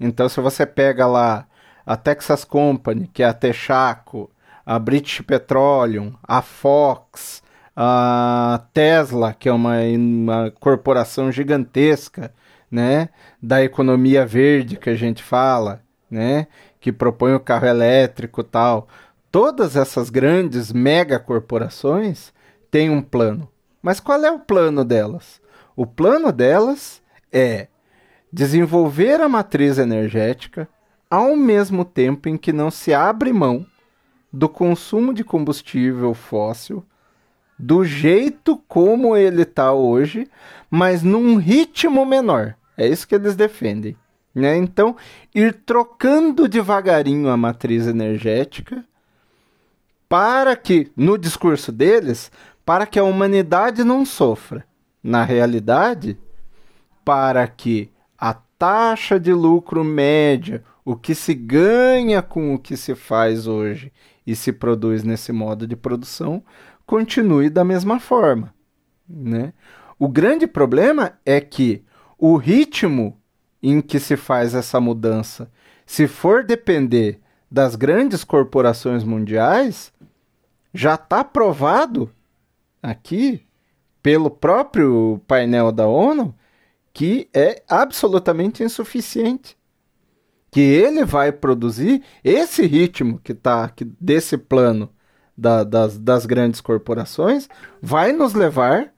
Então, 0.00 0.28
se 0.28 0.40
você 0.40 0.66
pega 0.66 1.06
lá 1.06 1.46
a 1.86 1.96
Texas 1.96 2.44
Company, 2.44 3.08
que 3.12 3.22
é 3.22 3.26
a 3.26 3.32
Texaco, 3.32 4.30
a 4.64 4.78
British 4.78 5.20
Petroleum, 5.22 6.12
a 6.22 6.42
Fox, 6.42 7.42
a 7.74 8.62
Tesla, 8.72 9.32
que 9.32 9.48
é 9.48 9.52
uma, 9.52 9.80
uma 9.80 10.50
corporação 10.50 11.32
gigantesca, 11.32 12.32
né, 12.70 13.08
da 13.42 13.62
economia 13.62 14.24
verde 14.24 14.76
que 14.76 14.90
a 14.90 14.94
gente 14.94 15.22
fala, 15.22 15.82
né, 16.10 16.46
que 16.78 16.92
propõe 16.92 17.34
o 17.34 17.40
carro 17.40 17.66
elétrico 17.66 18.44
tal. 18.44 18.88
Todas 19.30 19.76
essas 19.76 20.10
grandes 20.10 20.72
mega 20.72 21.18
corporações 21.18 22.32
têm 22.70 22.90
um 22.90 23.02
plano. 23.02 23.48
Mas 23.82 23.98
qual 23.98 24.22
é 24.24 24.30
o 24.30 24.38
plano 24.38 24.84
delas? 24.84 25.40
O 25.74 25.86
plano 25.86 26.30
delas 26.30 27.02
é 27.32 27.68
desenvolver 28.32 29.20
a 29.20 29.28
matriz 29.28 29.78
energética 29.78 30.68
ao 31.08 31.34
mesmo 31.34 31.84
tempo 31.84 32.28
em 32.28 32.36
que 32.36 32.52
não 32.52 32.70
se 32.70 32.94
abre 32.94 33.32
mão 33.32 33.66
do 34.32 34.48
consumo 34.48 35.12
de 35.12 35.24
combustível 35.24 36.14
fóssil 36.14 36.84
do 37.60 37.84
jeito 37.84 38.56
como 38.66 39.14
ele 39.14 39.42
está 39.42 39.72
hoje, 39.72 40.26
mas 40.70 41.02
num 41.02 41.36
ritmo 41.36 42.06
menor. 42.06 42.54
É 42.76 42.88
isso 42.88 43.06
que 43.06 43.14
eles 43.14 43.36
defendem. 43.36 43.96
Né? 44.34 44.56
Então, 44.56 44.96
ir 45.34 45.52
trocando 45.66 46.48
devagarinho 46.48 47.28
a 47.28 47.36
matriz 47.36 47.86
energética 47.86 48.84
para 50.08 50.56
que, 50.56 50.90
no 50.96 51.18
discurso 51.18 51.70
deles, 51.70 52.32
para 52.64 52.86
que 52.86 52.98
a 52.98 53.04
humanidade 53.04 53.84
não 53.84 54.06
sofra 54.06 54.64
na 55.02 55.22
realidade, 55.22 56.16
para 57.04 57.46
que 57.46 57.90
a 58.18 58.34
taxa 58.34 59.20
de 59.20 59.32
lucro 59.32 59.84
média, 59.84 60.64
o 60.84 60.96
que 60.96 61.14
se 61.14 61.34
ganha 61.34 62.22
com 62.22 62.54
o 62.54 62.58
que 62.58 62.76
se 62.76 62.94
faz 62.94 63.46
hoje 63.46 63.92
e 64.30 64.36
se 64.36 64.52
produz 64.52 65.02
nesse 65.02 65.32
modo 65.32 65.66
de 65.66 65.74
produção, 65.74 66.40
continue 66.86 67.50
da 67.50 67.64
mesma 67.64 67.98
forma. 67.98 68.54
Né? 69.08 69.52
O 69.98 70.06
grande 70.06 70.46
problema 70.46 71.18
é 71.26 71.40
que 71.40 71.84
o 72.16 72.36
ritmo 72.36 73.20
em 73.60 73.80
que 73.80 73.98
se 73.98 74.16
faz 74.16 74.54
essa 74.54 74.80
mudança, 74.80 75.50
se 75.84 76.06
for 76.06 76.44
depender 76.44 77.18
das 77.50 77.74
grandes 77.74 78.22
corporações 78.22 79.02
mundiais, 79.02 79.92
já 80.72 80.94
está 80.94 81.24
provado 81.24 82.08
aqui 82.80 83.44
pelo 84.00 84.30
próprio 84.30 85.20
painel 85.26 85.72
da 85.72 85.88
ONU 85.88 86.32
que 86.92 87.28
é 87.34 87.64
absolutamente 87.68 88.62
insuficiente. 88.62 89.58
Que 90.50 90.60
ele 90.60 91.04
vai 91.04 91.30
produzir 91.30 92.02
esse 92.24 92.66
ritmo 92.66 93.20
que 93.22 93.32
está 93.32 93.72
desse 94.00 94.36
plano 94.36 94.90
da, 95.36 95.64
das, 95.64 95.98
das 95.98 96.26
grandes 96.26 96.60
corporações, 96.60 97.48
vai 97.80 98.12
nos 98.12 98.34
levar 98.34 98.92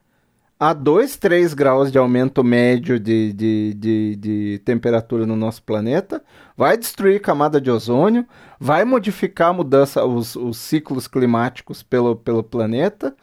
a 0.59 0.71
2, 0.71 1.17
3 1.17 1.53
graus 1.53 1.91
de 1.91 1.97
aumento 1.97 2.43
médio 2.43 2.99
de, 2.99 3.33
de, 3.33 3.73
de, 3.73 4.15
de, 4.15 4.61
temperatura 4.63 5.25
no 5.25 5.35
nosso 5.35 5.61
planeta, 5.63 6.23
vai 6.55 6.77
destruir 6.77 7.21
camada 7.21 7.59
de 7.59 7.69
ozônio, 7.69 8.25
vai 8.59 8.85
modificar 8.85 9.49
a 9.49 9.53
mudança, 9.53 10.05
os, 10.05 10.35
os 10.35 10.57
ciclos 10.57 11.07
climáticos 11.07 11.83
pelo, 11.83 12.15
pelo 12.15 12.43
planeta 12.43 13.15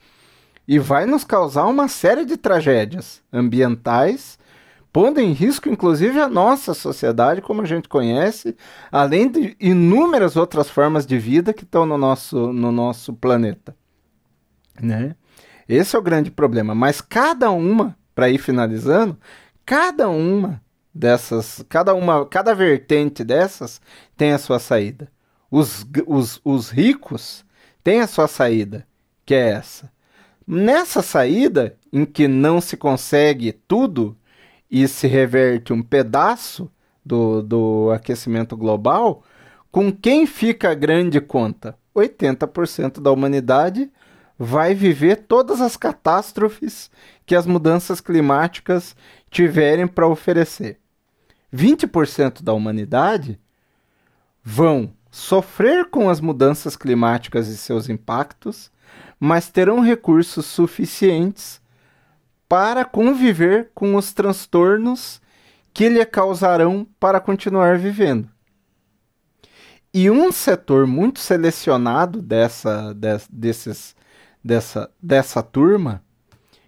e 0.69 0.79
vai 0.79 1.07
nos 1.07 1.25
causar 1.25 1.65
uma 1.67 1.89
série 1.89 2.25
de 2.25 2.37
tragédias 2.37 3.23
ambientais, 3.33 4.39
pondo 4.93 5.21
em 5.21 5.33
risco 5.33 5.69
inclusive 5.69 6.21
a 6.21 6.29
nossa 6.29 6.75
sociedade 6.75 7.41
como 7.41 7.63
a 7.63 7.67
gente 7.67 7.89
conhece, 7.89 8.57
além 8.91 9.31
de 9.31 9.57
inúmeras 9.61 10.37
outras 10.37 10.69
formas 10.69 11.07
de 11.07 11.19
vida 11.19 11.53
que 11.53 11.65
estão 11.65 11.87
no 11.87 11.97
nosso, 11.97 12.53
no 12.53 12.71
nosso 12.73 13.13
planeta. 13.13 13.77
Né? 14.81 15.15
Esse 15.69 15.97
é 15.97 15.99
o 15.99 16.03
grande 16.03 16.31
problema. 16.31 16.75
Mas 16.75 17.01
cada 17.01 17.51
uma, 17.51 17.97
para 18.15 18.31
ir 18.31 18.39
finalizando, 18.39 19.19
cada 19.65 20.09
uma 20.09 20.61
dessas, 20.95 21.65
cada 21.69 21.95
uma, 21.95 22.27
cada 22.27 22.55
vertente 22.55 23.23
dessas 23.23 23.81
tem 24.17 24.33
a 24.33 24.39
sua 24.39 24.59
saída. 24.59 25.11
Os, 25.51 25.87
os, 26.07 26.41
os 26.45 26.71
ricos 26.71 27.45
têm 27.83 28.01
a 28.01 28.07
sua 28.07 28.29
saída, 28.29 28.87
que 29.25 29.35
é 29.35 29.51
essa 29.51 29.91
Nessa 30.53 31.01
saída, 31.01 31.77
em 31.93 32.05
que 32.05 32.27
não 32.27 32.61
se 32.61 32.77
consegue 32.77 33.53
tudo 33.53 34.17
e 34.71 34.87
se 34.87 35.07
reverte 35.07 35.73
um 35.73 35.83
pedaço 35.83 36.71
do, 37.05 37.43
do 37.43 37.91
aquecimento 37.91 38.57
global, 38.57 39.25
com 39.71 39.93
quem 39.93 40.27
fica 40.27 40.71
a 40.71 40.75
grande 40.75 41.21
conta? 41.21 41.77
80% 41.95 43.01
da 43.01 43.11
humanidade 43.11 43.91
vai 44.39 44.75
viver 44.75 45.17
todas 45.17 45.61
as 45.61 45.77
catástrofes 45.77 46.91
que 47.27 47.35
as 47.35 47.47
mudanças 47.47 48.01
climáticas 48.01 48.97
tiverem 49.31 49.87
para 49.87 50.07
oferecer. 50.07 50.79
20% 51.53 52.43
da 52.43 52.53
humanidade 52.53 53.39
vão 54.43 54.93
sofrer 55.11 55.87
com 55.91 56.09
as 56.09 56.21
mudanças 56.21 56.77
climáticas 56.77 57.49
e 57.49 57.57
seus 57.57 57.89
impactos 57.89 58.71
mas 59.21 59.51
terão 59.51 59.81
recursos 59.81 60.47
suficientes 60.47 61.61
para 62.51 62.85
conviver 62.85 63.71
com 63.73 63.95
os 63.95 64.13
transtornos 64.13 65.23
que 65.73 65.89
lhe 65.89 66.05
causarão 66.05 66.85
para 66.99 67.21
continuar 67.21 67.79
vivendo. 67.79 68.29
E 69.95 70.11
um 70.11 70.33
setor 70.33 70.85
muito 70.85 71.21
selecionado 71.21 72.21
dessa, 72.21 72.93
des, 72.93 73.29
desses, 73.31 73.95
dessa, 74.43 74.91
dessa 75.01 75.45
turma, 75.45 76.03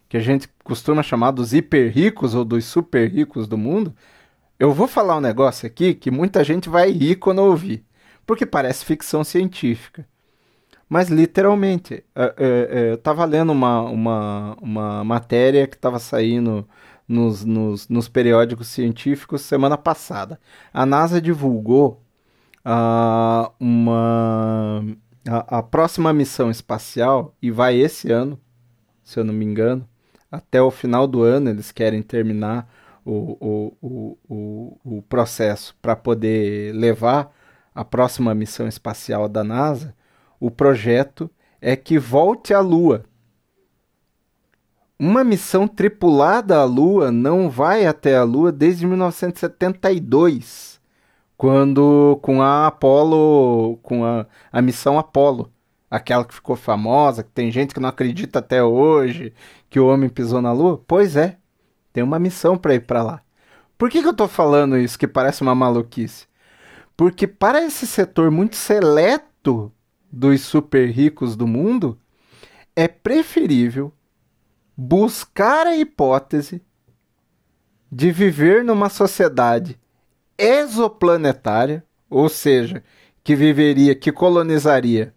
que 0.09 0.17
a 0.17 0.21
gente 0.21 0.49
costuma 0.63 1.03
chamar 1.03 1.33
dos 1.33 1.53
hiper 1.53 1.93
ricos 1.93 2.33
ou 2.33 2.45
dos 2.45 2.65
super 2.65 3.11
ricos 3.11 3.49
do 3.49 3.59
mundo, 3.59 3.93
eu 4.61 4.73
vou 4.73 4.87
falar 4.87 5.17
um 5.17 5.21
negócio 5.21 5.67
aqui 5.67 5.95
que 5.95 6.13
muita 6.13 6.45
gente 6.45 6.69
vai 6.69 6.93
rir 6.93 7.17
quando 7.17 7.41
ouvir, 7.41 7.85
porque 8.25 8.47
parece 8.47 8.85
ficção 8.85 9.25
científica. 9.25 10.07
Mas 10.93 11.09
literalmente, 11.09 12.05
é, 12.15 12.35
é, 12.37 12.69
é, 12.71 12.91
eu 12.91 12.97
estava 12.97 13.25
lendo 13.25 13.51
uma, 13.51 13.81
uma, 13.81 14.57
uma 14.61 15.03
matéria 15.03 15.67
que 15.67 15.75
estava 15.75 15.99
saindo 15.99 16.69
nos, 17.09 17.47
nos, 17.47 17.89
nos, 17.89 18.11
periódicos 18.11 18.69
científicos 18.69 19.41
semana 19.41 19.79
passada. 19.79 20.39
A 20.71 20.85
NASA 20.85 21.19
divulgou 21.19 22.05
uh, 22.59 23.51
uma, 23.59 24.85
a, 25.27 25.61
a, 25.61 25.63
próxima 25.63 26.13
missão 26.13 26.51
espacial, 26.51 27.35
e 27.41 27.51
vai 27.51 27.79
esse 27.79 28.13
ano, 28.13 28.39
se 29.03 29.19
eu 29.19 29.25
não 29.25 29.33
me 29.33 29.47
engano, 29.47 29.89
Até 30.31 30.61
o 30.61 30.71
final 30.71 31.07
do 31.07 31.23
ano 31.23 31.49
eles 31.49 31.73
querem 31.73 32.03
terminar 32.03 32.69
o, 33.03 33.39
o, 33.41 33.77
o, 33.81 34.19
o, 34.29 34.99
o 34.99 35.03
processo 35.05 35.75
para 35.81 35.97
poder 35.97 36.75
levar 36.75 37.35
a 37.75 37.83
próxima 37.83 38.35
missão 38.35 38.69
espacial 38.69 39.27
da 39.27 39.43
NASA. 39.43 39.95
O 40.43 40.51
projeto 40.51 41.31
é 41.61 41.77
que 41.77 42.01
volte 42.01 42.53
à 42.53 42.59
Lua. 42.59 43.05
Uma 44.99 45.23
missão 45.23 45.69
tripulada 45.69 46.59
à 46.59 46.65
Lua 46.65 47.13
não 47.13 47.49
vai 47.49 47.87
até 47.87 48.17
a 48.17 48.25
Lua 48.25 48.51
desde 48.51 48.85
1972, 48.85 50.81
quando 51.37 52.19
com 52.23 52.43
a 52.43 52.67
Apollo, 52.67 53.79
com 53.85 54.05
a, 54.05 54.27
a 54.51 54.61
missão 54.61 54.99
Apollo, 54.99 55.49
aquela 55.89 56.25
que 56.25 56.35
ficou 56.35 56.57
famosa, 56.57 57.23
que 57.23 57.31
tem 57.31 57.49
gente 57.53 57.73
que 57.73 57.79
não 57.79 57.91
acredita 57.91 58.41
até 58.41 58.65
hoje 58.65 59.33
que 59.71 59.79
o 59.79 59.87
homem 59.87 60.11
pisou 60.11 60.43
na 60.43 60.53
Lua. 60.53 60.83
Pois 60.89 61.15
é, 61.15 61.37
tem 61.93 62.03
uma 62.03 62.19
missão 62.19 62.59
para 62.59 62.75
ir 62.75 62.81
para 62.81 63.05
lá. 63.05 63.23
Por 63.79 63.89
que, 63.89 64.01
que 64.01 64.09
eu 64.09 64.11
estou 64.11 64.27
falando 64.27 64.77
isso 64.77 64.99
que 64.99 65.07
parece 65.07 65.41
uma 65.41 65.55
maluquice? 65.55 66.27
Porque 66.97 67.29
para 67.29 67.63
esse 67.63 67.87
setor 67.87 68.29
muito 68.33 68.57
seleto 68.57 69.73
dos 70.13 70.43
super 70.43 70.91
ricos 70.91 71.35
do 71.35 71.47
mundo, 71.47 71.99
é 72.77 72.87
preferível 72.87 73.93
buscar 74.77 75.67
a 75.67 75.77
hipótese 75.77 76.63
de 77.91 78.11
viver 78.11 78.65
numa 78.65 78.89
sociedade 78.89 79.79
exoplanetária, 80.37 81.85
ou 82.09 82.29
seja, 82.29 82.83
que 83.25 83.35
viveria, 83.35 83.95
que 83.95 84.11
colonizaria 84.11 85.15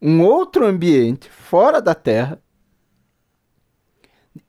um 0.00 0.22
outro 0.22 0.66
ambiente 0.66 1.30
fora 1.30 1.80
da 1.80 1.94
Terra, 1.94 2.42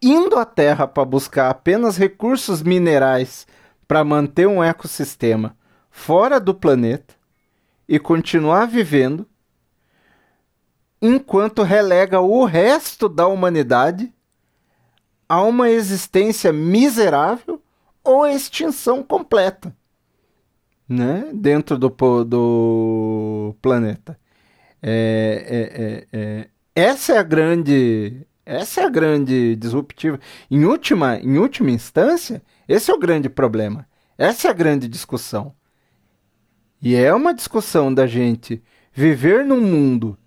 indo 0.02 0.38
à 0.38 0.46
Terra 0.46 0.88
para 0.88 1.06
buscar 1.06 1.50
apenas 1.50 1.98
recursos 1.98 2.64
minerais 2.64 3.46
para 3.88 4.04
manter 4.04 4.48
um 4.48 4.64
ecossistema 4.64 5.56
fora 5.91 6.39
do 6.39 6.56
planeta 6.56 7.14
e 7.88 8.00
continuar 8.00 8.66
vivendo, 8.66 9.28
enquanto 11.06 11.64
relega 11.64 12.22
o 12.22 12.45
resto 12.45 13.10
da 13.10 13.28
humanidade 13.28 14.10
a 15.28 15.41
uma 15.43 15.70
existência 15.70 16.54
miserável 16.54 17.62
ou 18.01 18.26
extinção 18.26 19.04
completa, 19.04 19.76
né? 20.88 21.30
Dentro 21.34 21.78
do, 21.78 21.89
do 22.24 23.56
planeta. 23.62 24.18
É, 24.82 26.08
é, 26.12 26.18
é, 26.18 26.20
é, 26.20 26.47
essa 26.74 27.14
é 27.14 27.18
a 27.18 27.24
grande 27.24 28.26
essa 28.45 28.82
é 28.82 28.86
a 28.86 28.89
grande 28.89 29.56
disruptiva. 29.58 30.20
Em 30.49 30.64
última, 30.64 31.18
em 31.18 31.38
última 31.38 31.72
instância, 31.72 32.41
esse 32.68 32.91
é 32.91 32.93
o 32.93 32.99
grande 32.99 33.30
problema. 33.30 33.88
Essa 34.18 34.47
é 34.47 34.51
a 34.51 34.54
grande 34.54 34.88
discussão. 34.88 35.54
E 36.82 36.95
é 36.95 37.14
uma 37.14 37.34
discussão 37.34 37.93
da 37.93 38.06
gente 38.06 38.62
viver 38.93 39.45
num 39.45 39.62
mundo 39.62 40.18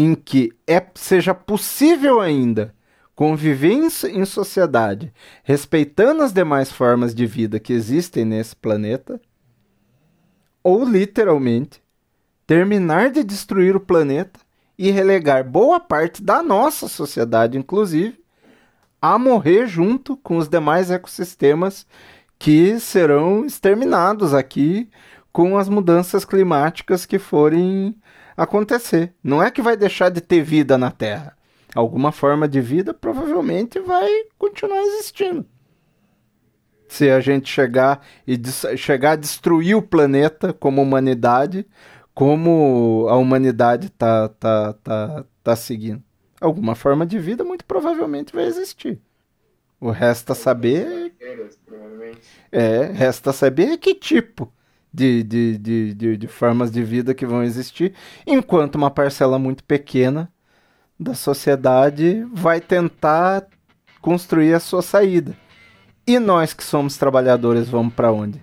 em 0.00 0.14
que 0.14 0.50
é, 0.66 0.82
seja 0.94 1.34
possível 1.34 2.20
ainda 2.20 2.74
conviver 3.14 3.72
em, 3.72 3.88
em 4.18 4.24
sociedade, 4.24 5.12
respeitando 5.44 6.22
as 6.22 6.32
demais 6.32 6.72
formas 6.72 7.14
de 7.14 7.26
vida 7.26 7.60
que 7.60 7.74
existem 7.74 8.24
nesse 8.24 8.56
planeta, 8.56 9.20
ou 10.64 10.88
literalmente 10.88 11.82
terminar 12.46 13.10
de 13.10 13.22
destruir 13.22 13.76
o 13.76 13.80
planeta 13.80 14.40
e 14.78 14.90
relegar 14.90 15.44
boa 15.44 15.78
parte 15.78 16.22
da 16.22 16.42
nossa 16.42 16.88
sociedade, 16.88 17.58
inclusive, 17.58 18.18
a 19.02 19.18
morrer 19.18 19.66
junto 19.66 20.16
com 20.16 20.38
os 20.38 20.48
demais 20.48 20.90
ecossistemas 20.90 21.86
que 22.38 22.80
serão 22.80 23.44
exterminados 23.44 24.32
aqui 24.32 24.88
com 25.30 25.58
as 25.58 25.68
mudanças 25.68 26.24
climáticas 26.24 27.04
que 27.04 27.18
forem 27.18 27.94
acontecer. 28.36 29.14
Não 29.22 29.42
é 29.42 29.50
que 29.50 29.62
vai 29.62 29.76
deixar 29.76 30.10
de 30.10 30.20
ter 30.20 30.42
vida 30.42 30.76
na 30.76 30.90
Terra. 30.90 31.36
Alguma 31.74 32.10
forma 32.10 32.48
de 32.48 32.60
vida 32.60 32.92
provavelmente 32.92 33.78
vai 33.78 34.08
continuar 34.36 34.82
existindo. 34.82 35.46
Se 36.88 37.08
a 37.08 37.20
gente 37.20 37.48
chegar 37.48 38.04
e 38.26 38.36
chegar 38.76 39.12
a 39.12 39.16
destruir 39.16 39.76
o 39.76 39.82
planeta 39.82 40.52
como 40.52 40.82
humanidade, 40.82 41.64
como 42.12 43.06
a 43.08 43.16
humanidade 43.16 43.86
está 43.86 44.28
tá, 44.28 44.72
tá, 44.82 45.24
tá 45.42 45.56
seguindo. 45.56 46.02
Alguma 46.40 46.74
forma 46.74 47.06
de 47.06 47.18
vida 47.18 47.44
muito 47.44 47.64
provavelmente 47.64 48.34
vai 48.34 48.44
existir. 48.44 49.00
O 49.80 49.90
resta 49.90 50.34
saber. 50.34 51.14
É, 52.50 52.86
resta 52.86 53.32
saber 53.32 53.78
que 53.78 53.94
tipo 53.94 54.52
de, 54.92 55.22
de, 55.22 55.58
de, 55.58 55.94
de, 55.94 56.16
de 56.16 56.26
formas 56.26 56.70
de 56.70 56.82
vida 56.82 57.14
que 57.14 57.26
vão 57.26 57.42
existir, 57.42 57.94
enquanto 58.26 58.74
uma 58.74 58.90
parcela 58.90 59.38
muito 59.38 59.62
pequena 59.64 60.30
da 60.98 61.14
sociedade 61.14 62.26
vai 62.32 62.60
tentar 62.60 63.46
construir 64.00 64.54
a 64.54 64.60
sua 64.60 64.82
saída. 64.82 65.36
E 66.06 66.18
nós 66.18 66.52
que 66.52 66.64
somos 66.64 66.96
trabalhadores 66.96 67.68
vamos 67.68 67.94
para 67.94 68.12
onde? 68.12 68.40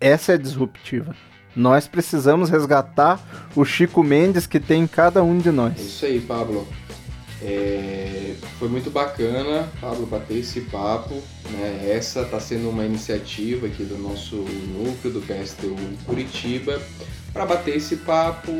Essa 0.00 0.32
é 0.32 0.38
disruptiva. 0.38 1.14
Nós 1.54 1.86
precisamos 1.86 2.50
resgatar 2.50 3.20
o 3.54 3.64
Chico 3.64 4.02
Mendes 4.02 4.46
que 4.46 4.58
tem 4.58 4.82
em 4.82 4.86
cada 4.86 5.22
um 5.22 5.38
de 5.38 5.52
nós. 5.52 5.78
É 5.78 5.82
isso 5.82 6.04
aí, 6.04 6.20
Pablo. 6.20 6.66
É... 7.42 8.34
Foi 8.58 8.68
muito 8.68 8.90
bacana, 8.90 9.68
Pablo, 9.80 10.06
bater 10.06 10.38
esse 10.38 10.62
papo. 10.62 11.14
Né? 11.50 11.92
Essa 11.94 12.22
está 12.22 12.40
sendo 12.40 12.68
uma 12.68 12.84
iniciativa 12.84 13.66
aqui 13.66 13.84
do 13.84 13.98
nosso 13.98 14.36
núcleo 14.36 15.14
do 15.14 15.20
PSTU 15.20 15.76
Curitiba 16.06 16.80
para 17.34 17.44
bater 17.44 17.76
esse 17.76 17.96
papo, 17.96 18.52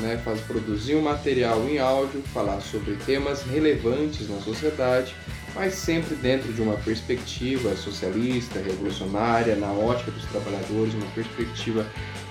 né? 0.00 0.18
Faz, 0.24 0.40
produzir 0.40 0.94
um 0.94 1.02
material 1.02 1.68
em 1.68 1.78
áudio, 1.78 2.22
falar 2.32 2.62
sobre 2.62 2.96
temas 3.04 3.42
relevantes 3.42 4.26
na 4.30 4.40
sociedade, 4.40 5.14
mas 5.54 5.74
sempre 5.74 6.14
dentro 6.14 6.50
de 6.50 6.62
uma 6.62 6.76
perspectiva 6.76 7.76
socialista, 7.76 8.58
revolucionária, 8.58 9.54
na 9.54 9.70
ótica 9.70 10.10
dos 10.10 10.24
trabalhadores, 10.24 10.94
uma 10.94 11.10
perspectiva 11.14 11.86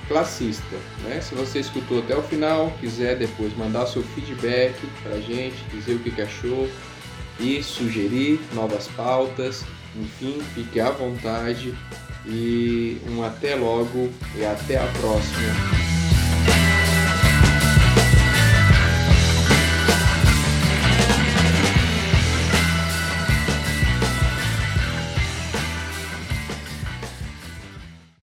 classista. 0.08 0.76
Né? 1.04 1.22
Se 1.22 1.36
você 1.36 1.60
escutou 1.60 2.00
até 2.00 2.16
o 2.16 2.22
final, 2.24 2.72
quiser 2.80 3.18
depois 3.18 3.56
mandar 3.56 3.88
seu 3.88 4.04
feedback 4.04 4.76
para 5.04 5.16
a 5.16 5.22
gente, 5.22 5.58
dizer 5.72 5.96
o 5.96 6.00
que, 6.00 6.22
achou 6.22 6.70
e 7.40 7.64
sugerir 7.64 8.40
novas 8.54 8.88
pautas, 8.90 9.64
enfim, 9.96 10.42
fique 10.54 10.80
à 10.80 10.92
vontade 10.92 11.74
e 12.26 13.02
um 13.10 13.24
até 13.24 13.56
logo 13.56 14.10
e 14.36 14.46
até 14.46 14.78
a 14.78 14.86
próxima. 14.88 16.01